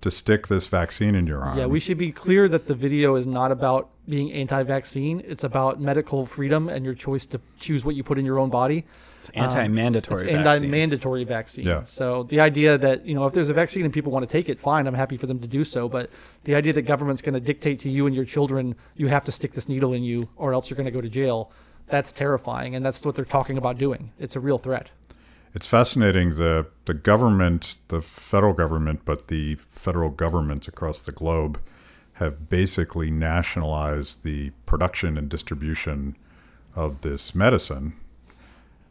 to 0.02 0.12
stick 0.12 0.48
this 0.48 0.68
vaccine 0.68 1.16
in 1.16 1.26
your 1.26 1.42
arm. 1.42 1.58
Yeah, 1.58 1.68
we 1.68 1.80
should 1.80 1.98
be 1.98 2.12
clear 2.12 2.48
that 2.50 2.68
the 2.68 2.76
video 2.76 3.16
is 3.16 3.26
not 3.26 3.52
about 3.52 3.90
being 4.08 4.32
anti-vaccine. 4.34 5.24
It's 5.26 5.44
about 5.44 5.80
medical 5.80 6.26
freedom 6.26 6.70
and 6.70 6.84
your 6.84 6.94
choice 6.94 7.26
to 7.28 7.40
choose 7.60 7.86
what 7.86 7.96
you 7.96 8.04
put 8.04 8.20
in 8.20 8.26
your 8.26 8.38
own 8.38 8.50
body. 8.50 8.86
It's 9.22 9.32
anti-mandatory 9.34 10.22
It's 10.22 10.32
vaccine. 10.32 10.48
anti-mandatory 10.48 11.24
vaccine. 11.24 11.64
Yeah. 11.64 11.84
So 11.86 12.24
the 12.24 12.40
idea 12.40 12.78
that 12.78 13.06
you 13.06 13.16
know 13.16 13.26
if 13.26 13.34
there's 13.34 13.50
a 13.50 13.56
vaccine 13.56 13.84
and 13.84 13.92
people 13.92 14.12
want 14.12 14.28
to 14.28 14.32
take 14.32 14.50
it, 14.50 14.60
fine. 14.60 14.86
I'm 14.86 14.94
happy 14.94 15.18
for 15.18 15.26
them 15.26 15.40
to 15.40 15.48
do 15.48 15.64
so. 15.64 15.90
But 15.90 16.12
the 16.44 16.54
idea 16.54 16.74
that 16.74 16.84
government's 16.84 17.24
going 17.24 17.34
to 17.34 17.40
dictate 17.40 17.80
to 17.80 17.90
you 17.90 18.06
and 18.06 18.16
your 18.16 18.26
children, 18.26 18.76
you 18.96 19.08
have 19.08 19.26
to 19.26 19.32
stick 19.32 19.54
this 19.54 19.68
needle 19.68 19.94
in 19.94 20.04
you, 20.04 20.30
or 20.36 20.54
else 20.54 20.70
you're 20.70 20.78
going 20.78 20.86
to 20.86 20.92
go 20.92 21.02
to 21.02 21.10
jail. 21.10 21.52
That's 21.88 22.12
terrifying, 22.12 22.76
and 22.76 22.86
that's 22.86 23.04
what 23.04 23.16
they're 23.16 23.26
talking 23.26 23.58
about 23.58 23.80
doing. 23.80 24.12
It's 24.20 24.36
a 24.36 24.40
real 24.40 24.60
threat. 24.60 24.92
It's 25.56 25.68
fascinating. 25.68 26.36
The 26.36 26.68
the 26.84 26.94
government, 26.94 27.78
the 27.88 28.02
federal 28.02 28.54
government, 28.54 29.02
but 29.06 29.30
the 29.30 29.56
federal 29.56 30.10
governments 30.10 30.68
across 30.68 31.02
the 31.02 31.14
globe 31.14 31.60
have 32.14 32.50
basically 32.50 33.10
nationalized 33.10 34.24
the 34.24 34.52
production 34.66 35.18
and 35.18 35.30
distribution 35.30 36.18
of 36.76 37.02
this 37.02 37.34
medicine. 37.34 37.94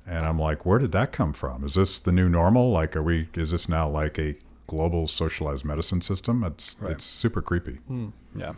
And 0.06 0.26
I'm 0.26 0.38
like, 0.38 0.66
where 0.66 0.78
did 0.78 0.92
that 0.92 1.12
come 1.12 1.32
from? 1.32 1.64
Is 1.64 1.74
this 1.74 1.98
the 1.98 2.12
new 2.12 2.28
normal? 2.28 2.70
Like, 2.70 2.96
are 2.96 3.02
we? 3.02 3.28
Is 3.34 3.50
this 3.50 3.68
now 3.68 3.88
like 3.88 4.18
a 4.18 4.34
global 4.66 5.06
socialized 5.06 5.66
medicine 5.66 6.00
system? 6.00 6.42
It's 6.44 6.76
Right. 6.80 6.92
it's 6.92 7.04
super 7.04 7.42
creepy. 7.42 7.74
Hmm. 7.86 8.08
yeah. 8.34 8.54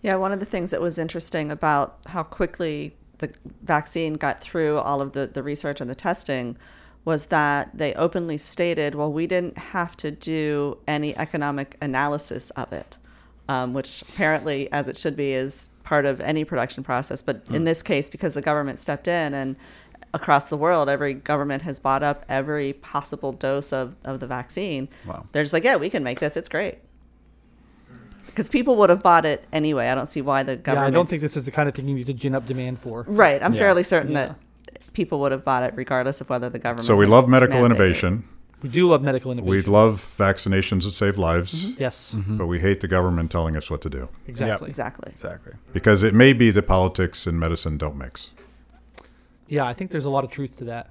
Yeah, 0.00 0.16
one 0.16 0.32
of 0.32 0.40
the 0.40 0.46
things 0.46 0.70
that 0.70 0.80
was 0.80 0.98
interesting 0.98 1.50
about 1.50 1.98
how 2.06 2.22
quickly 2.22 2.94
the 3.18 3.30
vaccine 3.62 4.14
got 4.14 4.40
through 4.40 4.78
all 4.78 5.00
of 5.00 5.12
the, 5.12 5.26
the 5.26 5.42
research 5.42 5.80
and 5.80 5.90
the 5.90 5.94
testing 5.94 6.56
was 7.06 7.26
that 7.26 7.70
they 7.72 7.94
openly 7.94 8.36
stated, 8.36 8.96
well, 8.96 9.10
we 9.10 9.28
didn't 9.28 9.56
have 9.56 9.96
to 9.96 10.10
do 10.10 10.76
any 10.88 11.16
economic 11.16 11.76
analysis 11.80 12.50
of 12.50 12.72
it, 12.72 12.96
um, 13.48 13.72
which 13.72 14.02
apparently, 14.02 14.70
as 14.72 14.88
it 14.88 14.98
should 14.98 15.14
be, 15.14 15.32
is 15.32 15.70
part 15.84 16.04
of 16.04 16.20
any 16.20 16.44
production 16.44 16.82
process. 16.82 17.22
But 17.22 17.46
in 17.48 17.62
this 17.62 17.80
case, 17.80 18.08
because 18.08 18.34
the 18.34 18.42
government 18.42 18.80
stepped 18.80 19.06
in 19.06 19.34
and 19.34 19.54
across 20.12 20.48
the 20.48 20.56
world, 20.56 20.88
every 20.88 21.14
government 21.14 21.62
has 21.62 21.78
bought 21.78 22.02
up 22.02 22.24
every 22.28 22.72
possible 22.72 23.30
dose 23.30 23.72
of, 23.72 23.94
of 24.04 24.18
the 24.18 24.26
vaccine. 24.26 24.88
Wow. 25.06 25.26
They're 25.30 25.44
just 25.44 25.52
like, 25.52 25.62
yeah, 25.62 25.76
we 25.76 25.88
can 25.88 26.02
make 26.02 26.18
this. 26.18 26.36
It's 26.36 26.48
great. 26.48 26.78
Because 28.26 28.48
people 28.48 28.74
would 28.76 28.90
have 28.90 29.02
bought 29.02 29.24
it 29.24 29.44
anyway. 29.52 29.88
I 29.88 29.94
don't 29.94 30.08
see 30.08 30.22
why 30.22 30.42
the 30.42 30.56
government. 30.56 30.86
Yeah. 30.86 30.88
I 30.88 30.90
don't 30.90 31.08
think 31.08 31.22
this 31.22 31.36
is 31.36 31.44
the 31.44 31.52
kind 31.52 31.68
of 31.68 31.74
thing 31.76 31.86
you 31.86 31.94
need 31.94 32.06
to 32.06 32.12
gin 32.12 32.34
up 32.34 32.46
demand 32.46 32.80
for. 32.80 33.04
Right. 33.06 33.40
I'm 33.40 33.52
Yeah. 33.54 33.60
fairly 33.60 33.84
certain 33.84 34.10
Yeah. 34.10 34.26
that 34.26 34.36
people 34.92 35.20
would 35.20 35.32
have 35.32 35.44
bought 35.44 35.62
it 35.62 35.74
regardless 35.76 36.20
of 36.20 36.28
whether 36.30 36.48
the 36.48 36.58
government. 36.58 36.86
So 36.86 36.96
we 36.96 37.06
love 37.06 37.28
medical 37.28 37.60
mandated 37.60 37.62
it. 37.62 37.66
innovation. 37.66 38.28
We 38.62 38.70
do 38.70 38.88
love 38.88 39.02
medical 39.02 39.30
innovation. 39.30 39.70
We 39.70 39.78
love 39.78 40.02
vaccinations 40.18 40.84
that 40.84 40.92
save 40.94 41.18
lives, 41.18 41.78
yes, 41.78 42.16
but 42.26 42.46
we 42.46 42.58
hate 42.58 42.80
the 42.80 42.88
government 42.88 43.30
telling 43.30 43.54
us 43.54 43.70
what 43.70 43.82
to 43.82 43.90
do 43.90 44.08
exactly. 44.26 44.68
Exactly. 44.68 45.10
Exactly. 45.12 45.52
because 45.72 46.02
it 46.02 46.14
may 46.14 46.32
be 46.32 46.50
that 46.50 46.62
politics 46.62 47.26
and 47.26 47.38
medicine 47.38 47.76
don't 47.76 47.96
mix. 47.96 48.30
Yeah, 49.46 49.66
I 49.66 49.74
think 49.74 49.90
there's 49.90 50.06
a 50.06 50.10
lot 50.10 50.24
of 50.24 50.30
truth 50.30 50.56
to 50.56 50.64
that. 50.64 50.90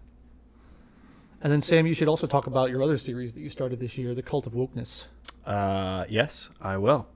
And 1.42 1.52
then 1.52 1.62
Sam, 1.62 1.86
you 1.86 1.94
should 1.94 2.08
also 2.08 2.28
talk 2.28 2.48
about 2.48 2.70
your 2.70 2.82
other 2.82 2.98
series 2.98 3.34
that 3.34 3.42
you 3.42 3.50
started 3.50 3.80
this 3.80 3.98
year, 3.98 4.16
The 4.16 4.24
Cult 4.24 4.48
of 4.48 4.54
Wokeness. 4.54 5.06
Uh, 5.46 6.06
yes, 6.08 6.50
I 6.62 6.78
will. 6.78 7.08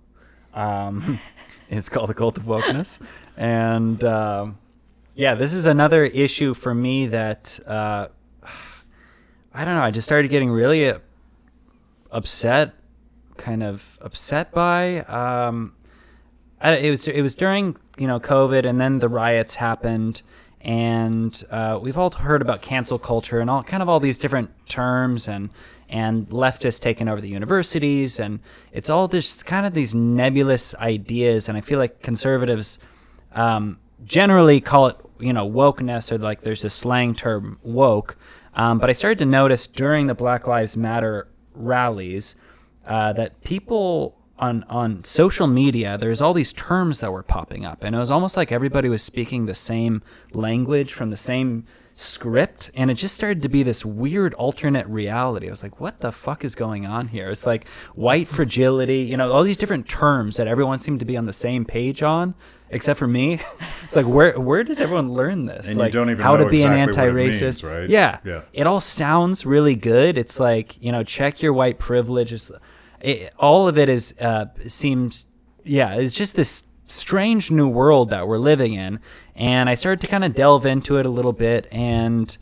Um, 0.53 1.19
it's 1.69 1.89
called 1.89 2.09
the 2.09 2.13
Cult 2.13 2.37
of 2.37 2.43
Wokeness, 2.43 3.01
and 3.37 4.03
um, 4.03 4.57
yeah, 5.19 5.35
this 5.35 5.51
is 5.51 5.65
another 5.65 6.05
issue 6.05 6.53
for 6.53 6.73
me 6.73 7.07
that 7.07 7.59
uh, 7.67 8.07
I 9.53 9.65
don't 9.65 9.75
know. 9.75 9.81
I 9.81 9.91
just 9.91 10.05
started 10.05 10.29
getting 10.29 10.49
really 10.49 10.87
uh, 10.87 10.99
upset, 12.09 12.73
kind 13.35 13.61
of 13.61 13.99
upset 13.99 14.53
by. 14.53 14.99
Um, 14.99 15.75
I, 16.61 16.77
it 16.77 16.89
was 16.89 17.05
it 17.05 17.21
was 17.21 17.35
during 17.35 17.75
you 17.97 18.07
know 18.07 18.21
COVID, 18.21 18.65
and 18.65 18.79
then 18.79 18.99
the 18.99 19.09
riots 19.09 19.55
happened, 19.55 20.21
and 20.61 21.43
uh, 21.51 21.77
we've 21.81 21.97
all 21.97 22.11
heard 22.11 22.41
about 22.41 22.61
cancel 22.61 22.97
culture 22.97 23.41
and 23.41 23.49
all 23.49 23.61
kind 23.61 23.83
of 23.83 23.89
all 23.89 23.99
these 23.99 24.17
different 24.17 24.51
terms 24.69 25.27
and 25.27 25.49
and 25.89 26.29
leftists 26.29 26.79
taking 26.79 27.09
over 27.09 27.19
the 27.19 27.27
universities, 27.27 28.21
and 28.21 28.39
it's 28.71 28.89
all 28.89 29.09
just 29.09 29.45
kind 29.45 29.65
of 29.65 29.73
these 29.73 29.93
nebulous 29.93 30.75
ideas, 30.75 31.49
and 31.49 31.57
I 31.57 31.61
feel 31.61 31.77
like 31.77 32.01
conservatives 32.01 32.79
um, 33.33 33.79
generally 34.05 34.61
call 34.61 34.87
it 34.87 34.95
you 35.19 35.33
know 35.33 35.49
wokeness 35.49 36.11
or 36.11 36.17
like 36.17 36.41
there's 36.41 36.63
a 36.63 36.69
slang 36.69 37.15
term 37.15 37.59
woke, 37.63 38.17
um, 38.53 38.79
but 38.79 38.89
I 38.89 38.93
started 38.93 39.19
to 39.19 39.25
notice 39.25 39.67
during 39.67 40.07
the 40.07 40.15
Black 40.15 40.47
Lives 40.47 40.75
Matter 40.75 41.27
rallies 41.53 42.35
uh, 42.85 43.13
that 43.13 43.41
people 43.41 44.15
on 44.39 44.63
on 44.69 45.03
social 45.03 45.47
media 45.47 45.97
there's 45.97 46.21
all 46.21 46.33
these 46.33 46.53
terms 46.53 47.01
that 47.01 47.11
were 47.11 47.23
popping 47.23 47.65
up 47.65 47.83
and 47.83 47.95
it 47.95 47.99
was 47.99 48.09
almost 48.09 48.37
like 48.37 48.51
everybody 48.51 48.87
was 48.87 49.03
speaking 49.03 49.45
the 49.45 49.53
same 49.53 50.01
language 50.31 50.93
from 50.93 51.09
the 51.09 51.17
same 51.17 51.65
script 51.93 52.71
and 52.73 52.89
it 52.89 52.93
just 52.93 53.13
started 53.13 53.41
to 53.41 53.49
be 53.49 53.61
this 53.63 53.83
weird 53.83 54.33
alternate 54.35 54.87
reality. 54.87 55.47
I 55.47 55.49
was 55.49 55.61
like 55.61 55.81
what 55.81 55.99
the 55.99 56.13
fuck 56.13 56.45
is 56.45 56.55
going 56.55 56.87
on 56.87 57.09
here? 57.09 57.29
It's 57.29 57.45
like 57.45 57.67
white 57.95 58.27
fragility 58.27 58.99
you 58.99 59.17
know 59.17 59.31
all 59.31 59.43
these 59.43 59.57
different 59.57 59.89
terms 59.89 60.37
that 60.37 60.47
everyone 60.47 60.79
seemed 60.79 60.99
to 61.01 61.05
be 61.05 61.17
on 61.17 61.25
the 61.25 61.33
same 61.33 61.65
page 61.65 62.01
on 62.01 62.33
except 62.71 62.99
for 62.99 63.07
me 63.07 63.33
it's 63.83 63.95
like 63.95 64.05
where 64.05 64.39
where 64.39 64.63
did 64.63 64.79
everyone 64.79 65.11
learn 65.13 65.45
this 65.45 65.65
And 65.67 65.75
you 65.75 65.79
like 65.81 65.93
don't 65.93 66.09
even 66.09 66.23
how 66.23 66.37
to 66.37 66.49
be 66.49 66.61
an 66.63 66.73
exactly 66.73 67.03
it 67.03 67.07
anti-racist 67.07 67.41
means, 67.41 67.63
right? 67.63 67.89
yeah 67.89 68.19
Yeah. 68.23 68.41
it 68.53 68.67
all 68.67 68.79
sounds 68.79 69.45
really 69.45 69.75
good. 69.75 70.17
It's 70.17 70.39
like 70.39 70.81
you 70.81 70.91
know, 70.91 71.03
check 71.03 71.41
your 71.41 71.53
white 71.53 71.79
privilege. 71.79 72.31
It's, 72.31 72.51
it, 73.01 73.33
all 73.37 73.67
of 73.67 73.77
it 73.77 73.87
is 73.89 74.13
uh, 74.19 74.45
seems, 74.67 75.25
yeah, 75.63 75.95
it's 75.95 76.13
just 76.13 76.35
this 76.35 76.63
strange 76.85 77.49
new 77.51 77.67
world 77.67 78.09
that 78.09 78.27
we're 78.27 78.37
living 78.39 78.73
in. 78.73 78.99
And 79.35 79.69
I 79.69 79.75
started 79.75 80.01
to 80.01 80.07
kind 80.07 80.23
of 80.25 80.33
delve 80.35 80.65
into 80.65 80.97
it 80.97 81.05
a 81.05 81.09
little 81.09 81.31
bit 81.33 81.67
and 81.71 82.37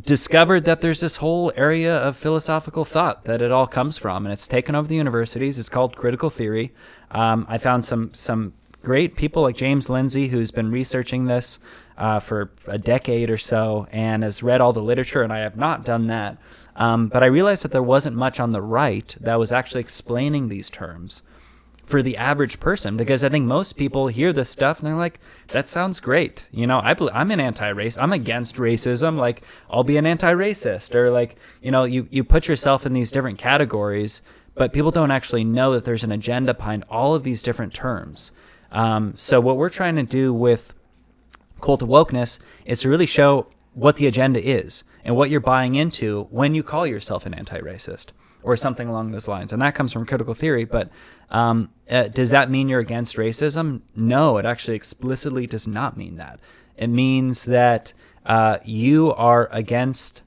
discovered 0.00 0.64
that 0.64 0.80
there's 0.80 1.00
this 1.00 1.18
whole 1.18 1.52
area 1.56 1.96
of 1.96 2.16
philosophical 2.16 2.84
thought 2.84 3.24
that 3.26 3.40
it 3.40 3.52
all 3.52 3.66
comes 3.68 3.96
from, 3.98 4.26
and 4.26 4.32
it's 4.32 4.48
taken 4.48 4.74
over 4.74 4.88
the 4.88 4.96
universities. 4.96 5.58
It's 5.58 5.68
called 5.68 5.96
critical 5.96 6.30
theory. 6.30 6.74
Um, 7.12 7.46
I 7.48 7.58
found 7.58 7.84
some 7.84 8.12
some 8.12 8.54
great 8.84 9.16
people 9.16 9.42
like 9.42 9.56
James 9.56 9.88
Lindsay, 9.88 10.28
who's 10.28 10.50
been 10.50 10.70
researching 10.70 11.26
this 11.26 11.58
uh, 11.96 12.20
for 12.20 12.50
a 12.66 12.78
decade 12.78 13.30
or 13.30 13.38
so 13.38 13.86
and 13.90 14.22
has 14.22 14.42
read 14.42 14.60
all 14.60 14.72
the 14.72 14.82
literature, 14.82 15.22
and 15.22 15.32
I 15.32 15.40
have 15.40 15.56
not 15.56 15.84
done 15.84 16.06
that. 16.08 16.38
Um, 16.76 17.08
but 17.08 17.22
I 17.22 17.26
realized 17.26 17.62
that 17.62 17.70
there 17.72 17.82
wasn't 17.82 18.16
much 18.16 18.40
on 18.40 18.52
the 18.52 18.62
right 18.62 19.16
that 19.20 19.38
was 19.38 19.52
actually 19.52 19.80
explaining 19.80 20.48
these 20.48 20.70
terms 20.70 21.22
for 21.84 22.02
the 22.02 22.16
average 22.16 22.60
person 22.60 22.96
because 22.96 23.22
I 23.22 23.28
think 23.28 23.46
most 23.46 23.74
people 23.76 24.08
hear 24.08 24.32
this 24.32 24.48
stuff 24.48 24.78
and 24.78 24.88
they're 24.88 24.96
like, 24.96 25.20
"That 25.48 25.68
sounds 25.68 26.00
great." 26.00 26.46
You 26.50 26.66
know, 26.66 26.78
I 26.78 26.96
I'm 27.12 27.30
an 27.30 27.40
anti-race. 27.40 27.98
I'm 27.98 28.12
against 28.12 28.56
racism. 28.56 29.18
Like, 29.18 29.42
I'll 29.70 29.84
be 29.84 29.96
an 29.96 30.06
anti-racist, 30.06 30.94
or 30.94 31.10
like, 31.10 31.36
you 31.62 31.70
know, 31.70 31.84
you 31.84 32.08
you 32.10 32.24
put 32.24 32.48
yourself 32.48 32.86
in 32.86 32.92
these 32.92 33.12
different 33.12 33.38
categories, 33.38 34.22
but 34.54 34.72
people 34.72 34.90
don't 34.90 35.10
actually 35.10 35.44
know 35.44 35.72
that 35.72 35.84
there's 35.84 36.04
an 36.04 36.12
agenda 36.12 36.54
behind 36.54 36.84
all 36.88 37.14
of 37.14 37.22
these 37.22 37.42
different 37.42 37.74
terms. 37.74 38.32
Um, 38.74 39.14
so 39.14 39.40
what 39.40 39.56
we're 39.56 39.70
trying 39.70 39.96
to 39.96 40.02
do 40.02 40.34
with 40.34 40.74
cult 41.60 41.80
of 41.80 41.88
wokeness 41.88 42.38
is 42.66 42.80
to 42.80 42.90
really 42.90 43.06
show 43.06 43.46
what 43.72 43.96
the 43.96 44.06
agenda 44.06 44.44
is 44.46 44.84
and 45.04 45.16
what 45.16 45.30
you're 45.30 45.40
buying 45.40 45.76
into 45.76 46.24
when 46.30 46.54
you 46.54 46.62
call 46.62 46.86
yourself 46.86 47.24
an 47.24 47.34
anti-racist 47.34 48.08
or 48.42 48.56
something 48.56 48.88
along 48.88 49.12
those 49.12 49.28
lines. 49.28 49.52
And 49.52 49.62
that 49.62 49.74
comes 49.74 49.92
from 49.92 50.04
critical 50.04 50.34
theory. 50.34 50.64
But 50.64 50.90
um, 51.30 51.70
uh, 51.90 52.08
does 52.08 52.30
that 52.30 52.50
mean 52.50 52.68
you're 52.68 52.80
against 52.80 53.16
racism? 53.16 53.80
No, 53.96 54.38
it 54.38 54.44
actually 54.44 54.76
explicitly 54.76 55.46
does 55.46 55.66
not 55.66 55.96
mean 55.96 56.16
that. 56.16 56.40
It 56.76 56.88
means 56.88 57.44
that 57.44 57.94
uh, 58.26 58.58
you 58.64 59.14
are 59.14 59.48
against. 59.50 60.22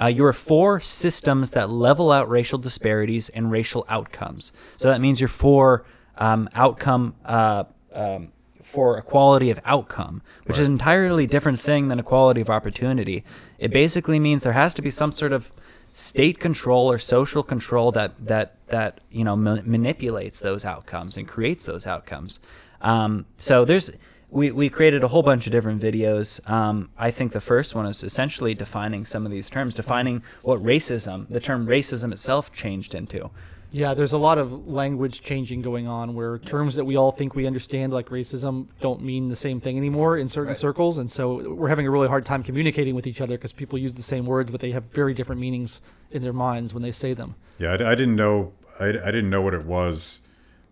Uh, 0.00 0.06
you're 0.06 0.32
for 0.32 0.78
systems 0.78 1.50
that 1.50 1.68
level 1.68 2.12
out 2.12 2.30
racial 2.30 2.56
disparities 2.56 3.30
and 3.30 3.50
racial 3.50 3.84
outcomes. 3.88 4.52
So 4.76 4.88
that 4.88 5.00
means 5.00 5.20
you're 5.20 5.26
for 5.26 5.84
um, 6.16 6.48
outcome 6.54 7.16
uh, 7.24 7.64
um, 7.92 8.32
for 8.62 8.98
equality 8.98 9.50
of 9.50 9.60
outcome, 9.64 10.22
which 10.44 10.58
is 10.58 10.66
an 10.66 10.72
entirely 10.72 11.26
different 11.26 11.58
thing 11.58 11.88
than 11.88 11.98
equality 11.98 12.40
of 12.40 12.50
opportunity. 12.50 13.24
It 13.58 13.70
basically 13.70 14.18
means 14.18 14.42
there 14.42 14.52
has 14.52 14.74
to 14.74 14.82
be 14.82 14.90
some 14.90 15.12
sort 15.12 15.32
of 15.32 15.52
state 15.92 16.38
control 16.38 16.90
or 16.90 16.98
social 16.98 17.42
control 17.42 17.90
that 17.92 18.12
that 18.26 18.54
that 18.68 19.00
you 19.10 19.24
know 19.24 19.36
ma- 19.36 19.62
manipulates 19.64 20.40
those 20.40 20.64
outcomes 20.64 21.16
and 21.16 21.26
creates 21.26 21.66
those 21.66 21.86
outcomes. 21.86 22.40
Um, 22.80 23.26
so 23.36 23.64
there's 23.64 23.90
we, 24.30 24.50
we 24.50 24.68
created 24.68 25.02
a 25.02 25.08
whole 25.08 25.22
bunch 25.22 25.46
of 25.46 25.52
different 25.52 25.80
videos. 25.80 26.46
Um, 26.48 26.90
I 26.98 27.10
think 27.10 27.32
the 27.32 27.40
first 27.40 27.74
one 27.74 27.86
is 27.86 28.02
essentially 28.02 28.54
defining 28.54 29.04
some 29.04 29.24
of 29.24 29.32
these 29.32 29.48
terms, 29.48 29.74
defining 29.74 30.22
what 30.42 30.62
racism, 30.62 31.26
the 31.28 31.40
term 31.40 31.66
racism 31.66 32.12
itself, 32.12 32.52
changed 32.52 32.94
into. 32.94 33.30
Yeah, 33.70 33.94
there's 33.94 34.12
a 34.12 34.18
lot 34.18 34.38
of 34.38 34.66
language 34.66 35.20
changing 35.20 35.62
going 35.62 35.86
on 35.86 36.14
where 36.14 36.38
terms 36.38 36.74
that 36.76 36.84
we 36.84 36.96
all 36.96 37.10
think 37.10 37.34
we 37.34 37.46
understand, 37.46 37.92
like 37.92 38.08
racism, 38.08 38.68
don't 38.80 39.02
mean 39.02 39.28
the 39.28 39.36
same 39.36 39.60
thing 39.60 39.76
anymore 39.76 40.16
in 40.16 40.28
certain 40.28 40.54
circles. 40.54 40.96
And 40.96 41.10
so 41.10 41.54
we're 41.54 41.68
having 41.68 41.86
a 41.86 41.90
really 41.90 42.08
hard 42.08 42.24
time 42.24 42.42
communicating 42.42 42.94
with 42.94 43.06
each 43.06 43.20
other 43.20 43.36
because 43.36 43.52
people 43.52 43.78
use 43.78 43.94
the 43.94 44.02
same 44.02 44.24
words, 44.26 44.50
but 44.50 44.60
they 44.60 44.72
have 44.72 44.84
very 44.84 45.12
different 45.12 45.40
meanings 45.40 45.80
in 46.10 46.22
their 46.22 46.32
minds 46.32 46.72
when 46.72 46.82
they 46.82 46.90
say 46.90 47.12
them. 47.12 47.34
Yeah, 47.58 47.72
I, 47.72 47.92
I 47.92 47.94
didn't 47.94 48.16
know 48.16 48.52
I, 48.80 48.88
I 48.88 49.10
didn't 49.10 49.30
know 49.30 49.42
what 49.42 49.54
it 49.54 49.64
was, 49.64 50.22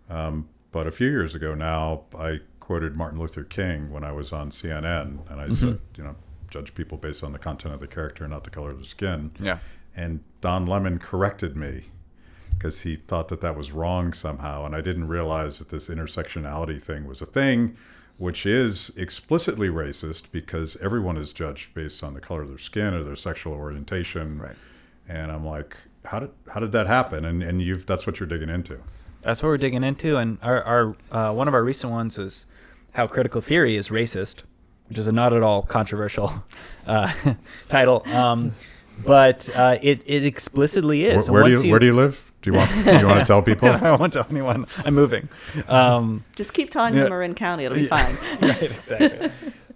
um, 0.08 0.48
but 0.72 0.86
a 0.86 0.90
few 0.90 1.08
years 1.08 1.34
ago 1.34 1.54
now, 1.54 2.02
I 2.16 2.40
quoted 2.60 2.96
Martin 2.96 3.18
Luther 3.18 3.44
King 3.44 3.90
when 3.90 4.04
I 4.04 4.12
was 4.12 4.32
on 4.32 4.50
CNN, 4.50 5.30
and 5.30 5.40
I 5.40 5.48
said, 5.50 5.78
you 5.96 6.04
know, 6.04 6.16
judge 6.48 6.74
people 6.74 6.98
based 6.98 7.24
on 7.24 7.32
the 7.32 7.38
content 7.38 7.74
of 7.74 7.80
the 7.80 7.86
character, 7.86 8.26
not 8.28 8.44
the 8.44 8.50
color 8.50 8.70
of 8.70 8.78
the 8.78 8.84
skin. 8.84 9.32
Yeah. 9.40 9.58
And 9.94 10.22
Don 10.40 10.66
Lemon 10.66 10.98
corrected 10.98 11.56
me 11.56 11.84
because 12.56 12.80
he 12.80 12.96
thought 12.96 13.28
that 13.28 13.40
that 13.40 13.56
was 13.56 13.72
wrong 13.72 14.12
somehow, 14.12 14.64
and 14.64 14.74
I 14.74 14.80
didn't 14.80 15.08
realize 15.08 15.58
that 15.58 15.68
this 15.68 15.88
intersectionality 15.88 16.80
thing 16.80 17.06
was 17.06 17.20
a 17.20 17.26
thing, 17.26 17.76
which 18.18 18.46
is 18.46 18.90
explicitly 18.96 19.68
racist 19.68 20.32
because 20.32 20.76
everyone 20.82 21.16
is 21.16 21.32
judged 21.32 21.74
based 21.74 22.02
on 22.02 22.14
the 22.14 22.20
color 22.20 22.42
of 22.42 22.48
their 22.48 22.58
skin 22.58 22.94
or 22.94 23.04
their 23.04 23.16
sexual 23.16 23.52
orientation. 23.52 24.38
Right. 24.38 24.56
And 25.08 25.30
I'm 25.30 25.44
like, 25.44 25.76
how 26.06 26.20
did 26.20 26.30
how 26.52 26.60
did 26.60 26.72
that 26.72 26.86
happen? 26.86 27.24
And 27.24 27.42
and 27.42 27.60
you've 27.60 27.86
that's 27.86 28.06
what 28.06 28.18
you're 28.18 28.28
digging 28.28 28.48
into. 28.48 28.80
That's 29.22 29.42
what 29.42 29.48
we're 29.48 29.58
digging 29.58 29.82
into, 29.82 30.16
and 30.16 30.38
our, 30.40 30.62
our 30.62 30.96
uh, 31.10 31.34
one 31.34 31.48
of 31.48 31.54
our 31.54 31.64
recent 31.64 31.92
ones 31.92 32.16
was 32.16 32.46
how 32.92 33.06
critical 33.06 33.40
theory 33.40 33.74
is 33.74 33.88
racist, 33.88 34.42
which 34.88 34.98
is 34.98 35.06
a 35.08 35.12
not 35.12 35.32
at 35.32 35.42
all 35.42 35.62
controversial 35.62 36.44
uh, 36.86 37.12
title, 37.68 38.06
um, 38.08 38.54
but 39.04 39.48
uh, 39.54 39.78
it 39.82 40.02
it 40.06 40.24
explicitly 40.24 41.06
is. 41.06 41.26
And 41.26 41.34
where 41.34 41.42
do 41.42 41.50
once 41.50 41.64
you, 41.64 41.70
where 41.70 41.80
do 41.80 41.86
you 41.86 41.92
live? 41.92 42.25
Do 42.46 42.52
you 42.52 42.58
want 42.58 42.70
do 42.84 42.96
you 42.96 43.06
want 43.08 43.18
to 43.18 43.26
tell 43.26 43.42
people? 43.42 43.68
I 43.82 43.96
won't 43.96 44.12
tell 44.12 44.24
anyone. 44.30 44.66
I'm 44.84 44.94
moving. 44.94 45.28
Um, 45.66 46.22
Just 46.36 46.52
keep 46.54 46.70
telling 46.70 46.94
Yeah. 46.94 47.00
them 47.00 47.10
Marin 47.10 47.34
County; 47.34 47.64
it'll 47.64 47.76
be 47.76 47.86
fine. 47.88 48.14
right, 48.40 48.62
exactly. 48.62 49.32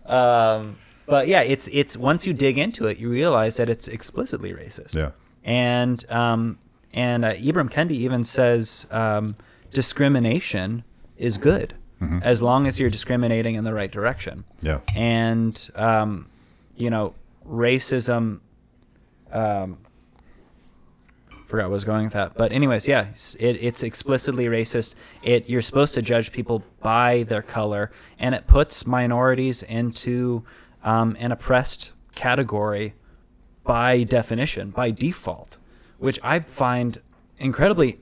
um, 0.06 0.76
but 1.04 1.26
yeah, 1.26 1.40
it's 1.42 1.68
it's 1.72 1.96
once 1.96 2.28
you 2.28 2.32
dig 2.32 2.58
into 2.58 2.86
it, 2.86 2.98
you 2.98 3.10
realize 3.10 3.56
that 3.56 3.68
it's 3.68 3.88
explicitly 3.88 4.52
racist. 4.52 4.94
Yeah. 4.94 5.10
And 5.42 6.08
um, 6.12 6.58
and 6.94 7.24
uh, 7.24 7.34
Ibram 7.34 7.70
Kendi 7.72 7.90
even 8.06 8.22
says 8.22 8.86
um, 8.92 9.34
discrimination 9.72 10.84
is 11.16 11.38
good 11.38 11.74
as 12.22 12.40
long 12.40 12.66
as 12.68 12.78
you're 12.78 12.88
discriminating 12.88 13.56
in 13.56 13.64
the 13.64 13.74
right 13.74 13.90
direction. 13.90 14.44
Yeah. 14.62 14.78
And 14.94 15.68
um, 15.74 16.28
you 16.76 16.88
know, 16.88 17.14
racism. 17.44 18.38
Um, 19.32 19.78
forgot 21.50 21.64
what 21.64 21.72
I 21.72 21.74
was 21.74 21.84
going 21.84 22.04
with 22.04 22.12
that. 22.14 22.34
But 22.36 22.52
anyways, 22.52 22.88
yeah, 22.88 23.08
it, 23.38 23.56
it's 23.60 23.82
explicitly 23.82 24.46
racist. 24.46 24.94
It 25.22 25.48
you're 25.48 25.60
supposed 25.60 25.94
to 25.94 26.02
judge 26.02 26.32
people 26.32 26.64
by 26.80 27.24
their 27.24 27.42
color, 27.42 27.90
and 28.18 28.34
it 28.34 28.46
puts 28.46 28.86
minorities 28.86 29.62
into 29.62 30.44
um, 30.82 31.16
an 31.18 31.32
oppressed 31.32 31.92
category 32.14 32.94
by 33.64 34.04
definition, 34.04 34.70
by 34.70 34.90
default, 34.90 35.58
which 35.98 36.18
I 36.22 36.40
find 36.40 36.98
incredibly 37.38 37.98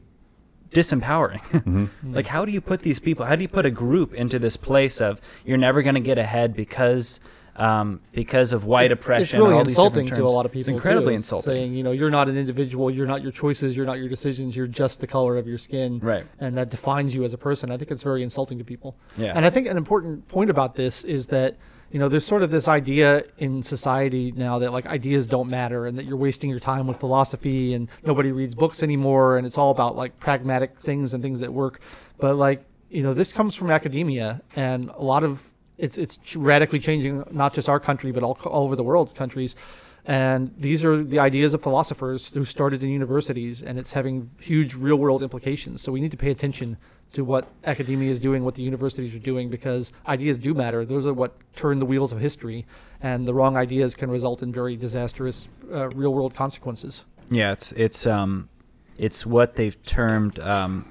disempowering. 0.70 1.88
like, 2.05 2.26
how 2.26 2.44
do 2.44 2.53
you 2.53 2.61
put 2.61 2.80
these 2.80 2.99
people? 2.99 3.24
How 3.24 3.34
do 3.34 3.42
you 3.42 3.49
put 3.49 3.66
a 3.66 3.70
group 3.70 4.14
into 4.14 4.38
this 4.38 4.57
place 4.57 5.01
of 5.01 5.20
you're 5.44 5.57
never 5.57 5.82
going 5.82 5.94
to 5.94 6.01
get 6.01 6.18
ahead 6.18 6.55
because? 6.55 7.20
Um, 7.59 8.00
because 8.12 8.52
of 8.52 8.64
white 8.64 8.92
oppression, 8.92 9.22
It's 9.22 9.34
really 9.34 9.59
insulting 9.59 10.06
to 10.06 10.22
a 10.22 10.28
lot 10.28 10.46
of 10.46 10.52
people. 10.52 10.61
It's 10.61 10.68
incredibly 10.68 11.14
too. 11.14 11.16
Insulting. 11.16 11.52
Saying, 11.52 11.74
you 11.74 11.82
know, 11.82 11.90
you're 11.90 12.11
not 12.11 12.28
an 12.28 12.36
individual. 12.38 12.88
You're 12.88 13.06
not 13.06 13.20
your 13.20 13.32
choices. 13.32 13.76
You're 13.76 13.86
not 13.86 13.98
your 13.98 14.09
decisions. 14.09 14.54
You're 14.54 14.68
just 14.68 15.00
the 15.00 15.09
color 15.09 15.36
of 15.36 15.48
your 15.48 15.59
skin. 15.59 15.98
Right. 15.98 16.24
And 16.38 16.56
that 16.56 16.70
defines 16.70 17.14
you 17.14 17.24
as 17.24 17.34
a 17.34 17.38
person. 17.38 17.72
I 17.72 17.76
think 17.76 17.90
it's 17.90 18.04
very 18.04 18.22
insulting 18.22 18.59
to 18.59 18.64
people. 18.64 18.96
Yeah. 19.16 19.32
And 19.34 19.44
I 19.44 19.50
think 19.50 19.66
an 19.66 19.76
important 19.76 20.28
point 20.28 20.50
about 20.50 20.76
this 20.76 21.02
is 21.02 21.26
that 21.28 21.56
you 21.90 21.98
know 21.98 22.09
there's 22.09 22.26
sort 22.26 22.42
of 22.42 22.50
this 22.50 22.68
idea 22.68 23.24
in 23.38 23.62
society 23.62 24.30
now 24.32 24.59
that 24.59 24.72
like 24.72 24.86
ideas 24.86 25.26
don't 25.26 25.48
matter 25.48 25.86
and 25.86 25.98
that 25.98 26.04
you're 26.04 26.18
wasting 26.18 26.50
your 26.50 26.61
time 26.61 26.86
with 26.86 26.98
philosophy 27.00 27.74
and 27.74 27.88
nobody 28.04 28.30
reads 28.30 28.54
books 28.54 28.82
anymore 28.82 29.38
and 29.38 29.46
it's 29.46 29.56
all 29.56 29.70
about 29.70 29.96
like 29.96 30.20
pragmatic 30.20 30.78
things 30.78 31.14
and 31.14 31.22
things 31.22 31.40
that 31.40 31.52
work. 31.52 31.80
But 32.18 32.36
like 32.36 32.64
you 32.90 33.02
know 33.02 33.14
this 33.14 33.32
comes 33.32 33.54
from 33.56 33.70
academia 33.70 34.42
and 34.54 34.90
a 34.90 35.02
lot 35.02 35.24
of 35.24 35.42
it's 35.79 35.97
it's 35.97 36.37
radically 36.37 36.79
changing 36.79 37.24
not 37.31 37.55
just 37.55 37.68
our 37.68 37.81
country 37.81 38.12
but 38.12 38.22
all, 38.22 38.37
all 38.45 38.64
over 38.64 38.76
the 38.76 38.85
world 38.85 39.14
countries. 39.14 39.57
And 40.05 40.55
these 40.57 40.87
are 40.87 41.03
the 41.03 41.18
ideas 41.18 41.53
of 41.53 41.62
philosophers 41.62 42.33
who 42.33 42.45
started 42.45 42.83
in 42.83 42.89
universities 42.89 43.62
and 43.62 43.79
it's 43.79 43.93
having 43.93 44.31
huge 44.41 44.74
real 44.74 44.97
world 44.97 45.22
implications. 45.22 45.83
So 45.83 45.93
we 45.93 46.01
need 46.01 46.11
to 46.12 46.16
pay 46.16 46.31
attention 46.31 46.79
to 47.12 47.24
what 47.24 47.47
academia 47.64 48.11
is 48.11 48.18
doing 48.18 48.45
what 48.45 48.55
the 48.55 48.62
universities 48.62 49.14
are 49.14 49.18
doing 49.18 49.49
because 49.51 49.93
ideas 50.07 50.39
do 50.39 50.55
matter. 50.55 50.85
Those 50.85 51.07
are 51.07 51.12
what 51.12 51.35
turn 51.57 51.79
the 51.79 51.87
wheels 51.87 52.12
of 52.12 52.20
history 52.20 52.66
and 53.01 53.26
the 53.26 53.35
wrong 53.35 53.57
ideas 53.57 53.95
can 53.95 54.11
result 54.11 54.43
in 54.43 54.53
very 54.53 54.76
disastrous 54.76 55.49
uh, 55.72 55.89
real 55.91 56.12
world 56.12 56.35
consequences. 56.35 57.05
Yeah, 57.31 57.53
it's 57.53 57.72
it's 57.72 58.07
um, 58.07 58.49
it's 58.97 59.26
what 59.26 59.57
they've 59.57 59.81
termed 59.85 60.39
um, 60.41 60.87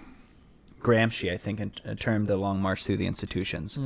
Gramsci, 0.87 1.31
I 1.31 1.37
think, 1.37 1.59
in, 1.59 1.97
termed 1.97 2.27
the 2.27 2.37
long 2.37 2.61
march 2.61 2.85
through 2.85 2.97
the 2.97 3.07
institutions. 3.07 3.77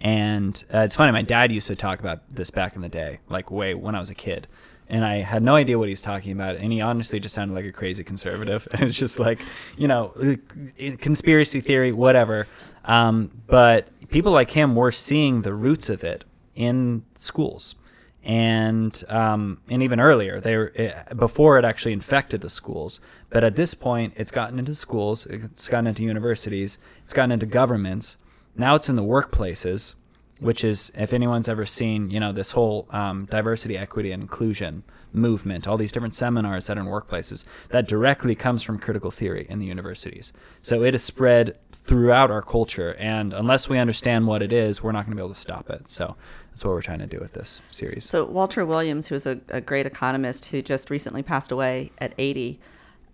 And 0.00 0.62
uh, 0.72 0.80
it's 0.80 0.94
funny, 0.94 1.12
my 1.12 1.22
dad 1.22 1.50
used 1.50 1.66
to 1.68 1.76
talk 1.76 2.00
about 2.00 2.20
this 2.30 2.50
back 2.50 2.76
in 2.76 2.82
the 2.82 2.88
day, 2.88 3.20
like 3.30 3.50
way 3.50 3.74
when 3.74 3.94
I 3.94 4.00
was 4.00 4.10
a 4.10 4.14
kid. 4.14 4.46
And 4.88 5.04
I 5.04 5.18
had 5.18 5.42
no 5.42 5.54
idea 5.54 5.78
what 5.78 5.88
he's 5.88 6.02
talking 6.02 6.32
about. 6.32 6.56
And 6.56 6.72
he 6.72 6.80
honestly 6.80 7.18
just 7.20 7.34
sounded 7.34 7.54
like 7.54 7.64
a 7.64 7.72
crazy 7.72 8.04
conservative. 8.04 8.68
And 8.72 8.82
it's 8.82 8.98
just 8.98 9.18
like, 9.18 9.40
you 9.78 9.88
know, 9.88 10.12
conspiracy 10.98 11.60
theory, 11.60 11.92
whatever. 11.92 12.46
Um, 12.84 13.30
but 13.46 13.88
people 14.08 14.32
like 14.32 14.50
him 14.50 14.74
were 14.74 14.92
seeing 14.92 15.42
the 15.42 15.54
roots 15.54 15.88
of 15.88 16.04
it 16.04 16.24
in 16.54 17.04
schools 17.14 17.74
and 18.22 19.02
um, 19.08 19.60
and 19.68 19.82
even 19.82 19.98
earlier, 19.98 20.40
they 20.40 20.56
were, 20.56 20.72
uh, 20.78 21.14
before 21.14 21.58
it 21.58 21.64
actually 21.64 21.92
infected 21.92 22.40
the 22.42 22.50
schools. 22.50 23.00
But 23.30 23.44
at 23.44 23.56
this 23.56 23.74
point, 23.74 24.14
it's 24.16 24.30
gotten 24.30 24.58
into 24.58 24.74
schools, 24.74 25.26
it's 25.26 25.68
gotten 25.68 25.86
into 25.86 26.02
universities, 26.02 26.78
it's 27.02 27.12
gotten 27.12 27.32
into 27.32 27.46
governments. 27.46 28.16
Now 28.56 28.74
it's 28.74 28.88
in 28.88 28.96
the 28.96 29.02
workplaces, 29.02 29.94
which 30.40 30.64
is 30.64 30.92
if 30.96 31.12
anyone's 31.12 31.48
ever 31.48 31.64
seen, 31.64 32.10
you 32.10 32.20
know, 32.20 32.32
this 32.32 32.52
whole 32.52 32.86
um, 32.90 33.26
diversity, 33.26 33.78
equity, 33.78 34.10
and 34.12 34.22
inclusion 34.22 34.82
movement, 35.12 35.66
all 35.66 35.76
these 35.76 35.92
different 35.92 36.14
seminars 36.14 36.66
that 36.66 36.76
are 36.76 36.80
in 36.80 36.86
workplaces, 36.86 37.44
that 37.70 37.88
directly 37.88 38.34
comes 38.34 38.62
from 38.62 38.78
critical 38.78 39.10
theory 39.10 39.46
in 39.48 39.58
the 39.58 39.66
universities. 39.66 40.32
So 40.58 40.82
it 40.82 40.94
is 40.94 41.02
spread 41.02 41.56
throughout 41.72 42.30
our 42.30 42.42
culture, 42.42 42.94
and 42.98 43.32
unless 43.32 43.68
we 43.68 43.78
understand 43.78 44.26
what 44.26 44.42
it 44.42 44.52
is, 44.52 44.82
we're 44.82 44.92
not 44.92 45.04
going 45.04 45.12
to 45.12 45.16
be 45.16 45.22
able 45.22 45.34
to 45.34 45.40
stop 45.40 45.70
it. 45.70 45.88
So 45.88 46.16
that's 46.50 46.64
what 46.64 46.72
we're 46.72 46.82
trying 46.82 46.98
to 46.98 47.06
do 47.06 47.18
with 47.18 47.32
this 47.32 47.62
series. 47.70 48.04
So 48.04 48.24
Walter 48.24 48.66
Williams, 48.66 49.06
who 49.06 49.14
is 49.14 49.26
a, 49.26 49.40
a 49.48 49.60
great 49.60 49.86
economist 49.86 50.46
who 50.46 50.62
just 50.62 50.90
recently 50.90 51.22
passed 51.22 51.50
away 51.50 51.92
at 51.98 52.12
80, 52.18 52.60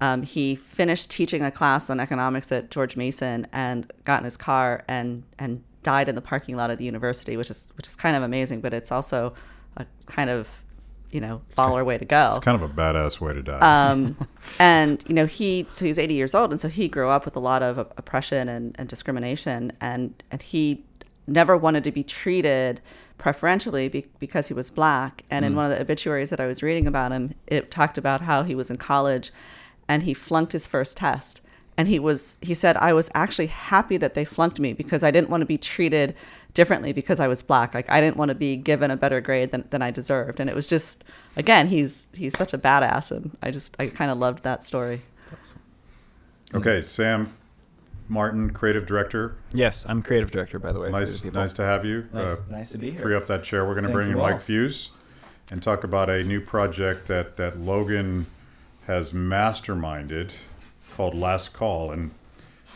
um, 0.01 0.23
he 0.23 0.57
finished 0.57 1.11
teaching 1.11 1.43
a 1.43 1.51
class 1.51 1.89
on 1.89 2.01
economics 2.01 2.51
at 2.53 2.71
George 2.71 2.97
Mason 2.97 3.47
and 3.53 3.91
got 4.05 4.21
in 4.21 4.25
his 4.25 4.37
car 4.37 4.85
and 4.89 5.23
and 5.39 5.63
died 5.83 6.09
in 6.09 6.17
the 6.17 6.21
parking 6.21 6.57
lot 6.57 6.71
of 6.71 6.79
the 6.79 6.85
university, 6.85 7.37
which 7.37 7.51
is 7.51 7.71
which 7.77 7.87
is 7.87 7.97
kind 7.97 8.17
of 8.17 8.23
amazing, 8.23 8.61
but 8.61 8.75
it's 8.75 8.91
also 8.91 9.33
a 9.77 9.87
kind 10.07 10.29
of 10.29 10.63
you 11.13 11.21
know 11.21 11.41
baller 11.57 11.85
way 11.85 11.97
to 11.97 12.05
go. 12.05 12.31
It's 12.31 12.45
kind 12.45 12.61
of 12.61 12.69
a 12.69 12.73
badass 12.73 13.21
way 13.21 13.33
to 13.33 13.43
die. 13.43 13.91
Um, 13.91 14.17
and 14.59 15.03
you 15.07 15.15
know 15.15 15.27
he 15.27 15.67
so 15.71 15.85
he's 15.85 15.99
80 15.99 16.15
years 16.15 16.35
old, 16.35 16.51
and 16.51 16.61
so 16.61 16.69
he 16.69 16.89
grew 16.89 17.09
up 17.09 17.25
with 17.25 17.37
a 17.37 17.41
lot 17.41 17.63
of 17.63 17.79
oppression 17.79 18.49
and, 18.49 18.75
and 18.79 18.89
discrimination, 18.89 19.73
and 19.81 20.23
and 20.31 20.43
he 20.43 20.85
never 21.27 21.57
wanted 21.57 21.85
to 21.85 21.93
be 21.93 22.05
treated 22.05 22.81
preferentially 23.19 23.89
be, 23.89 24.07
because 24.19 24.49
he 24.49 24.55
was 24.55 24.71
black. 24.71 25.25
And 25.31 25.45
in 25.45 25.53
mm. 25.53 25.57
one 25.57 25.65
of 25.65 25.71
the 25.71 25.81
obituaries 25.81 26.31
that 26.31 26.41
I 26.41 26.47
was 26.47 26.63
reading 26.63 26.87
about 26.87 27.13
him, 27.13 27.35
it 27.47 27.71
talked 27.71 27.99
about 27.99 28.23
how 28.23 28.43
he 28.43 28.55
was 28.55 28.71
in 28.71 28.77
college, 28.77 29.31
and 29.89 30.03
he 30.03 30.15
flunked 30.15 30.53
his 30.53 30.67
first 30.67 30.97
test. 30.97 31.41
And 31.79 31.89
he 31.89 31.99
was 31.99 32.39
he 32.41 32.55
said 32.55 32.79
I 32.79 32.95
was 32.95 33.11
actually 33.15 33.49
happy 33.49 33.99
that 33.99 34.15
they 34.15 34.25
flunked 34.25 34.59
me 34.59 34.73
because 34.73 35.03
I 35.03 35.11
didn't 35.11 35.29
want 35.29 35.43
to 35.43 35.47
be 35.47 35.59
treated 35.59 36.15
differently 36.55 36.95
because 36.95 37.21
I 37.21 37.29
was 37.29 37.43
black. 37.43 37.75
Like 37.75 37.91
I 37.91 38.01
didn't 38.01 38.17
want 38.17 38.31
to 38.31 38.35
be 38.35 38.57
given 38.57 38.91
a 38.91 38.97
better 38.97 39.21
grade 39.21 39.51
than, 39.51 39.67
than 39.69 39.83
I 39.83 39.91
deserved. 39.91 40.41
And 40.41 40.49
it 40.49 40.57
was 40.57 40.67
just 40.67 41.05
again, 41.37 41.67
he's 41.67 42.09
he's 42.15 42.35
such 42.35 42.55
a 42.55 42.59
badass 42.59 43.11
and 43.11 43.37
I 43.43 43.51
just 43.51 43.77
I 43.79 43.89
kind 43.89 44.11
of 44.11 44.17
loved 44.17 44.43
that 44.43 44.65
story. 44.65 45.03
okay, 46.55 46.81
Sam 46.81 47.37
Martin, 48.09 48.51
creative 48.53 48.87
director. 48.87 49.35
Yes, 49.53 49.85
I'm 49.89 50.03
creative 50.03 50.31
director, 50.31 50.59
by 50.59 50.73
the 50.73 50.81
way. 50.81 50.91
Nice, 50.91 51.21
the 51.21 51.31
nice 51.31 51.53
to 51.55 51.63
have 51.63 51.85
you. 51.85 52.07
Uh, 52.15 52.23
Nice- 52.23 52.43
nice 52.51 52.71
to 52.71 52.79
be 52.79 52.91
here. 52.91 53.01
Free 53.01 53.15
up 53.17 53.27
that 53.27 53.43
chair. 53.45 53.65
We're 53.67 53.75
going 53.75 53.87
to 53.87 53.93
bring 53.93 54.11
in 54.11 54.15
all. 54.17 54.23
Mike 54.31 54.41
Fuse 54.41 54.91
and 55.51 55.63
talk 55.63 55.85
about 55.85 56.09
a 56.11 56.23
new 56.25 56.41
project 56.41 57.07
that 57.09 57.37
that 57.37 57.59
Logan 57.61 58.27
has 58.87 59.13
masterminded 59.13 60.33
called 60.97 61.15
Last 61.15 61.53
Call, 61.53 61.91
and 61.91 62.11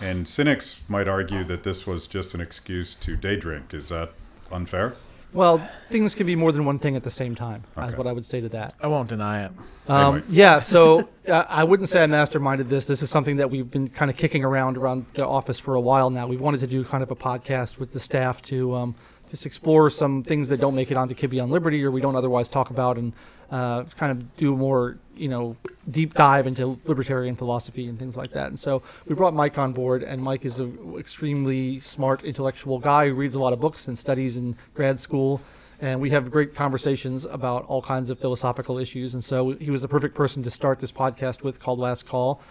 and 0.01 0.27
cynics 0.27 0.81
might 0.89 1.09
argue 1.09 1.45
that 1.45 1.63
this 1.63 1.87
was 1.87 2.07
just 2.07 2.35
an 2.35 2.41
excuse 2.41 2.95
to 2.95 3.17
day 3.17 3.37
drink. 3.37 3.73
Is 3.75 3.91
that 3.91 4.13
unfair? 4.51 4.95
Well 5.33 5.67
things 5.91 6.15
can 6.15 6.27
be 6.27 6.35
more 6.37 6.53
than 6.53 6.65
one 6.65 6.79
thing 6.79 6.97
at 6.97 7.03
the 7.03 7.11
same 7.11 7.35
time 7.35 7.65
Okay. 7.79 7.89
is 7.89 7.97
what 7.97 8.07
i 8.07 8.13
would 8.13 8.25
say 8.25 8.41
to 8.41 8.49
that 8.49 8.75
I 8.81 8.87
won't 8.89 9.09
deny 9.09 9.45
it. 9.45 9.53
Um, 9.89 10.17
Anyway. 10.17 10.23
yeah, 10.31 10.59
so 10.61 11.09
uh, 11.29 11.45
I 11.49 11.65
wouldn't 11.65 11.89
say 11.89 12.03
I 12.05 12.07
masterminded 12.07 12.69
this. 12.69 12.87
This 12.87 13.03
is 13.03 13.11
something 13.11 13.37
that 13.39 13.51
we've 13.51 13.69
been 13.71 13.89
kind 13.89 14.09
of 14.11 14.17
kicking 14.17 14.45
around 14.45 14.77
around 14.77 15.07
the 15.15 15.27
office 15.27 15.59
for 15.59 15.75
a 15.75 15.81
while 15.81 16.11
now. 16.11 16.27
We've 16.29 16.41
wanted 16.41 16.61
to 16.61 16.69
do 16.69 16.85
kind 16.85 17.03
of 17.03 17.11
a 17.11 17.17
podcast 17.17 17.79
with 17.81 17.93
the 17.93 17.99
staff 17.99 18.41
to 18.43 18.75
um, 18.77 18.95
just 19.31 19.47
explore 19.47 19.91
some 19.91 20.23
things 20.23 20.49
that 20.51 20.61
don't 20.61 20.77
make 20.77 20.91
it 20.93 20.97
onto 20.97 21.15
Kibbe 21.15 21.43
on 21.43 21.51
Liberty 21.51 21.83
or 21.85 21.91
we 21.91 22.01
don't 22.01 22.15
otherwise 22.15 22.49
talk 22.49 22.71
about, 22.71 22.99
and 22.99 23.13
uh, 23.51 23.83
kind 23.97 24.13
of 24.13 24.37
do 24.37 24.55
more 24.55 24.99
you 25.21 25.29
know 25.29 25.57
deep 25.91 26.15
dive 26.15 26.47
into 26.47 26.79
libertarian 26.87 27.37
philosophy 27.37 27.87
and 27.87 27.99
things 27.99 28.17
like 28.17 28.33
that. 28.33 28.49
And 28.49 28.59
so 28.59 28.83
we 29.07 29.15
brought 29.15 29.35
Mike 29.35 29.59
on 29.59 29.73
board, 29.73 30.03
and 30.03 30.23
Mike 30.23 30.45
is 30.45 30.59
an 30.59 30.97
extremely 30.99 31.81
smart, 31.81 32.25
intellectual 32.25 32.79
guy 32.79 33.09
who 33.09 33.15
reads 33.15 33.37
a 33.37 33.41
lot 33.41 33.53
of 33.53 33.61
books 33.61 33.87
and 33.87 33.99
studies 33.99 34.37
in 34.37 34.57
grad 34.75 34.99
school. 34.99 35.41
And 35.83 36.01
we 36.01 36.11
have 36.11 36.31
great 36.31 36.55
conversations 36.55 37.25
about 37.25 37.65
all 37.67 37.81
kinds 37.81 38.11
of 38.11 38.19
philosophical 38.19 38.79
issues. 38.79 39.15
And 39.15 39.25
so 39.25 39.53
he 39.53 39.71
was 39.71 39.81
the 39.81 39.89
perfect 39.89 40.15
person 40.15 40.43
to 40.43 40.51
start 40.51 40.79
this 40.79 40.93
podcast 40.93 41.43
with 41.43 41.59
called 41.59 41.79
Last 41.79 42.07
Call. 42.07 42.43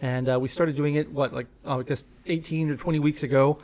And 0.00 0.28
uh, 0.28 0.40
we 0.40 0.48
started 0.48 0.74
doing 0.76 0.94
it, 0.94 1.10
what, 1.10 1.34
like, 1.34 1.48
oh, 1.66 1.80
I 1.80 1.82
guess 1.82 2.04
18 2.26 2.70
or 2.70 2.76
20 2.76 2.98
weeks 2.98 3.22
ago. 3.22 3.58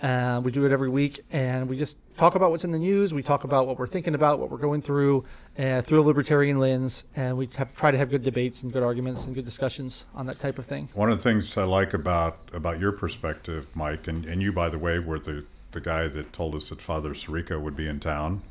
Uh, 0.00 0.40
we 0.44 0.52
do 0.52 0.64
it 0.64 0.70
every 0.70 0.88
week, 0.88 1.20
and 1.32 1.68
we 1.68 1.76
just 1.76 1.96
talk 2.16 2.36
about 2.36 2.50
what's 2.50 2.64
in 2.64 2.70
the 2.70 2.78
news. 2.78 3.12
We 3.12 3.22
talk 3.22 3.42
about 3.42 3.66
what 3.66 3.78
we're 3.78 3.88
thinking 3.88 4.14
about, 4.14 4.38
what 4.38 4.48
we're 4.50 4.58
going 4.58 4.80
through, 4.80 5.24
uh, 5.58 5.82
through 5.82 6.00
a 6.00 6.06
libertarian 6.06 6.60
lens, 6.60 7.02
and 7.16 7.36
we 7.36 7.48
have, 7.56 7.74
try 7.74 7.90
to 7.90 7.98
have 7.98 8.08
good 8.08 8.22
debates 8.22 8.62
and 8.62 8.72
good 8.72 8.84
arguments 8.84 9.24
and 9.24 9.34
good 9.34 9.44
discussions 9.44 10.04
on 10.14 10.26
that 10.26 10.38
type 10.38 10.58
of 10.58 10.66
thing. 10.66 10.88
One 10.94 11.10
of 11.10 11.18
the 11.18 11.22
things 11.22 11.56
I 11.58 11.64
like 11.64 11.94
about 11.94 12.38
about 12.52 12.78
your 12.78 12.92
perspective, 12.92 13.66
Mike, 13.74 14.06
and, 14.06 14.24
and 14.24 14.40
you, 14.40 14.52
by 14.52 14.68
the 14.68 14.78
way, 14.78 15.00
were 15.00 15.18
the, 15.18 15.44
the 15.72 15.80
guy 15.80 16.06
that 16.06 16.32
told 16.32 16.54
us 16.54 16.68
that 16.68 16.80
Father 16.80 17.10
Sirico 17.10 17.60
would 17.60 17.76
be 17.76 17.88
in 17.88 17.98
town. 17.98 18.42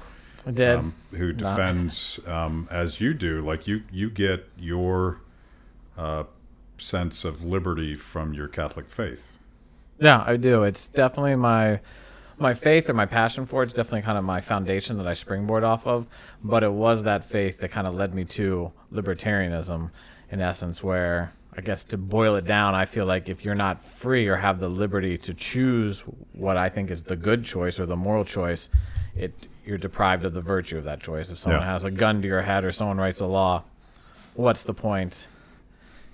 I 0.46 0.52
did. 0.52 0.76
Um, 0.76 0.96
who 1.12 1.34
defends 1.34 2.20
um, 2.28 2.68
as 2.72 3.00
you 3.00 3.14
do? 3.14 3.42
Like 3.42 3.68
you, 3.68 3.84
you 3.92 4.10
get 4.10 4.50
your 4.58 5.20
uh, 5.98 6.24
sense 6.78 7.26
of 7.26 7.44
liberty 7.44 7.96
from 7.96 8.34
your 8.34 8.48
Catholic 8.48 8.90
faith. 8.90 9.32
Yeah, 10.00 10.24
I 10.26 10.38
do. 10.38 10.64
It's 10.64 10.88
definitely 10.88 11.36
my 11.36 11.80
my 12.40 12.54
faith 12.54 12.88
or 12.88 12.94
my 12.94 13.08
passion 13.08 13.48
for 13.48 13.64
it's 13.64 13.74
definitely 13.74 14.04
kind 14.04 14.18
of 14.18 14.24
my 14.24 14.42
foundation 14.42 14.98
that 14.98 15.08
I 15.08 15.14
springboard 15.16 15.64
off 15.64 15.88
of. 15.88 16.06
But 16.44 16.64
it 16.64 16.72
was 16.72 17.04
that 17.04 17.24
faith 17.26 17.60
that 17.60 17.70
kind 17.70 17.88
of 17.88 17.96
led 17.96 18.14
me 18.14 18.26
to 18.26 18.72
libertarianism, 18.94 19.90
in 20.30 20.40
essence, 20.42 20.84
where 20.84 21.34
I 21.56 21.62
guess 21.62 21.84
to 21.86 21.98
boil 21.98 22.36
it 22.36 22.46
down, 22.46 22.76
I 22.76 22.86
feel 22.86 23.08
like 23.08 23.28
if 23.28 23.44
you're 23.44 23.56
not 23.56 23.82
free 23.82 24.28
or 24.28 24.36
have 24.36 24.60
the 24.60 24.70
liberty 24.70 25.18
to 25.18 25.34
choose 25.34 26.02
what 26.34 26.58
I 26.58 26.70
think 26.70 26.92
is 26.92 27.04
the 27.04 27.16
good 27.16 27.44
choice 27.44 27.80
or 27.80 27.88
the 27.88 27.96
moral 27.96 28.24
choice, 28.24 28.70
it 29.16 29.48
you're 29.66 29.80
deprived 29.80 30.24
of 30.24 30.34
the 30.36 30.42
virtue 30.42 30.78
of 30.78 30.84
that 30.84 31.00
choice. 31.02 31.32
If 31.32 31.40
someone 31.40 31.62
Yeah. 31.62 31.72
has 31.74 31.84
a 31.84 31.92
gun 31.92 32.22
to 32.22 32.28
your 32.28 32.44
head 32.44 32.64
or 32.64 32.72
someone 32.72 32.98
writes 32.98 33.20
a 33.20 33.26
law, 33.26 33.64
what's 34.36 34.62
the 34.62 34.74
point? 34.76 35.28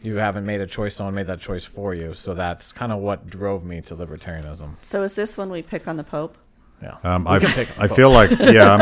You 0.03 0.17
haven't 0.17 0.45
made 0.45 0.61
a 0.61 0.67
choice, 0.67 0.95
someone 0.95 1.15
made 1.15 1.27
that 1.27 1.39
choice 1.39 1.65
for 1.65 1.95
you. 1.95 2.13
So 2.13 2.35
that's 2.35 2.71
kind 2.71 2.91
of 2.91 2.99
what 2.99 3.25
drove 3.25 3.63
me 3.63 3.81
to 3.81 3.95
libertarianism. 3.95 4.75
So 4.81 5.01
is 5.03 5.15
this 5.15 5.37
when 5.37 5.49
we 5.49 5.61
pick 5.61 5.87
on 5.87 5.97
the 5.97 6.03
Pope? 6.03 6.37
Yeah. 6.81 6.97
Um, 7.03 7.25
I, 7.29 7.37
I 7.79 7.87
feel 7.87 8.11
like, 8.11 8.29
yeah, 8.31 8.73
I'm, 8.73 8.81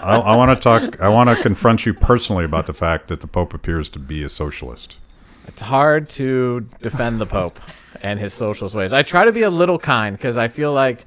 I, 0.00 0.16
I 0.18 0.36
want 0.36 0.50
to 0.50 0.62
talk. 0.62 1.00
I 1.00 1.08
want 1.08 1.28
to 1.28 1.42
confront 1.42 1.84
you 1.84 1.92
personally 1.92 2.44
about 2.44 2.66
the 2.66 2.72
fact 2.72 3.08
that 3.08 3.20
the 3.20 3.26
Pope 3.26 3.52
appears 3.52 3.90
to 3.90 3.98
be 3.98 4.22
a 4.22 4.28
socialist. 4.28 4.98
It's 5.46 5.62
hard 5.62 6.08
to 6.10 6.68
defend 6.80 7.20
the 7.20 7.26
Pope 7.26 7.60
and 8.02 8.20
his 8.20 8.32
socialist 8.32 8.74
ways. 8.74 8.92
I 8.92 9.02
try 9.02 9.24
to 9.24 9.32
be 9.32 9.42
a 9.42 9.50
little 9.50 9.78
kind 9.78 10.16
because 10.16 10.38
I 10.38 10.48
feel 10.48 10.72
like, 10.72 11.04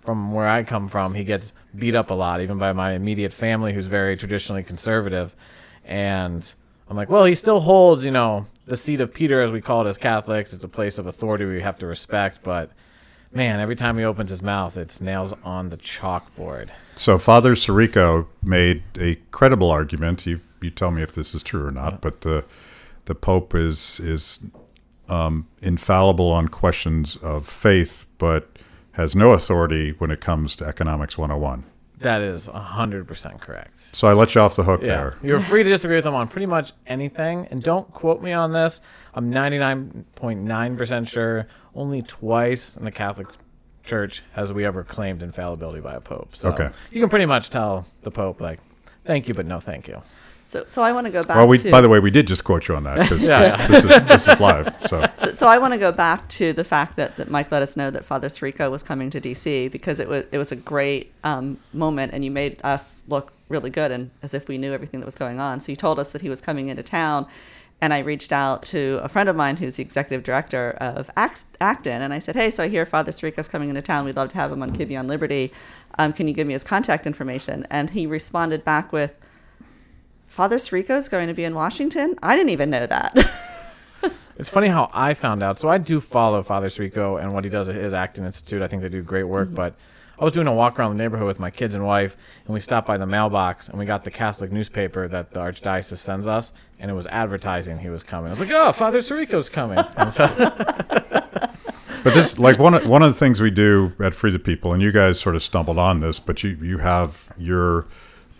from 0.00 0.32
where 0.32 0.46
I 0.46 0.62
come 0.62 0.88
from, 0.88 1.14
he 1.14 1.24
gets 1.24 1.52
beat 1.74 1.94
up 1.94 2.10
a 2.10 2.14
lot, 2.14 2.40
even 2.40 2.58
by 2.58 2.72
my 2.72 2.92
immediate 2.92 3.32
family, 3.32 3.74
who's 3.74 3.86
very 3.86 4.16
traditionally 4.16 4.62
conservative. 4.62 5.34
And 5.84 6.54
I'm 6.88 6.96
like, 6.96 7.10
well, 7.10 7.24
he 7.24 7.34
still 7.34 7.60
holds, 7.60 8.06
you 8.06 8.12
know, 8.12 8.46
the 8.66 8.76
seat 8.76 9.00
of 9.00 9.14
Peter, 9.14 9.40
as 9.40 9.52
we 9.52 9.60
call 9.60 9.86
it 9.86 9.88
as 9.88 9.96
Catholics. 9.96 10.52
It's 10.52 10.64
a 10.64 10.68
place 10.68 10.98
of 10.98 11.06
authority 11.06 11.44
we 11.44 11.62
have 11.62 11.78
to 11.78 11.86
respect. 11.86 12.40
But 12.42 12.70
man, 13.32 13.60
every 13.60 13.76
time 13.76 13.96
he 13.96 14.04
opens 14.04 14.30
his 14.30 14.42
mouth, 14.42 14.76
it's 14.76 15.00
nails 15.00 15.32
on 15.44 15.70
the 15.70 15.76
chalkboard. 15.76 16.70
So 16.96 17.18
Father 17.18 17.54
Sirico 17.54 18.26
made 18.42 18.82
a 18.98 19.16
credible 19.30 19.70
argument. 19.70 20.26
You 20.26 20.40
you 20.60 20.70
tell 20.70 20.90
me 20.90 21.02
if 21.02 21.12
this 21.12 21.34
is 21.34 21.42
true 21.42 21.66
or 21.66 21.70
not, 21.70 22.00
but 22.00 22.22
the 22.22 22.44
the 23.04 23.14
Pope 23.14 23.54
is 23.54 24.00
is 24.00 24.40
um, 25.08 25.46
infallible 25.62 26.30
on 26.32 26.48
questions 26.48 27.16
of 27.16 27.46
faith, 27.46 28.06
but 28.18 28.58
has 28.92 29.14
no 29.14 29.32
authority 29.32 29.90
when 29.98 30.10
it 30.10 30.20
comes 30.20 30.56
to 30.56 30.64
economics 30.64 31.16
101. 31.16 31.64
That 31.98 32.20
is 32.20 32.46
100% 32.48 33.40
correct. 33.40 33.78
So 33.78 34.06
I 34.06 34.12
let 34.12 34.34
you 34.34 34.40
off 34.42 34.54
the 34.54 34.64
hook 34.64 34.82
Yeah. 34.82 34.88
there. 34.88 35.14
You're 35.22 35.40
free 35.40 35.62
to 35.62 35.68
disagree 35.70 35.96
with 35.96 36.04
them 36.04 36.14
on 36.14 36.28
pretty 36.28 36.46
much 36.46 36.72
anything. 36.86 37.46
And 37.50 37.62
don't 37.62 37.90
quote 37.92 38.20
me 38.22 38.32
on 38.32 38.52
this. 38.52 38.80
I'm 39.14 39.30
99.9% 39.30 41.08
sure 41.08 41.46
only 41.74 42.02
twice 42.02 42.76
in 42.76 42.84
the 42.84 42.90
Catholic 42.90 43.28
Church 43.84 44.22
has 44.32 44.52
we 44.52 44.64
ever 44.64 44.82
claimed 44.84 45.22
infallibility 45.22 45.80
by 45.80 45.94
a 45.94 46.00
pope. 46.00 46.34
So 46.36 46.50
Okay. 46.50 46.70
you 46.90 47.00
can 47.00 47.08
pretty 47.08 47.26
much 47.26 47.50
tell 47.50 47.86
the 48.02 48.10
pope, 48.10 48.40
like, 48.40 48.58
thank 49.04 49.28
you, 49.28 49.34
but 49.34 49.46
no 49.46 49.60
thank 49.60 49.86
you. 49.88 50.02
So, 50.46 50.64
so 50.68 50.80
I 50.80 50.92
want 50.92 51.06
to 51.06 51.10
go 51.12 51.24
back 51.24 51.36
Well, 51.36 51.48
we 51.48 51.58
to. 51.58 51.70
by 51.72 51.80
the 51.80 51.88
way, 51.88 51.98
we 51.98 52.10
did 52.12 52.28
just 52.28 52.44
quote 52.44 52.68
you 52.68 52.76
on 52.76 52.84
that 52.84 53.00
because 53.00 53.22
Yeah. 53.28 53.66
this, 53.66 53.82
this 53.82 53.84
is 53.84 54.06
this 54.06 54.28
is 54.28 54.40
live. 54.40 54.74
So 54.86 55.04
so, 55.16 55.32
so 55.32 55.46
I 55.48 55.58
want 55.58 55.74
to 55.74 55.78
go 55.78 55.90
back 55.90 56.28
to 56.28 56.52
the 56.52 56.62
fact 56.62 56.94
that, 56.96 57.16
that 57.16 57.28
Mike 57.30 57.50
let 57.50 57.62
us 57.62 57.76
know 57.76 57.90
that 57.90 58.04
Father 58.04 58.28
Sirico 58.28 58.70
was 58.70 58.84
coming 58.84 59.10
to 59.10 59.20
DC 59.20 59.70
because 59.72 59.98
it 59.98 60.08
was 60.08 60.24
it 60.30 60.38
was 60.38 60.52
a 60.52 60.56
great 60.56 61.12
um, 61.24 61.58
moment 61.72 62.12
and 62.14 62.24
you 62.24 62.30
made 62.30 62.60
us 62.62 63.02
look 63.08 63.32
really 63.48 63.70
good 63.70 63.90
and 63.90 64.10
as 64.22 64.34
if 64.34 64.46
we 64.48 64.56
knew 64.56 64.72
everything 64.72 65.00
that 65.00 65.06
was 65.06 65.16
going 65.16 65.40
on. 65.40 65.58
So 65.58 65.72
you 65.72 65.76
told 65.76 65.98
us 65.98 66.12
that 66.12 66.22
he 66.22 66.28
was 66.28 66.40
coming 66.40 66.68
into 66.68 66.82
town, 66.84 67.26
and 67.80 67.92
I 67.92 67.98
reached 67.98 68.32
out 68.32 68.62
to 68.66 69.00
a 69.02 69.08
friend 69.08 69.28
of 69.28 69.34
mine 69.36 69.56
who's 69.56 69.76
the 69.76 69.82
executive 69.82 70.22
director 70.24 70.70
of 70.80 71.10
Act- 71.16 71.44
Acton, 71.60 72.02
and 72.02 72.12
I 72.14 72.20
said, 72.20 72.36
"Hey, 72.36 72.50
so 72.52 72.62
I 72.62 72.68
hear 72.68 72.86
Father 72.86 73.10
Sirico's 73.10 73.48
coming 73.48 73.68
into 73.68 73.82
town. 73.82 74.04
We'd 74.04 74.16
love 74.16 74.28
to 74.30 74.36
have 74.36 74.52
him 74.52 74.62
on 74.62 74.72
Kibbe 74.76 74.96
on 74.98 75.08
Liberty. 75.08 75.52
Um, 75.98 76.12
can 76.12 76.28
you 76.28 76.34
give 76.34 76.46
me 76.46 76.52
his 76.52 76.62
contact 76.64 77.04
information?" 77.04 77.66
And 77.68 77.90
he 77.90 78.06
responded 78.06 78.64
back 78.64 78.92
with. 78.92 79.12
Father 80.36 80.56
Sirico's 80.56 81.08
going 81.08 81.28
to 81.28 81.32
be 81.34 81.44
in 81.44 81.54
Washington? 81.54 82.14
I 82.22 82.36
didn't 82.36 82.50
even 82.50 82.68
know 82.68 82.86
that. 82.86 83.16
It's 84.38 84.50
funny 84.50 84.68
how 84.68 84.90
I 84.92 85.14
found 85.14 85.42
out. 85.42 85.58
So 85.58 85.70
I 85.70 85.78
do 85.78 85.98
follow 85.98 86.42
Father 86.42 86.66
Sirico 86.66 87.18
and 87.18 87.32
what 87.32 87.44
he 87.44 87.48
does 87.48 87.70
at 87.70 87.74
his 87.74 87.94
Acton 87.94 88.26
Institute. 88.26 88.60
I 88.60 88.66
think 88.66 88.82
they 88.82 88.90
do 88.90 89.00
great 89.00 89.24
work. 89.24 89.46
Mm-hmm. 89.46 89.54
But 89.56 89.76
I 90.18 90.24
was 90.24 90.34
doing 90.34 90.46
a 90.46 90.52
walk 90.52 90.78
around 90.78 90.90
the 90.90 91.02
neighborhood 91.02 91.26
with 91.26 91.40
my 91.40 91.50
kids 91.50 91.74
and 91.74 91.86
wife, 91.86 92.18
and 92.44 92.52
we 92.52 92.60
stopped 92.60 92.86
by 92.86 92.98
the 92.98 93.06
mailbox 93.06 93.66
and 93.70 93.78
we 93.78 93.86
got 93.86 94.04
the 94.04 94.10
Catholic 94.10 94.52
newspaper 94.52 95.08
that 95.08 95.30
the 95.30 95.40
Archdiocese 95.40 95.96
sends 95.96 96.28
us, 96.28 96.52
and 96.78 96.90
it 96.90 96.94
was 96.94 97.06
advertising 97.06 97.78
he 97.78 97.88
was 97.88 98.02
coming. 98.02 98.26
I 98.26 98.30
was 98.32 98.40
like, 98.40 98.50
oh, 98.52 98.72
Father 98.72 98.98
Sirico's 98.98 99.48
coming. 99.48 99.78
And 99.96 100.12
so, 100.12 100.26
But 102.04 102.12
this, 102.12 102.38
like 102.38 102.58
one 102.58 102.74
of, 102.74 102.86
one 102.86 103.02
of 103.02 103.10
the 103.10 103.18
things 103.18 103.40
we 103.40 103.50
do 103.50 103.94
at 103.98 104.14
Free 104.14 104.32
the 104.32 104.38
People, 104.38 104.74
and 104.74 104.82
you 104.82 104.92
guys 104.92 105.18
sort 105.18 105.34
of 105.34 105.42
stumbled 105.42 105.78
on 105.78 106.00
this, 106.00 106.20
but 106.20 106.44
you 106.44 106.50
you 106.60 106.76
have 106.76 107.32
your 107.38 107.86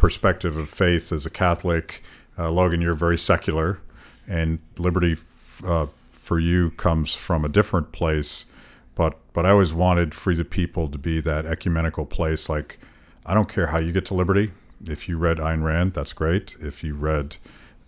perspective 0.07 0.57
of 0.57 0.69
faith 0.69 1.11
as 1.11 1.27
a 1.27 1.31
Catholic. 1.31 2.01
Uh, 2.39 2.49
Logan, 2.49 2.81
you're 2.81 2.95
very 2.95 3.19
secular, 3.19 3.81
and 4.29 4.61
liberty 4.79 5.17
uh, 5.65 5.87
for 6.13 6.39
you 6.39 6.71
comes 6.71 7.13
from 7.13 7.45
a 7.45 7.49
different 7.49 7.91
place. 7.91 8.47
But 8.95 9.19
but 9.33 9.45
I 9.45 9.51
always 9.51 9.75
wanted 9.75 10.15
Free 10.15 10.37
the 10.37 10.45
People 10.45 10.89
to 10.91 10.97
be 10.97 11.21
that 11.23 11.45
ecumenical 11.45 12.07
place. 12.07 12.49
Like 12.49 12.79
I 13.25 13.35
don't 13.35 13.49
care 13.49 13.67
how 13.67 13.79
you 13.79 13.91
get 13.91 14.07
to 14.07 14.15
liberty. 14.15 14.53
If 14.89 15.09
you 15.09 15.19
read 15.19 15.39
Ayn 15.39 15.65
Rand, 15.65 15.95
that's 15.95 16.13
great. 16.13 16.55
If 16.61 16.85
you 16.85 16.95
read 16.95 17.39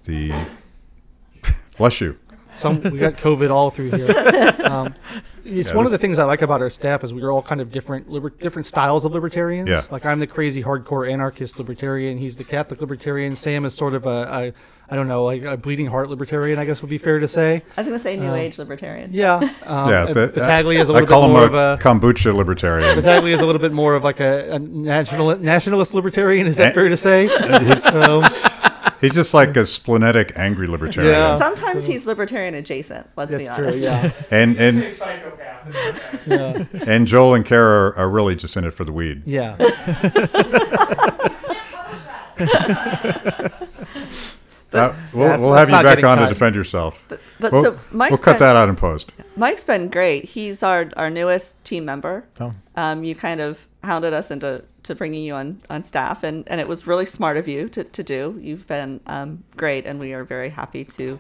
the 0.03 0.33
bless 1.77 2.01
you. 2.01 2.19
Some 2.55 2.81
we 2.83 2.99
got 2.99 3.15
COVID 3.17 3.51
all 3.51 3.71
through 3.71 3.91
here. 3.93 4.11
Um, 4.65 4.95
it's 5.45 5.71
Yeah, 5.71 5.77
one 5.77 5.87
of 5.87 5.93
the 5.93 5.99
things 5.99 6.19
I 6.19 6.25
like 6.25 6.43
about 6.43 6.61
our 6.61 6.69
staff 6.71 7.05
is 7.05 7.15
we're 7.15 7.31
all 7.33 7.41
kind 7.43 7.61
of 7.61 7.71
different, 7.73 8.11
liber- 8.11 8.31
different 8.31 8.67
styles 8.67 9.05
of 9.05 9.13
libertarians. 9.13 9.69
Yeah. 9.69 9.83
Like 9.91 10.05
I'm 10.05 10.19
the 10.19 10.27
crazy 10.27 10.63
hardcore 10.63 11.11
anarchist 11.11 11.59
libertarian. 11.59 12.19
He's 12.19 12.37
the 12.37 12.45
Catholic 12.45 12.81
libertarian. 12.81 13.35
Sam 13.35 13.65
is 13.65 13.75
sort 13.75 13.95
of 13.95 14.07
a, 14.07 14.09
a 14.09 14.53
I 14.91 14.97
don't 14.97 15.07
know, 15.09 15.25
like 15.25 15.43
a 15.43 15.57
bleeding 15.57 15.87
heart 15.87 16.09
libertarian. 16.11 16.59
I 16.59 16.65
guess 16.65 16.81
would 16.83 16.91
be 16.91 16.99
fair 16.99 17.19
to 17.19 17.29
say. 17.29 17.63
I 17.77 17.81
was 17.81 17.87
going 17.87 17.99
to 17.99 18.03
say 18.03 18.17
New 18.17 18.29
Um, 18.29 18.35
Age 18.35 18.59
Libertarian. 18.59 19.11
Yeah. 19.13 19.37
Um, 19.67 19.91
Yeah, 19.91 20.03
uh, 20.05 20.13
the- 20.13 20.27
Battaglia 20.35 20.81
is 20.81 20.89
a 20.89 20.93
little 20.95 21.07
call 21.09 21.23
bit 21.23 21.27
him 21.29 21.33
more 21.33 21.43
a 21.43 21.47
of 21.47 21.55
a. 21.55 21.83
kombucha 21.83 22.35
libertarian. 22.35 22.97
Battaglia 22.97 23.37
is 23.37 23.43
a 23.43 23.47
little 23.47 23.61
bit 23.61 23.73
more 23.73 23.95
of 23.95 24.03
like 24.05 24.21
a, 24.21 24.53
a 24.55 24.59
national 24.59 25.39
nationalist 25.39 25.95
libertarian. 25.95 26.47
Is 26.47 26.57
that 26.57 26.71
Eh, 26.71 26.75
fair 26.75 26.89
to 26.89 26.97
say? 26.97 27.29
um, 27.85 28.25
He's 29.01 29.15
just 29.15 29.33
like 29.35 29.51
a 29.51 29.61
splenetic, 29.61 30.33
angry 30.37 30.67
libertarian. 30.67 31.13
Yeah. 31.13 31.37
Sometimes 31.37 31.85
he's 31.85 32.07
libertarian 32.07 32.55
adjacent. 32.55 33.09
Let's 33.17 33.35
be 33.35 33.45
that's 33.45 33.57
true. 33.57 33.71
Yeah. 33.81 34.11
And 34.31 34.57
and 34.59 34.99
yeah. 36.27 36.65
and 36.87 37.07
Joel 37.07 37.35
and 37.35 37.45
Kara 37.45 37.91
are, 37.91 37.97
are 37.97 38.11
really 38.11 38.35
just 38.35 38.57
in 38.57 38.65
it 38.65 38.73
for 38.73 38.85
the 38.85 38.93
weed. 38.93 39.23
Yeah. 39.27 39.57
Uh, 44.71 44.95
we'll 45.15 45.41
we'll 45.41 45.55
have 45.55 45.69
you 45.69 45.73
back 45.73 45.85
getting 45.85 46.05
on 46.05 46.19
to 46.19 46.27
defend 46.27 46.55
yourself. 46.55 47.03
But 47.09 47.21
We'll, 47.53 47.63
so 47.63 47.79
Mike's 47.91 48.11
we'll 48.11 48.19
cut 48.19 48.33
been, 48.35 48.41
that 48.41 48.57
out 48.57 48.69
in 48.69 48.77
post. 48.77 49.15
Mike's 49.35 49.65
been 49.65 49.89
great. 49.89 50.27
He's 50.27 50.63
our, 50.63 50.91
our 50.97 51.09
newest 51.09 51.65
team 51.65 51.87
member. 51.87 52.27
Oh. 52.39 52.53
Um, 52.77 53.03
you 53.03 53.15
kind 53.15 53.41
of 53.41 53.67
hounded 53.83 54.13
us 54.13 54.31
into 54.31 54.65
to 54.89 54.95
bringing 54.95 55.23
you 55.23 55.35
on, 55.35 55.61
on 55.71 55.83
staff, 55.85 56.23
and, 56.23 56.45
and 56.49 56.61
it 56.61 56.69
was 56.69 56.87
really 56.87 57.07
smart 57.07 57.37
of 57.37 57.47
you 57.47 57.69
to, 57.71 57.85
to 57.85 58.03
do. 58.03 58.37
You've 58.41 58.67
been 58.67 59.01
um, 59.07 59.45
great, 59.57 59.87
and 59.87 59.99
we 59.99 60.13
are 60.13 60.25
very 60.25 60.51
happy 60.51 60.85
to 60.85 61.19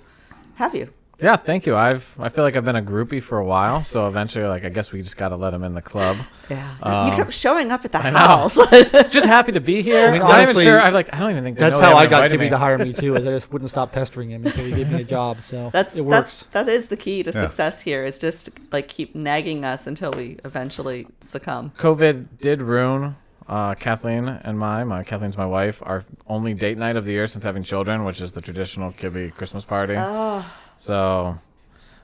have 0.56 0.74
you. 0.74 0.92
Yeah, 1.20 1.34
thank 1.34 1.66
you. 1.66 1.74
I've 1.74 2.14
I 2.20 2.28
feel 2.28 2.44
like 2.44 2.54
I've 2.54 2.64
been 2.64 2.76
a 2.76 2.82
groupie 2.82 3.20
for 3.20 3.38
a 3.38 3.44
while, 3.44 3.82
so 3.82 4.06
eventually, 4.06 4.46
like 4.46 4.64
I 4.64 4.68
guess 4.68 4.92
we 4.92 5.02
just 5.02 5.16
got 5.16 5.30
to 5.30 5.36
let 5.36 5.52
him 5.52 5.64
in 5.64 5.74
the 5.74 5.82
club. 5.82 6.16
Yeah. 6.48 6.76
Um, 6.80 7.08
you 7.08 7.16
kept 7.16 7.32
showing 7.32 7.72
up 7.72 7.84
at 7.84 7.90
the 7.90 7.98
I 7.98 8.10
house. 8.10 8.54
just 9.10 9.26
happy 9.26 9.50
to 9.50 9.60
be 9.60 9.82
here. 9.82 10.06
I 10.06 10.12
mean, 10.12 10.22
am 10.22 10.28
not 10.28 10.48
even 10.48 10.62
sure. 10.62 10.80
I 10.80 10.90
like. 10.90 11.12
I 11.12 11.18
don't 11.18 11.32
even 11.32 11.42
think 11.42 11.58
That's 11.58 11.80
how 11.80 11.96
I 11.96 12.06
got 12.06 12.22
invited 12.22 12.40
Kibbe 12.40 12.50
to 12.50 12.58
hire 12.58 12.78
me 12.78 12.92
too. 12.92 13.16
Is 13.16 13.26
I 13.26 13.30
just 13.34 13.52
wouldn't 13.52 13.68
stop 13.68 13.90
pestering 13.90 14.30
him 14.30 14.46
until 14.46 14.64
he 14.64 14.70
gave 14.70 14.92
me 14.92 15.00
a 15.00 15.04
job. 15.04 15.40
So 15.40 15.70
that's 15.72 15.96
it 15.96 16.02
works. 16.02 16.46
that 16.52 16.68
is 16.68 16.86
the 16.86 16.96
key 16.96 17.24
to 17.24 17.32
Yeah. 17.32 17.40
success 17.40 17.80
here 17.80 18.04
is 18.04 18.20
just 18.20 18.50
like 18.70 18.86
keep 18.86 19.16
nagging 19.16 19.64
us 19.64 19.88
until 19.88 20.12
we 20.12 20.38
eventually 20.44 21.08
succumb. 21.20 21.72
COVID 21.78 22.38
did 22.40 22.62
ruin 22.62 23.16
uh, 23.48 23.74
Kathleen 23.74 24.28
and 24.28 24.58
my, 24.58 24.84
my 24.84 25.02
Kathleen's 25.04 25.36
my 25.36 25.46
wife, 25.46 25.82
our 25.84 26.04
only 26.26 26.54
date 26.54 26.76
night 26.78 26.96
of 26.96 27.04
the 27.04 27.12
year 27.12 27.26
since 27.26 27.44
having 27.44 27.62
children, 27.62 28.04
which 28.04 28.20
is 28.20 28.32
the 28.32 28.40
traditional 28.40 28.92
Kibbe 28.92 29.34
Christmas 29.34 29.64
party. 29.64 29.94
Oh, 29.96 30.44
So 30.78 31.38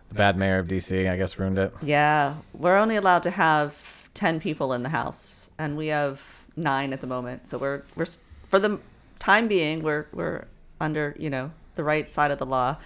the 0.08 0.14
bad 0.14 0.36
mayor 0.36 0.58
of 0.58 0.66
DC, 0.68 1.10
I 1.10 1.16
guess, 1.16 1.38
ruined 1.38 1.58
it. 1.58 1.72
yeah. 1.82 2.34
We're 2.54 2.78
only 2.78 2.96
allowed 2.96 3.22
to 3.24 3.30
have 3.30 4.08
10 4.14 4.40
people 4.40 4.72
in 4.72 4.82
the 4.82 4.88
house 4.90 5.48
and 5.58 5.76
we 5.76 5.88
have 5.88 6.22
9 6.56 6.92
at 6.92 7.00
the 7.00 7.06
moment. 7.06 7.46
So 7.46 7.58
we're 7.58 7.82
we're 7.96 8.06
for 8.48 8.58
the 8.58 8.78
time 9.18 9.48
being 9.48 9.82
we're 9.82 10.06
we're 10.12 10.46
under, 10.80 11.14
you 11.18 11.28
know, 11.30 11.50
the 11.74 11.84
right 11.84 12.10
side 12.10 12.30
of 12.30 12.38
the 12.38 12.46
law. 12.46 12.76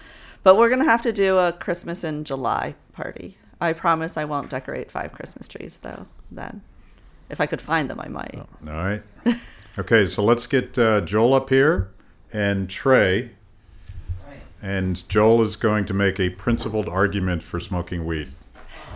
But 0.43 0.57
we're 0.57 0.69
going 0.69 0.79
to 0.83 0.89
have 0.89 1.01
to 1.03 1.11
do 1.11 1.37
a 1.37 1.51
Christmas 1.51 2.03
in 2.03 2.23
July 2.23 2.75
party. 2.93 3.37
I 3.61 3.73
promise 3.73 4.15
I 4.17 4.25
won't 4.25 4.49
decorate 4.49 4.89
five 4.89 5.11
Christmas 5.11 5.47
trees 5.47 5.77
though 5.81 6.07
then. 6.31 6.61
If 7.29 7.39
I 7.39 7.45
could 7.45 7.61
find 7.61 7.89
them, 7.89 7.99
I 7.99 8.07
might. 8.07 8.35
All 8.35 8.47
right. 8.73 9.03
Okay, 9.77 10.05
so 10.07 10.21
let's 10.25 10.45
get 10.45 10.77
uh, 10.77 10.99
Joel 11.01 11.33
up 11.33 11.47
here 11.49 11.89
and 12.33 12.69
Trey. 12.69 13.29
And 14.61 15.07
Joel 15.07 15.41
is 15.41 15.55
going 15.55 15.85
to 15.85 15.93
make 15.93 16.19
a 16.19 16.31
principled 16.31 16.89
argument 16.89 17.43
for 17.43 17.61
smoking 17.61 18.05
weed. 18.05 18.33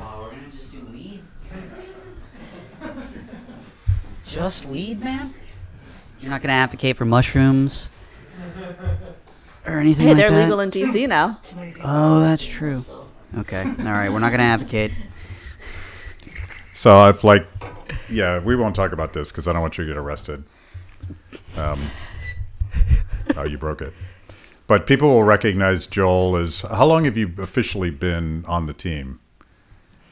Oh, 0.01 0.23
we're 0.23 0.31
gonna 0.31 0.51
just 0.51 0.73
do 0.73 0.81
weed? 0.91 1.21
just 4.27 4.65
weed, 4.65 4.99
man? 5.01 5.33
You're 6.19 6.31
not 6.31 6.41
gonna 6.41 6.53
advocate 6.53 6.97
for 6.97 7.05
mushrooms? 7.05 7.89
Or 9.65 9.77
anything 9.79 10.03
Hey, 10.07 10.09
like 10.09 10.17
they're 10.17 10.31
that? 10.31 10.41
legal 10.43 10.59
in 10.59 10.69
DC 10.69 11.07
now. 11.07 11.39
Oh, 11.81 12.19
that's 12.19 12.45
true. 12.45 12.81
Okay, 13.37 13.63
alright, 13.79 14.11
we're 14.11 14.19
not 14.19 14.31
gonna 14.31 14.43
advocate. 14.43 14.91
So 16.73 16.97
I've 16.97 17.23
like, 17.23 17.47
yeah, 18.09 18.39
we 18.39 18.55
won't 18.55 18.75
talk 18.75 18.91
about 18.91 19.13
this 19.13 19.31
because 19.31 19.47
I 19.47 19.53
don't 19.53 19.61
want 19.61 19.77
you 19.77 19.85
to 19.85 19.89
get 19.89 19.97
arrested. 19.97 20.43
Um, 21.57 21.79
oh, 23.37 23.43
you 23.43 23.57
broke 23.57 23.81
it. 23.81 23.93
But 24.67 24.87
people 24.87 25.09
will 25.09 25.23
recognize 25.23 25.87
Joel 25.87 26.35
as. 26.37 26.61
How 26.61 26.85
long 26.85 27.05
have 27.05 27.17
you 27.17 27.33
officially 27.37 27.89
been 27.89 28.45
on 28.47 28.65
the 28.65 28.73
team? 28.73 29.19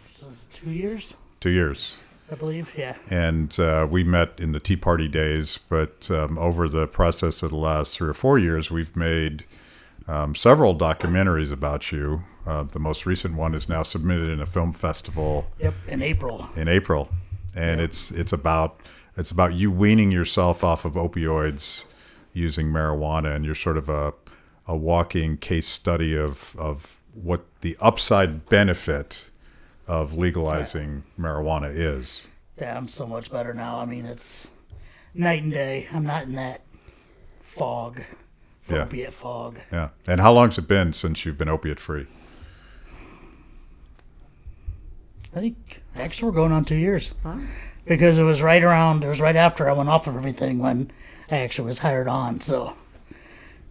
This 0.07 0.23
is 0.23 0.47
two 0.53 0.69
years, 0.71 1.15
Two 1.39 1.49
years. 1.49 1.97
I 2.31 2.35
believe. 2.35 2.71
Yeah. 2.77 2.95
and 3.09 3.57
uh, 3.59 3.85
we 3.89 4.03
met 4.05 4.39
in 4.39 4.51
the 4.53 4.59
Tea 4.59 4.75
Party 4.77 5.07
days. 5.09 5.57
But 5.69 6.09
um, 6.11 6.37
over 6.37 6.69
the 6.69 6.87
process 6.87 7.43
of 7.43 7.51
the 7.51 7.57
last 7.57 7.97
three 7.97 8.07
or 8.09 8.13
four 8.13 8.37
years, 8.39 8.69
we've 8.71 8.95
made 8.95 9.45
um, 10.07 10.35
several 10.35 10.77
documentaries 10.77 11.51
about 11.51 11.91
you. 11.91 12.23
Uh, 12.45 12.63
the 12.63 12.79
most 12.79 13.05
recent 13.05 13.35
one 13.35 13.53
is 13.53 13.67
now 13.69 13.83
submitted 13.83 14.29
in 14.29 14.39
a 14.41 14.45
film 14.45 14.71
festival 14.73 15.47
Yep. 15.59 15.73
In 15.87 16.01
April. 16.01 16.49
in 16.55 16.67
April, 16.67 17.09
and 17.55 17.81
it's 17.81 18.11
it's 18.11 18.33
about 18.33 18.79
it's 19.17 19.31
about 19.31 19.53
you 19.53 19.71
weaning 19.71 20.11
yourself 20.11 20.63
off 20.63 20.85
of 20.85 20.93
opioids 20.93 21.85
using 22.33 22.67
marijuana, 22.67 23.35
and 23.35 23.45
you're 23.45 23.55
sort 23.55 23.77
of 23.77 23.89
a 23.89 24.13
a 24.67 24.75
walking 24.75 25.37
case 25.37 25.67
study 25.67 26.15
of 26.17 26.55
of 26.57 27.01
what 27.13 27.45
the 27.61 27.75
upside 27.81 28.47
benefit 28.47 29.29
of 29.87 30.13
legalizing 30.13 31.03
marijuana 31.19 31.69
is. 31.75 32.27
Yeah, 32.57 32.77
I'm 32.77 32.85
so 32.85 33.05
much 33.05 33.29
better 33.31 33.53
now. 33.53 33.79
I 33.79 33.85
mean, 33.85 34.05
it's 34.05 34.49
night 35.13 35.43
and 35.43 35.51
day. 35.51 35.87
I'm 35.91 36.05
not 36.05 36.23
in 36.23 36.33
that 36.35 36.61
fog, 37.41 38.01
Yeah. 38.69 38.83
opiate 38.83 39.11
fog. 39.11 39.57
Yeah. 39.71 39.89
And 40.07 40.21
how 40.21 40.31
long's 40.31 40.57
it 40.57 40.67
been 40.69 40.93
since 40.93 41.25
you've 41.25 41.37
been 41.37 41.49
opiate 41.49 41.79
free? 41.79 42.07
I 45.35 45.39
think 45.39 45.80
actually 45.95 46.29
we're 46.29 46.35
going 46.35 46.51
on 46.51 46.65
two 46.65 46.75
years 46.75 47.11
because 47.85 48.19
it 48.19 48.23
was 48.23 48.41
right 48.41 48.63
around. 48.63 49.03
It 49.03 49.07
was 49.07 49.21
right 49.21 49.35
after 49.35 49.69
I 49.69 49.73
went 49.73 49.89
off 49.89 50.07
of 50.07 50.15
everything 50.15 50.59
when 50.59 50.91
I 51.29 51.37
actually 51.37 51.65
was 51.65 51.79
hired 51.79 52.07
on. 52.07 52.39
So 52.39 52.75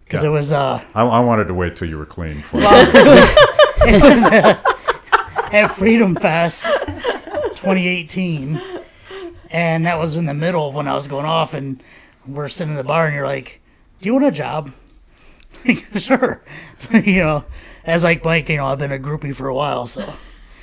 because 0.04 0.22
Yeah. 0.22 0.30
it 0.30 0.32
was 0.32 0.52
uh 0.52 0.82
I, 0.94 1.02
I 1.02 1.20
wanted 1.20 1.44
to 1.48 1.54
wait 1.54 1.76
till 1.76 1.88
you 1.88 1.98
were 1.98 2.06
clean. 2.06 2.36
Before 2.38 2.60
it 2.62 4.02
was 4.02 4.24
uh, 4.32 4.56
at 5.52 5.68
Freedom 5.68 6.14
Fest 6.14 6.64
2018, 7.56 8.60
and 9.50 9.86
that 9.86 9.98
was 9.98 10.16
in 10.16 10.26
the 10.26 10.34
middle 10.34 10.68
of 10.68 10.74
when 10.74 10.86
I 10.88 10.94
was 10.94 11.06
going 11.06 11.26
off, 11.26 11.54
and 11.54 11.82
we're 12.26 12.48
sitting 12.48 12.72
in 12.72 12.76
the 12.76 12.84
bar, 12.84 13.06
and 13.06 13.14
you're 13.14 13.26
like, 13.26 13.60
"Do 14.00 14.06
you 14.06 14.12
want 14.14 14.26
a 14.26 14.30
job?" 14.30 14.72
sure. 15.96 16.42
So, 16.76 16.96
you 16.96 17.22
know, 17.22 17.44
as 17.84 18.04
like 18.04 18.24
Mike, 18.24 18.48
you 18.48 18.56
know, 18.56 18.66
I've 18.66 18.78
been 18.78 18.92
a 18.92 18.98
groupie 18.98 19.34
for 19.34 19.48
a 19.48 19.54
while, 19.54 19.86
so 19.86 20.14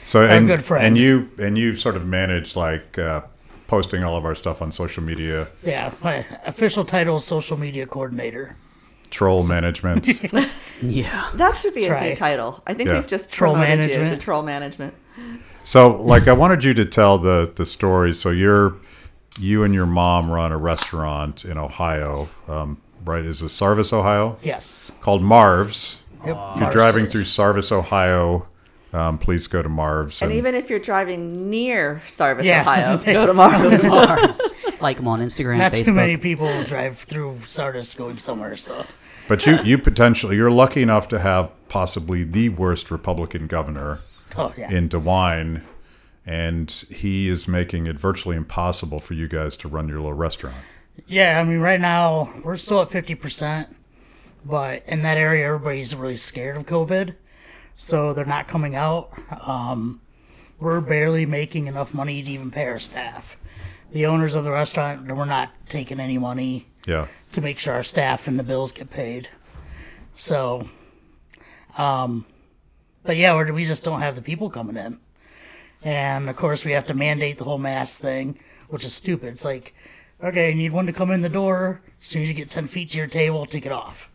so 0.07 0.23
I'm 0.23 0.29
a 0.29 0.33
and, 0.37 0.47
good 0.47 0.63
friend. 0.63 0.85
and 0.87 0.97
you 0.97 1.29
and 1.37 1.57
you 1.57 1.75
sort 1.75 1.95
of 1.95 2.05
manage 2.05 2.55
like 2.55 2.97
uh, 2.97 3.21
posting 3.67 4.03
all 4.03 4.15
of 4.17 4.25
our 4.25 4.35
stuff 4.35 4.61
on 4.61 4.71
social 4.71 5.03
media, 5.03 5.47
yeah. 5.63 5.91
My 6.03 6.25
official 6.45 6.83
title 6.85 7.17
is 7.17 7.23
social 7.25 7.57
media 7.57 7.85
coordinator. 7.85 8.55
troll 9.09 9.45
management. 9.47 10.07
Yeah. 10.81 11.27
That 11.33 11.57
should 11.57 11.73
be 11.73 11.85
his 11.85 11.99
new 12.01 12.15
title. 12.15 12.61
I 12.67 12.73
think 12.75 12.87
Yeah. 12.87 12.97
we've 12.99 13.07
just 13.07 13.31
Troll 13.31 13.55
promoted 13.55 13.85
you 13.85 13.91
to 13.93 13.97
management. 13.97 14.21
troll 14.21 14.43
management. 14.43 14.93
So, 15.63 15.99
like, 16.13 16.27
I 16.27 16.33
wanted 16.33 16.63
you 16.63 16.73
to 16.75 16.85
tell 16.85 17.17
the 17.17 17.51
the 17.55 17.65
story. 17.65 18.13
So, 18.13 18.29
you're 18.29 18.75
you 19.39 19.63
and 19.63 19.73
your 19.73 19.87
mom 19.87 20.29
run 20.29 20.51
a 20.51 20.57
restaurant 20.57 21.45
in 21.45 21.57
Ohio, 21.57 22.29
um, 22.47 22.77
right? 23.05 23.25
Is 23.25 23.41
it 23.41 23.49
Sardis, 23.49 23.91
Ohio? 23.91 24.37
Yes. 24.43 24.91
Called 25.01 25.23
Marv's. 25.23 26.03
Yep. 26.25 26.37
If 26.53 26.61
you're 26.61 26.71
driving 26.71 27.07
through 27.07 27.23
Sardis, 27.25 27.71
Ohio, 27.71 28.45
um, 28.93 29.17
please 29.17 29.47
go 29.47 29.61
to 29.61 29.69
Marv's. 29.69 30.21
And 30.21 30.31
even 30.33 30.55
if 30.55 30.69
you're 30.69 30.79
driving 30.79 31.49
near 31.49 32.01
Sardis, 32.07 32.45
Yeah, 32.47 32.63
I 32.67 32.77
was 32.77 32.85
Ohio, 32.85 32.85
gonna 32.87 32.97
say- 33.05 33.13
go 33.13 33.25
to 33.25 33.33
Marv's. 33.33 33.83
Mars. 33.83 34.55
like 34.81 34.97
them 34.97 35.07
on 35.07 35.19
Instagram, 35.21 35.57
Not 35.57 35.71
Facebook. 35.73 35.85
too 35.85 35.93
many 35.93 36.17
people 36.17 36.63
drive 36.63 36.97
through 36.99 37.39
Sardis 37.45 37.93
going 37.95 38.17
somewhere, 38.17 38.55
so 38.55 38.85
but 39.27 39.45
you 39.45 39.57
you 39.63 39.77
potentially 39.77 40.35
you're 40.37 40.51
lucky 40.51 40.81
enough 40.81 41.07
to 41.09 41.19
have 41.19 41.51
possibly 41.67 42.23
the 42.23 42.49
worst 42.49 42.89
Republican 42.91 43.47
governor 43.47 43.99
oh 44.37 44.53
yeah. 44.57 44.69
in 44.71 44.87
DeWine, 44.87 45.63
and 46.25 46.71
he 46.89 47.27
is 47.27 47.47
making 47.47 47.87
it 47.87 47.99
virtually 47.99 48.35
impossible 48.37 48.99
for 48.99 49.13
you 49.15 49.27
guys 49.27 49.57
to 49.57 49.67
run 49.67 49.87
your 49.89 49.97
little 49.97 50.13
restaurant. 50.13 50.55
Yeah, 51.07 51.39
I 51.39 51.43
mean, 51.43 51.59
right 51.59 51.79
now 51.81 52.33
we're 52.43 52.55
still 52.57 52.81
at 52.81 52.89
fifty 52.89 53.15
percent, 53.15 53.75
but 54.45 54.83
in 54.87 55.01
that 55.03 55.17
area, 55.17 55.45
everybody's 55.47 55.93
really 55.95 56.15
scared 56.15 56.55
of 56.57 56.65
COVID, 56.65 57.15
so 57.79 58.11
they're 58.11 58.25
not 58.25 58.47
coming 58.47 58.75
out. 58.75 59.11
Um, 59.47 60.01
we're 60.59 60.81
barely 60.81 61.27
making 61.27 61.67
enough 61.67 61.93
money 61.93 62.23
to 62.23 62.31
even 62.31 62.49
pay 62.49 62.65
our 62.65 62.79
staff. 62.79 63.37
The 63.91 64.05
owners 64.07 64.33
of 64.33 64.43
the 64.43 64.51
restaurant, 64.51 65.05
we're 65.07 65.25
not 65.25 65.51
taking 65.67 65.99
any 65.99 66.17
money 66.17 66.67
Yeah. 66.87 67.05
to 67.33 67.39
make 67.41 67.59
sure 67.59 67.73
our 67.75 67.83
staff 67.83 68.27
and 68.27 68.39
the 68.39 68.43
bills 68.43 68.71
get 68.71 68.89
paid. 68.89 69.29
So, 70.15 70.67
um, 71.77 72.25
but 73.03 73.15
yeah, 73.15 73.35
we're, 73.35 73.53
we 73.53 73.65
just 73.65 73.83
don't 73.83 74.01
have 74.01 74.15
the 74.15 74.21
people 74.23 74.49
coming 74.49 74.75
in. 74.75 74.99
And 75.83 76.29
of 76.29 76.35
course, 76.35 76.65
we 76.65 76.71
have 76.71 76.87
to 76.87 76.95
mandate 76.95 77.37
the 77.37 77.43
whole 77.43 77.59
mask 77.59 78.01
thing, 78.01 78.39
which 78.69 78.83
is 78.83 78.93
stupid. 78.95 79.29
It's 79.29 79.45
like, 79.45 79.75
okay, 80.23 80.49
you 80.49 80.55
need 80.55 80.73
one 80.73 80.87
to 80.87 80.93
come 80.93 81.11
in 81.11 81.21
the 81.21 81.29
door. 81.29 81.81
As 82.01 82.07
soon 82.07 82.23
as 82.23 82.27
you 82.27 82.33
get 82.33 82.49
10 82.49 82.65
feet 82.65 82.89
to 82.91 82.97
your 82.97 83.07
table, 83.07 83.45
take 83.45 83.67
it 83.67 83.71
off. 83.71 84.09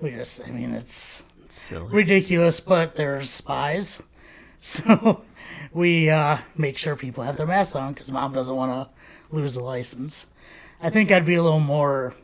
We 0.00 0.10
just, 0.10 0.46
I 0.46 0.50
mean, 0.50 0.74
it's 0.74 1.22
Silly. 1.58 1.88
ridiculous, 1.92 2.60
but 2.60 2.94
there's 2.96 3.30
spies. 3.30 4.02
So 4.58 5.22
we 5.72 6.08
uh, 6.08 6.38
make 6.56 6.78
sure 6.78 6.96
people 6.96 7.24
have 7.24 7.36
their 7.36 7.46
masks 7.46 7.76
on 7.76 7.92
because 7.92 8.10
mom 8.10 8.32
doesn't 8.32 8.56
want 8.56 8.84
to 8.84 8.90
lose 9.36 9.54
the 9.54 9.62
license. 9.62 10.26
I 10.82 10.88
think 10.88 11.12
I'd 11.12 11.26
be 11.26 11.34
a 11.34 11.42
little 11.42 11.60
more 11.60 12.14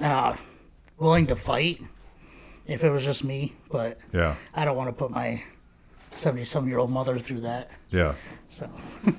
uh, 0.00 0.36
willing 0.98 1.26
to 1.26 1.36
fight 1.36 1.82
if 2.68 2.84
it 2.84 2.90
was 2.90 3.04
just 3.04 3.24
me, 3.24 3.54
but 3.70 3.98
Yeah. 4.12 4.36
I 4.54 4.64
don't 4.64 4.76
want 4.76 4.88
to 4.90 4.92
put 4.92 5.10
my 5.10 5.42
70 6.12 6.44
some 6.44 6.68
year 6.68 6.78
old 6.78 6.90
mother 6.92 7.18
through 7.18 7.40
that. 7.40 7.68
Yeah. 7.90 8.14
So 8.46 8.70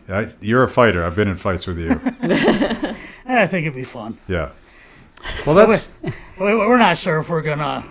I, 0.07 0.29
you're 0.39 0.63
a 0.63 0.67
fighter. 0.69 1.03
I've 1.03 1.15
been 1.17 1.27
in 1.27 1.35
fights 1.35 1.67
with 1.67 1.79
you. 1.79 1.91
I 3.25 3.45
think 3.47 3.65
it'd 3.65 3.73
be 3.75 3.83
fun. 3.83 4.17
Yeah. 4.27 4.51
Well, 5.45 5.55
So 5.55 5.65
that's 5.67 5.91
we- 6.39 6.55
We're 6.55 6.77
not 6.77 6.97
sure 6.97 7.19
if 7.19 7.29
we're 7.29 7.41
going 7.41 7.59
to 7.59 7.83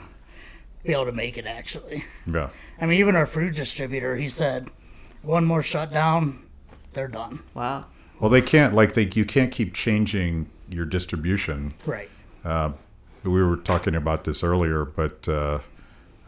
be 0.85 0.93
able 0.93 1.07
to 1.07 1.13
make 1.13 1.37
it, 1.39 1.47
actually. 1.47 2.05
yeah. 2.27 2.51
I 2.81 2.87
mean, 2.87 2.99
even 2.99 3.17
our 3.17 3.27
food 3.27 3.55
distributor, 3.55 4.17
he 4.17 4.29
said, 4.29 4.71
one 5.23 5.45
more 5.45 5.63
shutdown, 5.63 6.43
they're 6.93 7.09
done. 7.09 7.43
Wow. 7.55 7.87
Well, 8.19 8.31
they 8.31 8.43
can't 8.43 8.75
like 8.75 8.93
they 8.95 9.09
you 9.15 9.25
can't 9.25 9.51
keep 9.51 9.73
changing 9.73 10.51
your 10.69 10.85
distribution. 10.85 11.73
Right. 11.87 12.11
We 13.23 13.43
were 13.43 13.57
talking 13.57 13.95
about 13.95 14.25
this 14.25 14.43
earlier, 14.43 14.85
but 14.85 15.29
uh, 15.29 15.61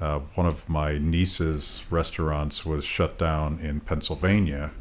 uh, 0.00 0.18
one 0.34 0.46
of 0.46 0.68
my 0.68 0.98
niece's 0.98 1.84
restaurants 1.90 2.66
was 2.66 2.84
shut 2.84 3.18
down 3.18 3.60
in 3.60 3.80
Pennsylvania 3.80 4.72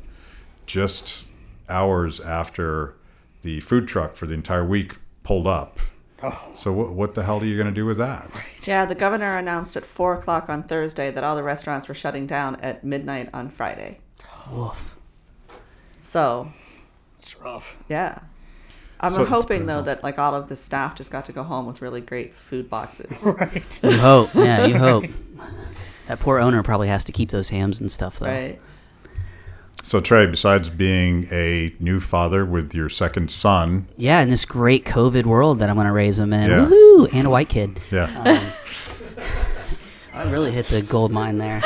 just 0.66 1.26
hours 1.70 2.20
after 2.20 2.96
the 3.44 3.60
food 3.62 3.88
truck 3.88 4.16
for 4.16 4.26
the 4.26 4.34
entire 4.34 4.66
week 4.66 4.96
pulled 5.24 5.48
up. 5.48 5.80
Oh. 6.24 6.52
So 6.54 6.72
what, 6.72 6.94
what 6.94 7.16
the 7.16 7.24
hell 7.24 7.40
are 7.40 7.46
you 7.46 7.56
going 7.56 7.68
to 7.68 7.74
do 7.74 7.86
with 7.86 7.98
that? 7.98 8.30
Yeah, 8.64 8.86
the 8.86 8.96
governor 8.96 9.38
announced 9.38 9.76
at 9.76 9.86
four 9.86 10.14
o'clock 10.14 10.50
on 10.50 10.64
Thursday 10.64 11.10
that 11.12 11.24
all 11.24 11.36
the 11.36 11.44
restaurants 11.44 11.88
were 11.88 11.94
shutting 11.96 12.28
down 12.28 12.58
at 12.58 12.84
midnight 12.84 13.30
on 13.34 13.50
Friday. 13.50 14.00
Woof. 14.52 14.96
So 16.02 16.52
It's 17.20 17.40
rough. 17.40 17.76
yeah, 17.90 18.20
I'm 19.00 19.12
So- 19.12 19.26
hoping 19.26 19.66
though 19.66 19.82
that 19.82 20.04
like 20.04 20.20
all 20.20 20.36
of 20.36 20.50
the 20.50 20.56
staff 20.56 20.96
just 20.96 21.12
got 21.12 21.26
to 21.26 21.32
go 21.32 21.44
home 21.44 21.66
with 21.66 21.82
really 21.82 22.02
great 22.02 22.36
food 22.36 22.70
boxes. 22.70 23.26
Right. 23.40 23.80
You 23.84 23.98
hope. 23.98 24.34
Yeah, 24.36 24.66
you 24.66 24.78
hope. 24.78 25.06
That 26.08 26.20
poor 26.20 26.40
owner 26.40 26.62
probably 26.64 26.88
has 26.90 27.04
to 27.06 27.12
keep 27.12 27.32
those 27.32 27.50
hams 27.50 27.80
and 27.80 27.92
stuff, 27.92 28.20
though. 28.20 28.26
right. 28.28 28.60
So 29.84 30.00
Trey, 30.00 30.26
besides 30.28 30.70
being 30.70 31.28
a 31.32 31.74
new 31.80 32.00
father 32.00 32.46
with 32.46 32.74
your 32.74 32.88
second 32.88 33.32
son, 33.32 33.88
Yeah, 33.98 34.22
in 34.22 34.30
this 34.30 34.46
great 34.46 34.86
COVID 34.86 35.26
world 35.26 35.60
that 35.60 35.70
I'm 35.70 35.76
going 35.76 35.88
to 35.88 35.94
raise 35.94 36.20
him 36.20 36.34
in. 36.34 36.50
Yeah. 36.50 36.66
Woohoo! 36.66 37.10
And 37.14 37.28
a 37.28 37.30
white 37.30 37.50
kid. 37.50 37.80
yeah, 37.92 38.10
I 40.14 40.30
really 40.30 40.52
hit 40.52 40.68
the 40.68 40.82
gold 40.84 41.12
mine 41.12 41.40
there. 41.40 41.62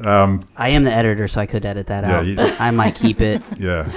um, 0.00 0.46
I 0.56 0.68
am 0.70 0.84
the 0.84 0.92
editor, 0.92 1.26
so 1.28 1.40
I 1.40 1.46
could 1.46 1.64
edit 1.64 1.88
that 1.88 2.04
Yeah, 2.04 2.18
out. 2.18 2.26
you- 2.26 2.36
I 2.38 2.70
might 2.70 2.94
keep 2.94 3.20
it. 3.20 3.42
yeah. 3.58 3.90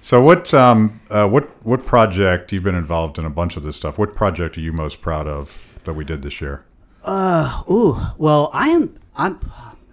So 0.00 0.20
what 0.20 0.52
um, 0.52 1.00
uh, 1.10 1.28
what 1.28 1.44
what 1.64 1.86
project 1.86 2.52
you've 2.52 2.64
been 2.64 2.74
involved 2.74 3.18
in 3.18 3.24
a 3.24 3.30
bunch 3.30 3.56
of 3.56 3.62
this 3.62 3.76
stuff? 3.76 3.96
What 3.98 4.16
project 4.16 4.58
are 4.58 4.60
you 4.60 4.72
most 4.72 5.00
proud 5.00 5.28
of 5.28 5.56
that 5.84 5.94
we 5.94 6.04
did 6.04 6.22
this 6.22 6.40
year? 6.40 6.64
Ooh, 7.06 7.96
well, 8.18 8.50
I 8.52 8.70
am. 8.70 8.94
I'm. 9.16 9.38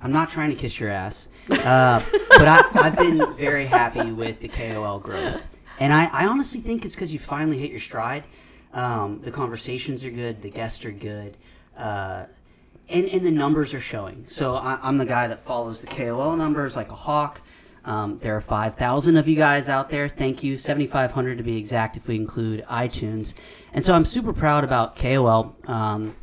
I'm 0.01 0.11
not 0.11 0.29
trying 0.29 0.49
to 0.51 0.55
kiss 0.55 0.79
your 0.79 0.89
ass, 0.89 1.27
uh, 1.49 2.01
but 2.29 2.47
I, 2.47 2.63
I've 2.75 2.97
been 2.97 3.33
very 3.35 3.65
happy 3.65 4.11
with 4.11 4.39
the 4.39 4.47
KOL 4.47 4.99
growth, 4.99 5.45
and 5.79 5.93
I, 5.93 6.05
I 6.05 6.25
honestly 6.25 6.61
think 6.61 6.85
it's 6.85 6.95
because 6.95 7.11
you 7.11 7.19
finally 7.19 7.57
hit 7.57 7.71
your 7.71 7.79
stride. 7.79 8.23
Um, 8.73 9.19
the 9.21 9.31
conversations 9.31 10.05
are 10.05 10.11
good, 10.11 10.41
the 10.41 10.49
guests 10.49 10.85
are 10.85 10.91
good, 10.91 11.35
uh, 11.77 12.25
and 12.87 13.07
and 13.09 13.25
the 13.25 13.31
numbers 13.31 13.73
are 13.73 13.79
showing. 13.81 14.25
So 14.27 14.55
I, 14.55 14.79
I'm 14.81 14.97
the 14.97 15.05
guy 15.05 15.27
that 15.27 15.43
follows 15.43 15.81
the 15.81 15.87
KOL 15.87 16.35
numbers 16.35 16.75
like 16.75 16.91
a 16.91 16.95
hawk. 16.95 17.41
Um, 17.85 18.17
there 18.19 18.35
are 18.35 18.41
5,000 18.41 19.17
of 19.17 19.27
you 19.27 19.35
guys 19.35 19.69
out 19.69 19.89
there. 19.89 20.09
Thank 20.09 20.43
you. 20.43 20.57
7,500 20.57 21.37
to 21.37 21.43
be 21.43 21.57
exact 21.57 21.97
if 21.97 22.07
we 22.07 22.17
include 22.17 22.63
iTunes. 22.65 23.33
And 23.73 23.83
so 23.83 23.93
I'm 23.93 24.05
super 24.05 24.33
proud 24.33 24.63
about 24.63 24.95
KOL. 24.97 25.55
Um, 25.65 26.15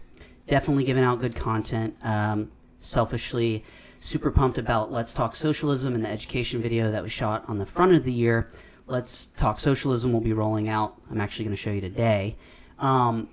definitely 0.47 0.85
giving 0.85 1.03
out 1.03 1.19
good 1.21 1.35
content. 1.35 1.97
Um, 2.03 2.53
selfishly, 2.79 3.65
super 3.99 4.31
pumped 4.31 4.59
about 4.59 4.93
Let's 4.93 5.13
Talk 5.13 5.35
Socialism 5.35 5.95
and 5.95 6.05
the 6.05 6.09
education 6.09 6.61
video 6.61 6.91
that 6.91 7.03
was 7.03 7.13
shot 7.13 7.45
on 7.49 7.59
the 7.59 7.67
front 7.67 7.95
of 7.95 8.05
the 8.05 8.13
year. 8.13 8.51
Let's 8.87 9.27
Talk 9.27 9.59
Socialism 9.59 10.13
will 10.13 10.21
be 10.21 10.33
rolling 10.33 10.69
out. 10.69 11.01
I'm 11.11 11.21
actually 11.21 11.45
going 11.47 11.57
to 11.57 11.63
show 11.63 11.71
you 11.71 11.81
today. 11.81 12.37
Um, 12.79 13.29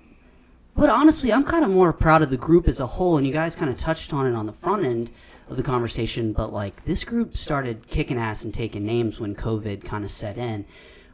but 0.76 0.90
honestly, 0.90 1.32
I'm 1.32 1.44
kind 1.44 1.64
of 1.64 1.70
more 1.70 1.92
proud 1.92 2.22
of 2.22 2.30
the 2.30 2.36
group 2.36 2.66
as 2.66 2.80
a 2.80 2.86
whole, 2.86 3.16
and 3.16 3.26
you 3.26 3.32
guys 3.32 3.54
kind 3.54 3.70
of 3.70 3.78
touched 3.78 4.12
on 4.12 4.26
it 4.26 4.34
on 4.34 4.46
the 4.46 4.52
front 4.52 4.84
end 4.84 5.10
of 5.48 5.56
the 5.56 5.62
conversation. 5.62 6.32
But 6.32 6.52
like, 6.52 6.84
this 6.84 7.04
group 7.04 7.36
started 7.36 7.86
kicking 7.86 8.18
ass 8.18 8.42
and 8.42 8.52
taking 8.52 8.84
names 8.84 9.20
when 9.20 9.36
COVID 9.36 9.84
kind 9.84 10.02
of 10.02 10.10
set 10.10 10.36
in, 10.36 10.64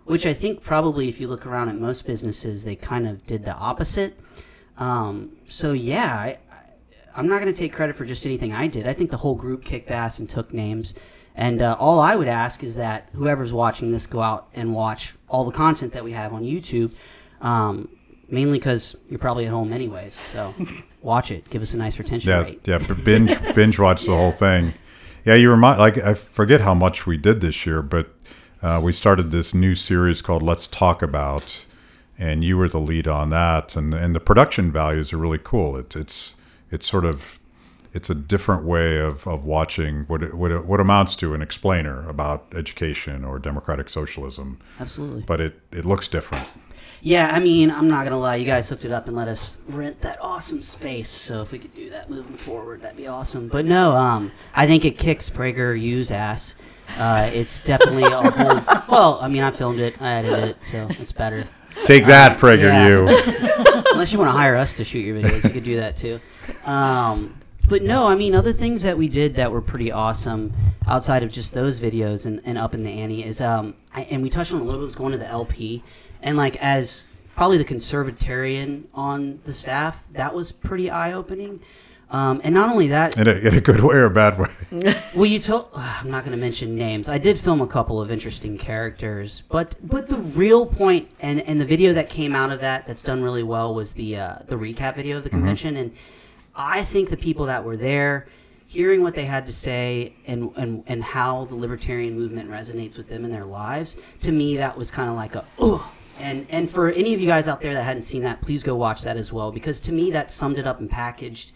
which 0.05 0.25
I 0.25 0.33
think 0.33 0.63
probably 0.63 1.09
if 1.09 1.21
you 1.21 1.29
look 1.29 1.45
around 1.45 1.69
at 1.69 1.75
most 1.77 2.07
businesses, 2.07 2.65
they 2.65 2.77
kind 2.77 3.07
of 3.07 3.27
did 3.27 3.45
the 3.45 3.55
opposite. 3.55 4.19
Um, 4.79 5.37
so 5.45 5.73
yeah, 5.73 6.15
I, 6.15 6.39
I'm 7.17 7.29
not 7.29 7.41
going 7.41 7.53
to 7.53 7.59
take 7.59 7.73
credit 7.73 7.97
for 7.97 8.05
just 8.05 8.25
anything 8.27 8.53
I 8.53 8.67
did. 8.67 8.87
I 8.87 8.93
think 8.93 9.11
the 9.11 9.17
whole 9.19 9.35
group 9.35 9.65
kicked 9.65 9.91
ass 9.91 10.19
and 10.19 10.29
took 10.29 10.53
names. 10.53 10.95
And 11.35 11.63
uh, 11.63 11.77
all 11.79 12.01
I 12.01 12.17
would 12.17 12.29
ask 12.29 12.63
is 12.63 12.77
that 12.77 13.09
whoever's 13.15 13.53
watching 13.53 13.93
this 13.93 14.07
go 14.07 14.21
out 14.21 14.49
and 14.55 14.75
watch 14.75 15.15
all 15.29 15.45
the 15.45 15.53
content 15.53 15.93
that 15.93 16.05
we 16.05 16.13
have 16.13 16.33
on 16.33 16.43
YouTube. 16.43 16.93
Um, 17.41 17.89
mainly 18.29 18.59
because 18.59 18.97
you're 19.09 19.19
probably 19.19 19.47
at 19.47 19.53
home 19.53 19.73
anyways. 19.73 20.15
So 20.33 20.55
watch 21.03 21.31
it. 21.31 21.49
Give 21.51 21.63
us 21.63 21.73
a 21.75 21.77
nice 21.79 21.99
retention 21.99 22.31
Yeah, 22.31 22.43
rate. 22.43 22.61
yeah. 22.67 22.79
b- 22.79 22.95
Binge 23.05 23.55
binge 23.55 23.79
watch 23.79 24.05
the 24.05 24.15
whole 24.17 24.33
thing. 24.33 24.75
Yeah, 25.25 25.35
you 25.35 25.51
remind 25.51 25.79
like 25.79 25.99
I 25.99 26.15
forget 26.15 26.61
how 26.63 26.75
much 26.75 27.07
we 27.07 27.17
did 27.17 27.41
this 27.41 27.65
year, 27.67 27.83
but 27.83 28.15
uh, 28.63 28.81
we 28.83 28.93
started 28.93 29.31
this 29.31 29.55
new 29.55 29.75
series 29.75 30.21
called 30.23 30.43
Let's 30.43 30.67
Talk 30.67 31.03
About, 31.03 31.65
and 32.19 32.43
you 32.45 32.57
were 32.57 32.69
the 32.69 32.81
lead 32.81 33.07
on 33.09 33.31
that, 33.31 33.77
and 33.77 33.93
and 33.95 34.15
the 34.15 34.21
production 34.21 34.71
values 34.73 35.13
are 35.13 35.19
really 35.19 35.41
cool. 35.43 35.77
It's 35.77 35.95
it's 35.97 36.35
it's 36.71 36.87
sort 36.87 37.05
of 37.05 37.41
it's 37.93 38.09
a 38.09 38.15
different 38.15 38.65
way 38.65 38.99
of, 38.99 39.27
of 39.27 39.45
watching 39.45 40.05
what 40.07 40.23
it, 40.23 40.35
what 40.35 40.53
it, 40.53 40.65
what 40.65 40.81
amounts 40.81 41.17
to 41.17 41.35
an 41.35 41.43
explainer 41.43 42.09
about 42.09 42.47
education 42.55 43.25
or 43.25 43.39
democratic 43.39 43.89
socialism, 43.89 44.59
Absolutely. 44.79 45.23
but 45.23 45.41
it 45.41 45.61
it 45.73 45.85
looks 45.85 46.09
different. 46.09 46.47
Yeah, 47.03 47.31
I 47.33 47.41
mean, 47.41 47.71
I'm 47.71 47.89
not 47.89 48.05
gonna 48.05 48.19
lie. 48.19 48.37
You 48.37 48.45
guys 48.45 48.69
hooked 48.69 48.85
it 48.85 48.93
up 48.93 49.09
and 49.09 49.17
let 49.17 49.27
us 49.27 49.57
rent 49.69 50.01
that 50.01 50.21
awesome 50.21 50.61
space. 50.61 51.09
So 51.09 51.41
if 51.43 51.51
we 51.51 51.59
could 51.59 51.75
do 51.75 51.91
that 51.91 52.11
moving 52.11 52.35
forward, 52.37 52.83
that'd 52.83 52.97
be 52.97 53.07
awesome. 53.07 53.49
But 53.49 53.65
no, 53.65 53.93
um, 53.93 54.31
I 54.55 54.67
think 54.67 54.85
it 54.85 54.99
kicks 54.99 55.31
Prager 55.31 55.81
U's 55.81 56.11
ass. 56.11 56.57
Uh, 56.99 57.31
it's 57.33 57.65
definitely 57.65 58.05
a 58.05 58.31
whole. 58.31 58.85
Well, 58.91 59.19
I 59.23 59.29
mean, 59.29 59.43
I 59.43 59.53
filmed 59.53 59.79
it, 59.79 60.01
I 60.03 60.15
edited 60.15 60.49
it, 60.49 60.63
so 60.63 60.89
it's 60.91 61.13
better. 61.13 61.45
Take 61.85 62.07
that, 62.07 62.39
Prager, 62.39 62.65
yeah. 62.65 62.89
you. 62.89 63.83
Unless 63.93 64.13
you 64.13 64.19
want 64.19 64.29
to 64.33 64.37
hire 64.37 64.57
us 64.57 64.75
to 64.75 64.85
shoot 64.85 64.99
your 64.99 65.17
videos, 65.17 65.45
you 65.45 65.51
could 65.51 65.63
do 65.63 65.77
that 65.77 65.97
too. 65.97 66.21
Um, 66.67 67.37
but 67.69 67.83
no, 67.83 68.09
I 68.09 68.17
mean, 68.17 68.35
other 68.35 68.53
things 68.53 68.83
that 68.83 68.99
we 68.99 69.09
did 69.09 69.37
that 69.37 69.53
were 69.53 69.61
pretty 69.61 69.93
awesome 69.93 70.53
outside 70.87 71.23
of 71.23 71.31
just 71.31 71.55
those 71.55 71.81
videos 71.81 72.27
and, 72.27 72.41
and 72.45 72.59
up 72.59 72.75
in 72.75 72.83
the 72.83 72.91
ante 72.91 73.23
is, 73.23 73.41
um, 73.41 73.75
I, 73.95 74.03
and 74.03 74.23
we 74.23 74.31
touched 74.31 74.53
on 74.53 74.61
a 74.61 74.65
little 74.65 74.81
bit, 74.81 74.85
was 74.85 74.97
going 74.97 75.13
to 75.13 75.19
the 75.19 75.29
LP. 75.29 75.85
And 76.21 76.37
like, 76.37 76.57
as 76.57 77.09
probably 77.37 77.59
the 77.59 77.65
conservatarian 77.65 78.85
on 78.93 79.41
the 79.45 79.53
staff, 79.53 80.07
that 80.13 80.35
was 80.35 80.51
pretty 80.53 80.91
eye 80.91 81.13
opening. 81.13 81.61
Um, 82.11 82.41
and 82.43 82.53
not 82.53 82.71
only 82.71 82.89
that, 82.89 83.17
In 83.17 83.29
a, 83.29 83.33
in 83.33 83.55
a 83.55 83.61
good 83.61 83.81
way 83.81 83.95
or 83.95 84.07
a 84.07 84.11
bad 84.11 84.37
way. 84.37 84.49
well, 85.15 85.27
you 85.27 85.39
told. 85.39 85.69
I'm 85.77 86.11
not 86.11 86.25
going 86.25 86.37
to 86.37 86.41
mention 86.41 86.75
names. 86.75 87.09
I 87.09 87.19
did 87.19 87.39
film 87.39 87.61
a 87.61 87.69
couple 87.69 88.01
of 88.01 88.11
interesting 88.11 88.59
characters, 88.59 89.45
but 89.49 89.77
but 89.81 90.09
the 90.09 90.17
real 90.17 90.67
point 90.67 91.09
and 91.21 91.41
and 91.43 91.61
the 91.61 91.65
video 91.65 91.93
that 91.93 92.11
came 92.11 92.35
out 92.35 92.51
of 92.51 92.61
that 92.63 92.89
that's 92.89 93.05
done 93.05 93.23
really 93.23 93.45
well 93.45 93.73
was 93.73 93.93
the 93.93 94.17
uh, 94.17 94.35
the 94.49 94.57
recap 94.57 94.97
video 94.97 95.19
of 95.19 95.23
the 95.23 95.31
convention, 95.31 95.77
and 95.77 95.93
I 96.55 96.85
think 96.85 97.11
the 97.11 97.17
people 97.17 97.47
that 97.47 97.65
were 97.65 97.77
there, 97.77 98.27
hearing 98.67 99.03
what 99.03 99.15
they 99.15 99.25
had 99.25 99.47
to 99.47 99.53
say 99.53 100.15
and 100.27 100.53
and 100.57 100.85
and 100.87 101.03
how 101.03 101.45
the 101.47 101.55
libertarian 101.55 102.17
movement 102.17 102.51
resonates 102.51 102.97
with 102.97 103.09
them 103.09 103.25
in 103.25 103.33
their 103.33 103.45
lives, 103.45 103.97
to 104.19 104.33
me 104.33 104.57
that 104.59 104.77
was 104.77 104.91
kind 104.91 105.09
of 105.09 105.17
like 105.17 105.35
a 105.35 105.45
ugh. 105.59 105.83
And 106.19 106.47
and 106.51 106.71
for 106.71 106.91
any 106.91 107.15
of 107.15 107.21
you 107.21 107.27
guys 107.27 107.49
out 107.49 107.61
there 107.61 107.75
that 107.75 107.83
hadn't 107.83 108.03
seen 108.03 108.23
that, 108.23 108.43
please 108.43 108.63
go 108.63 108.75
watch 108.77 109.03
that 109.03 109.17
as 109.17 109.33
well 109.33 109.51
because 109.51 109.81
to 109.81 109.93
me 109.93 110.11
that 110.11 110.31
summed 110.31 110.59
it 110.59 110.67
up 110.67 110.81
and 110.81 110.91
packaged 110.91 111.53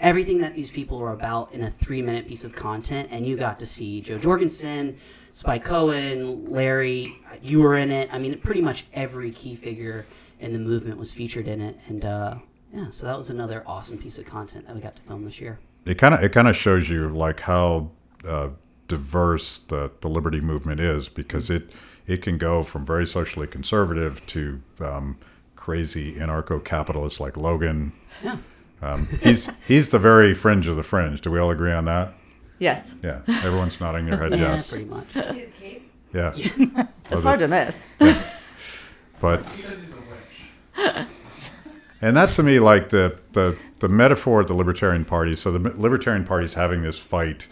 everything 0.00 0.38
that 0.38 0.54
these 0.54 0.70
people 0.70 0.98
are 1.00 1.12
about 1.12 1.52
in 1.52 1.62
a 1.62 1.70
three 1.70 2.02
minute 2.02 2.28
piece 2.28 2.44
of 2.44 2.54
content 2.54 3.08
and 3.10 3.26
you 3.26 3.36
got 3.36 3.58
to 3.58 3.66
see 3.66 4.00
jo 4.00 4.18
jorgensen 4.18 4.96
spike 5.30 5.64
cohen 5.64 6.44
larry 6.46 7.18
you 7.42 7.60
were 7.60 7.76
in 7.76 7.90
it 7.90 8.12
i 8.12 8.18
mean 8.18 8.38
pretty 8.40 8.60
much 8.60 8.84
every 8.92 9.30
key 9.30 9.56
figure 9.56 10.04
in 10.38 10.52
the 10.52 10.58
movement 10.58 10.98
was 10.98 11.12
featured 11.12 11.48
in 11.48 11.62
it 11.62 11.78
and 11.88 12.04
uh, 12.04 12.34
yeah 12.76 12.86
so 12.90 13.06
that 13.06 13.16
was 13.16 13.30
another 13.30 13.64
awesome 13.66 13.98
piece 13.98 14.18
of 14.18 14.24
content 14.24 14.66
that 14.66 14.74
we 14.74 14.80
got 14.80 14.94
to 14.94 15.02
film 15.02 15.24
this 15.24 15.40
year 15.40 15.58
it 15.84 15.96
kind 15.98 16.14
of 16.14 16.22
it 16.22 16.32
kind 16.32 16.46
of 16.48 16.54
shows 16.56 16.88
you 16.88 17.08
like 17.08 17.40
how 17.40 17.90
uh, 18.26 18.48
diverse 18.88 19.58
the, 19.58 19.90
the 20.00 20.08
liberty 20.08 20.40
movement 20.40 20.80
is 20.80 21.08
because 21.08 21.48
it 21.50 21.70
it 22.06 22.22
can 22.22 22.38
go 22.38 22.62
from 22.62 22.84
very 22.86 23.06
socially 23.06 23.46
conservative 23.46 24.24
to 24.26 24.62
um, 24.80 25.16
crazy 25.56 26.14
anarcho-capitalists 26.14 27.18
like 27.18 27.36
Logan. 27.36 27.92
Yeah. 28.22 28.36
Um, 28.80 29.08
he's 29.22 29.50
he's 29.66 29.88
the 29.88 29.98
very 29.98 30.34
fringe 30.34 30.66
of 30.68 30.76
the 30.76 30.82
fringe. 30.82 31.20
Do 31.20 31.30
we 31.30 31.38
all 31.38 31.50
agree 31.50 31.72
on 31.72 31.86
that? 31.86 32.14
Yes. 32.58 32.94
Yeah. 33.02 33.20
Everyone's 33.26 33.80
nodding 33.80 34.06
their 34.06 34.18
head 34.18 34.30
yeah 34.38 34.38
yes. 34.38 34.70
pretty 34.70 34.86
much 34.86 35.06
Yeah. 36.12 36.34
It's 37.08 37.22
hard 37.22 37.38
to 37.38 37.46
miss. 37.46 37.86
But 39.20 39.76
and 42.00 42.16
that 42.16 42.30
to 42.30 42.42
me 42.42 42.58
like 42.58 42.88
the 42.90 43.18
the 43.32 43.56
the 43.78 43.88
metaphor 43.88 44.40
of 44.40 44.48
the 44.48 44.54
libertarian 44.54 45.04
party 45.04 45.36
so 45.36 45.50
the 45.50 45.58
libertarian 45.80 46.24
party 46.24 46.44
is 46.44 46.54
having 46.54 46.82
this 46.82 46.98
fight 46.98 47.46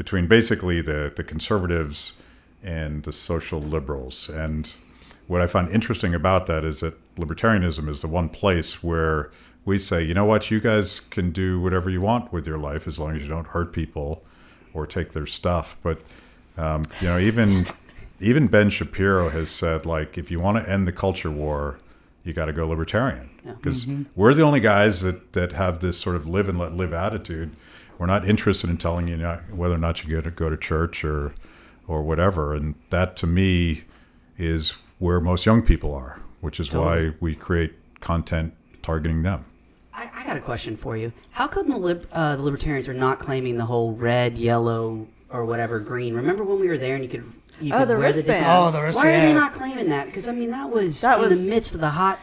between 0.00 0.26
basically 0.26 0.80
the 0.80 1.12
the 1.14 1.22
conservatives 1.22 2.22
and 2.62 3.02
the 3.02 3.12
social 3.12 3.60
liberals. 3.60 4.30
And 4.30 4.74
what 5.26 5.42
i 5.42 5.46
find 5.46 5.68
interesting 5.68 6.14
about 6.14 6.46
that 6.46 6.64
is 6.64 6.80
that 6.80 6.94
libertarianism 7.16 7.86
is 7.86 8.00
the 8.00 8.08
one 8.08 8.30
place 8.30 8.82
where 8.82 9.30
we 9.66 9.78
say 9.78 10.02
you 10.02 10.14
know 10.14 10.24
what? 10.24 10.50
You 10.50 10.58
guys 10.58 11.00
can 11.00 11.32
do 11.32 11.60
whatever 11.60 11.90
you 11.90 12.00
want 12.00 12.32
with 12.32 12.46
your 12.46 12.56
life 12.56 12.88
as 12.88 12.98
long 12.98 13.14
as 13.14 13.20
you 13.20 13.28
don't 13.28 13.48
hurt 13.48 13.74
people 13.74 14.24
or 14.72 14.86
take 14.86 15.12
their 15.12 15.26
stuff. 15.26 15.76
But 15.82 16.00
um, 16.56 16.84
you 17.02 17.08
know 17.08 17.18
even 17.18 17.66
even 18.20 18.46
ben 18.46 18.70
shapiro 18.70 19.28
has 19.28 19.50
said 19.50 19.84
like 19.84 20.16
if 20.16 20.30
you 20.30 20.40
want 20.40 20.64
to 20.64 20.70
end 20.70 20.86
the 20.86 20.92
culture 20.92 21.30
war 21.30 21.78
you 22.24 22.32
got 22.32 22.46
to 22.46 22.52
go 22.52 22.66
libertarian 22.68 23.30
Yeah. 23.44 23.52
because 23.52 23.86
we're 24.14 24.34
the 24.34 24.42
only 24.42 24.60
guys 24.60 25.00
that, 25.02 25.32
that 25.32 25.52
have 25.52 25.80
this 25.80 25.98
sort 25.98 26.16
of 26.16 26.28
live 26.28 26.48
and 26.48 26.58
let 26.58 26.74
live 26.74 26.92
attitude. 26.92 27.54
We're 27.98 28.06
not 28.06 28.28
interested 28.28 28.70
in 28.70 28.76
telling 28.78 29.08
you 29.08 29.16
not, 29.16 29.50
whether 29.52 29.74
or 29.74 29.78
not 29.78 30.02
you 30.04 30.10
go 30.10 30.20
to 30.20 30.30
go 30.30 30.48
to 30.50 30.56
church 30.56 31.04
or 31.04 31.34
or 31.88 32.02
whatever, 32.02 32.54
and 32.54 32.76
that 32.90 33.16
to 33.16 33.26
me 33.26 33.82
is 34.38 34.74
where 35.00 35.18
most 35.18 35.44
young 35.44 35.60
people 35.60 35.92
are, 35.92 36.20
which 36.40 36.60
is 36.60 36.72
why 36.72 37.12
we 37.18 37.34
create 37.34 37.74
content 38.00 38.54
targeting 38.80 39.22
them. 39.22 39.44
I, 39.92 40.08
I 40.14 40.24
got 40.24 40.36
a 40.36 40.40
question 40.40 40.76
for 40.76 40.96
you. 40.96 41.12
How 41.32 41.48
come 41.48 41.68
the, 41.68 41.76
lib, 41.76 42.06
uh, 42.12 42.36
the 42.36 42.42
libertarians 42.42 42.86
are 42.86 42.94
not 42.94 43.18
claiming 43.18 43.56
the 43.56 43.64
whole 43.64 43.92
red, 43.92 44.38
yellow, 44.38 45.08
or 45.30 45.44
whatever 45.44 45.80
green? 45.80 46.14
Remember 46.14 46.44
when 46.44 46.60
we 46.60 46.68
were 46.68 46.78
there 46.78 46.94
and 46.94 47.02
you 47.02 47.10
could 47.10 47.24
you 47.60 47.74
Oh, 47.74 47.84
the 47.84 47.94
wear 47.94 48.04
wristbands. 48.06 48.26
different- 48.26 48.46
Oh, 48.48 48.70
the 48.70 48.82
wrist- 48.84 48.96
Why 48.96 49.12
are 49.12 49.20
they 49.20 49.32
not 49.32 49.52
claiming 49.52 49.88
that? 49.90 50.06
Because 50.06 50.26
I 50.28 50.32
mean 50.32 50.50
that 50.50 50.70
was 50.70 51.00
That 51.00 51.18
in 51.20 51.28
was- 51.28 51.46
the 51.48 51.54
midst 51.54 51.74
of 51.74 51.80
the 51.80 51.90
hot. 51.90 52.18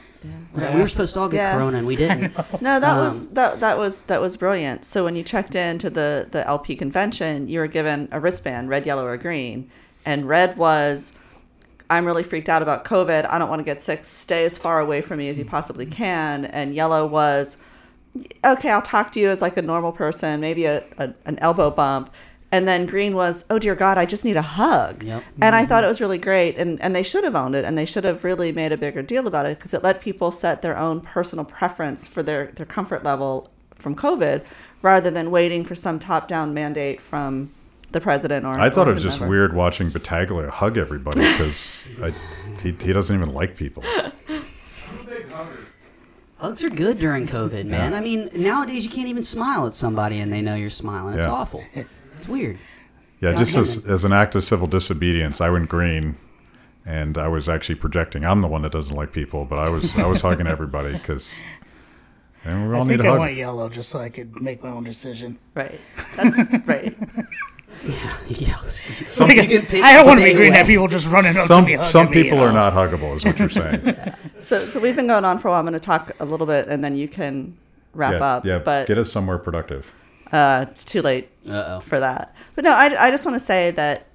Yeah. 0.58 0.74
We 0.76 0.82
were 0.82 0.88
supposed 0.90 1.14
to 1.14 1.20
all 1.22 1.30
get 1.30 1.38
Yeah. 1.38 1.54
corona 1.56 1.78
and 1.78 1.88
we 1.88 1.96
didn't. 1.96 2.34
No, 2.62 2.80
that 2.80 2.92
Um, 2.98 3.06
was 3.06 3.30
that 3.34 3.60
that 3.60 3.78
was 3.78 4.00
that 4.08 4.20
was 4.20 4.36
brilliant. 4.36 4.84
So 4.84 5.04
when 5.04 5.16
you 5.16 5.24
checked 5.24 5.56
into 5.56 5.90
the 5.90 6.28
the 6.32 6.46
LP 6.48 6.76
convention, 6.76 7.48
you 7.48 7.60
were 7.60 7.68
given 7.68 8.08
a 8.12 8.20
wristband, 8.20 8.68
red, 8.70 8.86
yellow, 8.86 9.06
or 9.06 9.16
green, 9.18 9.70
and 10.06 10.28
red 10.28 10.58
was 10.58 11.14
I'm 11.90 12.06
really 12.06 12.24
freaked 12.24 12.50
out 12.50 12.62
about 12.62 12.84
COVID. 12.84 13.28
I 13.30 13.38
don't 13.40 13.48
want 13.48 13.60
to 13.60 13.64
get 13.64 13.82
sick. 13.82 14.04
Stay 14.04 14.44
as 14.44 14.58
far 14.58 14.80
away 14.82 15.02
from 15.02 15.20
me 15.20 15.30
as 15.30 15.38
you 15.40 15.46
possibly 15.46 15.86
can. 15.86 16.44
And 16.46 16.74
yellow 16.76 17.06
was 17.06 17.58
okay. 18.44 18.72
I'll 18.72 18.82
talk 18.82 19.12
to 19.14 19.20
you 19.22 19.30
as 19.30 19.42
like 19.42 19.56
a 19.56 19.62
normal 19.62 19.92
person, 19.92 20.42
maybe 20.42 20.66
a, 20.66 20.84
a 20.98 21.14
an 21.26 21.38
elbow 21.40 21.70
bump. 21.70 22.10
And 22.52 22.68
then 22.68 22.86
green 22.86 23.14
was, 23.14 23.46
oh 23.50 23.60
dear 23.60 23.76
God, 23.76 23.98
I 23.98 24.06
just 24.06 24.24
need 24.24 24.38
a 24.38 24.42
hug. 24.42 25.04
Yep. 25.04 25.24
And 25.42 25.54
I 25.56 25.66
thought 25.66 25.80
mm-hmm. 25.80 25.86
it 25.86 25.88
was 25.90 26.02
really 26.02 26.18
great. 26.18 26.58
And, 26.58 26.82
and 26.82 26.96
they 26.96 27.04
should 27.04 27.26
have 27.26 27.36
owned 27.36 27.56
it 27.56 27.66
and 27.66 27.78
they 27.78 27.86
should 27.86 28.06
have 28.06 28.24
really 28.24 28.52
made 28.52 28.72
a 28.72 28.78
bigger 28.78 29.02
deal 29.02 29.28
about 29.28 29.46
it 29.46 29.58
because 29.58 29.74
it 29.74 29.84
let 29.84 30.00
people 30.00 30.32
set 30.32 30.62
their 30.62 30.78
own 30.78 31.02
personal 31.02 31.44
preference 31.44 32.08
for 32.08 32.24
their, 32.24 32.48
their 32.48 32.66
comfort 32.66 33.04
level 33.04 33.50
from 33.76 33.96
COVID 33.96 34.44
rather 34.82 35.12
than 35.12 35.30
waiting 35.30 35.66
for 35.66 35.76
some 35.76 36.00
top 36.00 36.28
down 36.28 36.54
mandate 36.54 37.02
from 37.02 37.52
the 37.92 38.02
president 38.02 38.46
or 38.46 38.60
I 38.60 38.70
thought 38.70 38.88
or 38.88 38.92
it 38.92 38.96
was 38.96 39.04
just 39.04 39.20
whomever. 39.20 39.32
weird 39.32 39.56
watching 39.56 39.90
Battaglia 39.90 40.50
hug 40.50 40.78
everybody 40.78 41.20
because 41.32 41.88
he, 42.62 42.72
he 42.72 42.94
doesn't 42.94 43.16
even 43.16 43.30
like 43.30 43.56
people. 43.56 43.84
Hugs 46.38 46.64
are 46.64 46.70
good 46.70 47.00
during 47.00 47.28
COVID, 47.28 47.66
man. 47.66 47.94
Yeah. 47.94 47.98
I 47.98 48.02
mean, 48.02 48.30
nowadays 48.36 48.84
you 48.84 48.92
can't 48.92 49.08
even 49.08 49.24
smile 49.24 49.66
at 49.66 49.74
somebody 49.74 50.20
and 50.20 50.32
they 50.32 50.42
know 50.42 50.56
you're 50.56 50.70
smiling. 50.70 51.18
It's 51.18 51.26
Yeah. 51.26 51.34
awful. 51.34 51.64
It's 52.18 52.28
weird. 52.28 52.58
Yeah, 53.20 53.32
God 53.32 53.38
just 53.40 53.54
damn 53.54 53.62
as, 53.64 53.86
as 53.86 54.04
an 54.06 54.14
act 54.14 54.36
of 54.36 54.44
civil 54.44 54.68
disobedience, 54.68 55.42
I 55.42 55.50
went 55.50 55.70
green, 55.70 56.16
and 56.86 57.18
I 57.18 57.28
was 57.28 57.50
actually 57.50 57.76
projecting. 57.76 58.26
I'm 58.26 58.42
the 58.42 58.48
one 58.48 58.62
that 58.62 58.72
doesn't 58.72 58.96
like 58.96 59.12
people, 59.12 59.46
but 59.46 59.58
I 59.60 59.70
was 59.70 59.98
I 59.98 60.06
was 60.06 60.22
hugging 60.22 60.48
everybody 60.48 60.94
because, 60.94 61.40
and 62.44 62.70
we 62.70 62.76
all 62.76 62.82
I 62.84 62.88
need 62.88 62.98
think 62.98 63.02
a 63.02 63.08
I 63.08 63.12
hug. 63.12 63.20
went 63.20 63.36
yellow 63.36 63.70
just 63.70 63.90
so 63.90 64.00
I 64.00 64.10
could 64.10 64.40
make 64.42 64.64
my 64.64 64.70
own 64.70 64.84
decision. 64.84 65.40
Right. 65.56 65.80
That's 66.16 66.38
right. 66.68 66.96
Yeah. 68.28 68.56
Some, 69.08 69.30
you 69.30 69.44
can 69.48 69.66
pick 69.66 69.84
I 69.84 69.94
don't 69.94 70.08
want 70.08 70.20
to 70.20 70.26
be 70.26 70.34
green. 70.34 70.48
away. 70.50 70.58
Have 70.58 70.68
people 70.68 70.88
just 70.88 71.08
running 71.08 71.38
up 71.38 71.46
Some 71.46 71.64
to 71.64 71.72
me. 71.72 71.74
hugging 71.76 71.92
some 71.92 72.08
me, 72.08 72.24
people 72.24 72.40
you 72.40 72.44
are 72.44 72.48
know? 72.52 72.70
not 72.70 72.74
huggable, 72.74 73.16
is 73.16 73.24
what 73.24 73.38
you're 73.38 73.50
saying. 73.52 73.96
So, 74.40 74.66
so 74.66 74.80
we've 74.80 74.96
been 74.96 75.08
going 75.08 75.24
on 75.24 75.38
for 75.40 75.48
a 75.48 75.52
while. 75.52 75.60
I'm 75.60 75.66
going 75.66 75.74
to 75.74 75.80
talk 75.80 76.12
a 76.20 76.26
little 76.26 76.48
bit 76.48 76.68
and 76.68 76.84
then 76.84 76.96
you 76.96 77.08
can 77.08 77.56
wrap 77.94 78.14
yeah, 78.14 78.26
up. 78.26 78.46
yeah. 78.46 78.58
but 78.60 78.88
get 78.88 78.98
us 78.98 79.12
somewhere 79.12 79.38
productive. 79.38 79.94
Uh, 80.32 80.66
it's 80.70 80.86
too 80.86 81.02
late 81.02 81.30
Uh-oh. 81.48 81.80
for 81.80 82.00
that. 82.00 82.36
But 82.56 82.64
no, 82.64 82.74
I, 82.74 83.08
I 83.08 83.12
just 83.12 83.26
want 83.26 83.36
to 83.36 83.44
say 83.44 83.72
that 83.72 84.08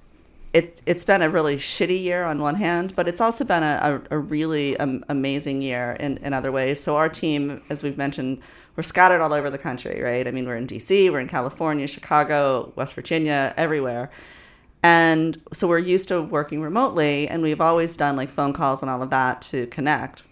it, 0.53 0.81
it's 0.85 1.03
been 1.03 1.21
a 1.21 1.29
really 1.29 1.57
shitty 1.57 1.99
year 2.01 2.23
on 2.25 2.39
one 2.39 2.55
hand, 2.55 2.95
but 2.95 3.07
it's 3.07 3.21
also 3.21 3.43
been 3.43 3.63
a, 3.63 4.01
a, 4.11 4.17
a 4.17 4.19
really 4.19 4.77
um, 4.77 5.03
amazing 5.09 5.61
year 5.61 5.97
in, 5.99 6.17
in 6.17 6.33
other 6.33 6.51
ways. 6.51 6.79
So 6.79 6.95
our 6.95 7.09
team, 7.09 7.61
as 7.69 7.81
we've 7.81 7.97
mentioned, 7.97 8.39
we're 8.75 8.83
scattered 8.83 9.21
all 9.21 9.33
over 9.33 9.49
the 9.49 9.57
country, 9.57 10.01
right? 10.01 10.27
I 10.27 10.31
mean, 10.31 10.45
we're 10.45 10.55
in 10.55 10.67
DC, 10.67 11.11
we're 11.11 11.19
in 11.19 11.27
California, 11.27 11.87
Chicago, 11.87 12.71
West 12.75 12.93
Virginia, 12.93 13.53
everywhere. 13.57 14.11
And 14.83 15.41
so 15.53 15.67
we're 15.67 15.79
used 15.79 16.09
to 16.09 16.21
working 16.21 16.61
remotely, 16.61 17.27
and 17.27 17.41
we've 17.41 17.61
always 17.61 17.95
done 17.95 18.15
like 18.15 18.29
phone 18.29 18.53
calls 18.53 18.81
and 18.81 18.91
all 18.91 19.01
of 19.01 19.09
that 19.11 19.41
to 19.43 19.65
connect. 19.67 20.23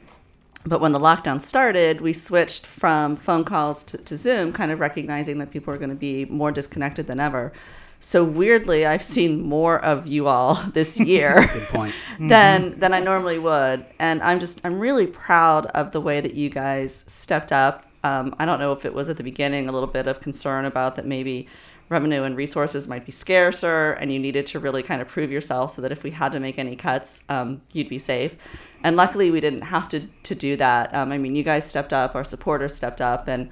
But 0.65 0.79
when 0.79 0.91
the 0.91 0.99
lockdown 0.99 1.41
started, 1.41 2.01
we 2.01 2.13
switched 2.13 2.65
from 2.65 3.15
phone 3.15 3.43
calls 3.43 3.83
to, 3.85 3.97
to 3.97 4.15
Zoom, 4.15 4.53
kind 4.53 4.71
of 4.71 4.79
recognizing 4.79 5.39
that 5.39 5.51
people 5.51 5.73
are 5.73 5.77
going 5.77 5.89
to 5.89 5.95
be 5.95 6.25
more 6.25 6.51
disconnected 6.51 7.07
than 7.07 7.19
ever. 7.19 7.51
So 7.99 8.23
weirdly, 8.23 8.85
I've 8.85 9.03
seen 9.03 9.41
more 9.41 9.79
of 9.83 10.07
you 10.07 10.27
all 10.27 10.55
this 10.73 10.99
year 10.99 11.47
point. 11.69 11.93
than 12.19 12.79
than 12.79 12.93
I 12.93 12.99
normally 12.99 13.39
would, 13.39 13.85
and 13.99 14.21
I'm 14.21 14.39
just 14.39 14.61
I'm 14.65 14.79
really 14.79 15.07
proud 15.07 15.67
of 15.67 15.91
the 15.91 16.01
way 16.01 16.19
that 16.19 16.33
you 16.33 16.49
guys 16.49 17.05
stepped 17.07 17.51
up. 17.51 17.85
Um, 18.03 18.35
I 18.39 18.45
don't 18.45 18.59
know 18.59 18.71
if 18.71 18.83
it 18.85 18.93
was 18.95 19.09
at 19.09 19.17
the 19.17 19.23
beginning 19.23 19.69
a 19.69 19.71
little 19.71 19.87
bit 19.87 20.07
of 20.07 20.19
concern 20.19 20.65
about 20.65 20.95
that 20.95 21.05
maybe 21.05 21.47
revenue 21.91 22.23
and 22.23 22.37
resources 22.37 22.87
might 22.87 23.05
be 23.05 23.11
scarcer, 23.11 23.91
and 23.93 24.11
you 24.11 24.17
needed 24.17 24.45
to 24.47 24.59
really 24.59 24.81
kind 24.81 25.01
of 25.01 25.09
prove 25.09 25.29
yourself 25.29 25.71
so 25.71 25.81
that 25.81 25.91
if 25.91 26.03
we 26.03 26.11
had 26.11 26.31
to 26.31 26.39
make 26.39 26.57
any 26.57 26.75
cuts, 26.75 27.23
um, 27.27 27.61
you'd 27.73 27.89
be 27.89 27.99
safe. 27.99 28.35
And 28.83 28.95
luckily, 28.95 29.29
we 29.29 29.41
didn't 29.41 29.63
have 29.63 29.89
to 29.89 29.99
to 30.23 30.33
do 30.33 30.55
that. 30.55 30.95
Um, 30.95 31.11
I 31.11 31.17
mean, 31.17 31.35
you 31.35 31.43
guys 31.43 31.69
stepped 31.69 31.93
up, 31.93 32.15
our 32.15 32.23
supporters 32.23 32.73
stepped 32.73 33.01
up, 33.01 33.27
and 33.27 33.49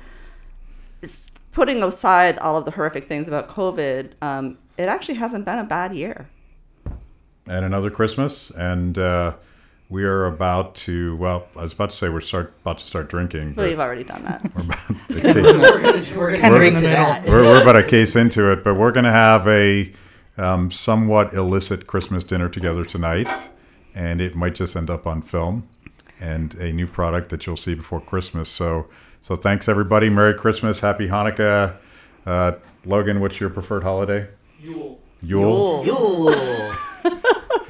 putting 1.51 1.83
aside 1.83 2.37
all 2.39 2.55
of 2.55 2.63
the 2.63 2.71
horrific 2.71 3.07
things 3.07 3.27
about 3.27 3.49
COVID, 3.49 4.13
um, 4.21 4.57
it 4.77 4.87
actually 4.87 5.15
hasn't 5.15 5.45
been 5.45 5.59
a 5.59 5.63
bad 5.63 5.93
year. 5.93 6.29
and 7.47 7.65
another 7.65 7.89
Christmas, 7.89 8.51
and 8.51 8.97
uh, 8.97 9.33
we 9.89 10.03
are 10.03 10.25
about 10.25 10.75
to. 10.75 11.15
Well, 11.17 11.47
I 11.55 11.61
was 11.63 11.73
about 11.73 11.89
to 11.89 11.95
say 11.95 12.09
we're 12.09 12.21
start 12.21 12.53
about 12.61 12.77
to 12.79 12.85
start 12.85 13.09
drinking, 13.09 13.49
But 13.53 13.63
but 13.63 13.69
we've 13.69 13.79
already 13.79 14.03
done 14.03 14.23
that. 14.23 14.55
we're 14.55 14.61
about, 14.61 14.89
we're 15.09 15.81
gonna, 15.81 16.17
we're 16.17 16.31
gonna 16.37 16.37
Kind 16.39 16.55
of 16.55 16.61
get 16.61 16.67
in 16.67 16.73
the 16.75 16.79
to 16.81 16.87
that. 16.87 17.25
we're, 17.25 17.41
we're 17.43 17.61
about 17.61 17.75
a 17.75 17.83
case 17.83 18.15
into 18.15 18.51
it, 18.51 18.63
but 18.63 18.75
we're 18.75 18.91
going 18.91 19.05
to 19.05 19.11
have 19.11 19.47
a 19.47 19.91
um, 20.37 20.71
somewhat 20.71 21.33
illicit 21.33 21.87
Christmas 21.87 22.23
dinner 22.23 22.47
together 22.49 22.85
tonight, 22.85 23.27
and 23.95 24.21
it 24.21 24.35
might 24.35 24.55
just 24.55 24.75
end 24.75 24.89
up 24.89 25.05
on 25.07 25.21
film, 25.21 25.67
and 26.19 26.53
a 26.55 26.71
new 26.71 26.87
product 26.87 27.29
that 27.29 27.45
you'll 27.47 27.57
see 27.57 27.73
before 27.75 27.99
Christmas. 27.99 28.47
So, 28.49 28.87
so 29.21 29.35
thanks 29.35 29.67
everybody. 29.67 30.09
Merry 30.09 30.33
Christmas, 30.35 30.79
Happy 30.81 31.07
Hanukkah. 31.07 31.75
Uh, 32.25 32.53
Logan, 32.85 33.19
what's 33.21 33.39
your 33.39 33.49
preferred 33.49 33.83
holiday? 33.83 34.27
Yule. 34.61 34.99
Yule. 35.21 35.83
Yule. 35.85 36.31
Hap- 36.31 37.13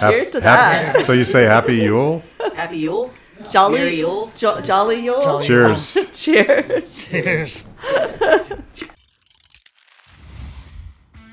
Cheers 0.00 0.30
to 0.32 0.40
hap- 0.40 0.94
that. 0.94 1.04
So 1.04 1.12
you 1.12 1.24
say 1.24 1.44
Happy 1.44 1.76
Yule? 1.76 2.22
Happy 2.54 2.78
Yule. 2.78 3.12
Jolly 3.50 3.78
Merry 3.78 3.96
Yule. 3.96 4.32
Jo- 4.34 4.60
jolly 4.60 5.00
Yule. 5.00 5.22
Jolly 5.22 5.46
Cheers. 5.46 5.96
Cheers. 6.12 7.04
Cheers. 7.04 7.64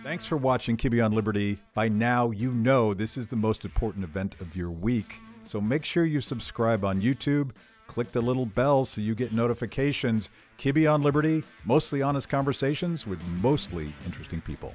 Thanks 0.04 0.26
for 0.26 0.38
watching 0.38 0.78
Kibbe 0.78 1.04
on 1.04 1.14
Liberty. 1.14 1.58
By 1.74 1.90
now, 1.90 2.30
you 2.30 2.52
know 2.52 2.94
this 2.94 3.18
is 3.18 3.28
the 3.28 3.36
most 3.36 3.66
important 3.66 4.04
event 4.04 4.36
of 4.40 4.56
your 4.56 4.70
week. 4.70 5.20
So 5.44 5.60
make 5.60 5.84
sure 5.84 6.06
you 6.06 6.22
subscribe 6.22 6.86
on 6.86 7.02
YouTube. 7.02 7.52
Click 7.88 8.12
the 8.12 8.22
little 8.22 8.46
bell 8.46 8.86
so 8.86 9.02
you 9.02 9.16
get 9.16 9.34
notifications. 9.34 10.30
Kibbe 10.60 10.92
on 10.92 11.02
Liberty, 11.02 11.44
mostly 11.66 12.02
honest 12.02 12.30
conversations 12.30 13.06
with 13.08 13.20
mostly 13.42 13.92
interesting 14.06 14.42
people. 14.42 14.74